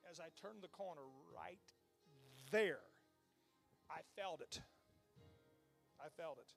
Yeah. 0.04 0.10
As 0.12 0.20
I 0.20 0.28
turned 0.40 0.62
the 0.62 0.68
corner 0.68 1.00
right 1.36 1.58
there, 2.52 2.78
I 3.90 3.98
felt 4.14 4.40
it. 4.40 4.60
I 6.00 6.08
felt 6.16 6.38
it. 6.38 6.52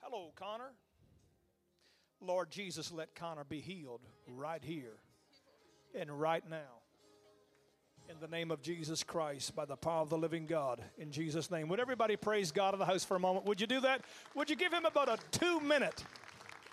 Hello, 0.00 0.30
Connor. 0.36 0.70
Lord 2.20 2.52
Jesus, 2.52 2.92
let 2.92 3.16
Connor 3.16 3.42
be 3.42 3.60
healed 3.60 4.02
right 4.28 4.62
here 4.62 4.98
and 5.92 6.08
right 6.20 6.48
now. 6.48 6.78
In 8.08 8.16
the 8.20 8.28
name 8.28 8.52
of 8.52 8.62
Jesus 8.62 9.02
Christ, 9.02 9.56
by 9.56 9.64
the 9.64 9.76
power 9.76 10.02
of 10.02 10.08
the 10.08 10.18
living 10.18 10.46
God, 10.46 10.80
in 10.98 11.10
Jesus' 11.10 11.50
name. 11.50 11.66
Would 11.68 11.80
everybody 11.80 12.14
praise 12.14 12.52
God 12.52 12.74
in 12.74 12.80
the 12.80 12.86
house 12.86 13.04
for 13.04 13.16
a 13.16 13.20
moment? 13.20 13.44
Would 13.46 13.60
you 13.60 13.66
do 13.66 13.80
that? 13.80 14.02
Would 14.36 14.50
you 14.50 14.56
give 14.56 14.72
him 14.72 14.84
about 14.84 15.08
a 15.08 15.18
two 15.32 15.58
minute? 15.60 16.04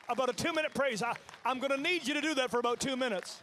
about 0.09 0.29
a 0.29 0.33
two 0.33 0.51
minute 0.53 0.73
praise. 0.73 1.01
I, 1.01 1.13
I'm 1.45 1.59
going 1.59 1.71
to 1.71 1.81
need 1.81 2.07
you 2.07 2.13
to 2.13 2.21
do 2.21 2.33
that 2.35 2.51
for 2.51 2.59
about 2.59 2.79
two 2.79 2.95
minutes. 2.95 3.41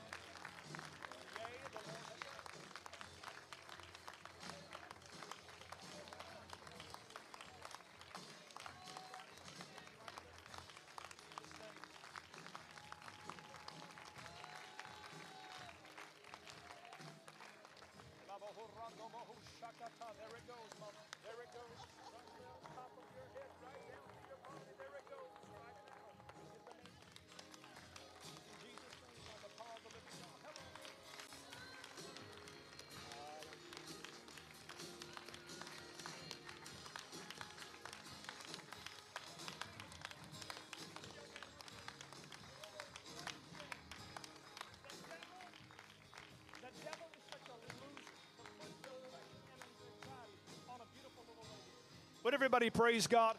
everybody 52.36 52.68
praise 52.68 53.06
God? 53.06 53.34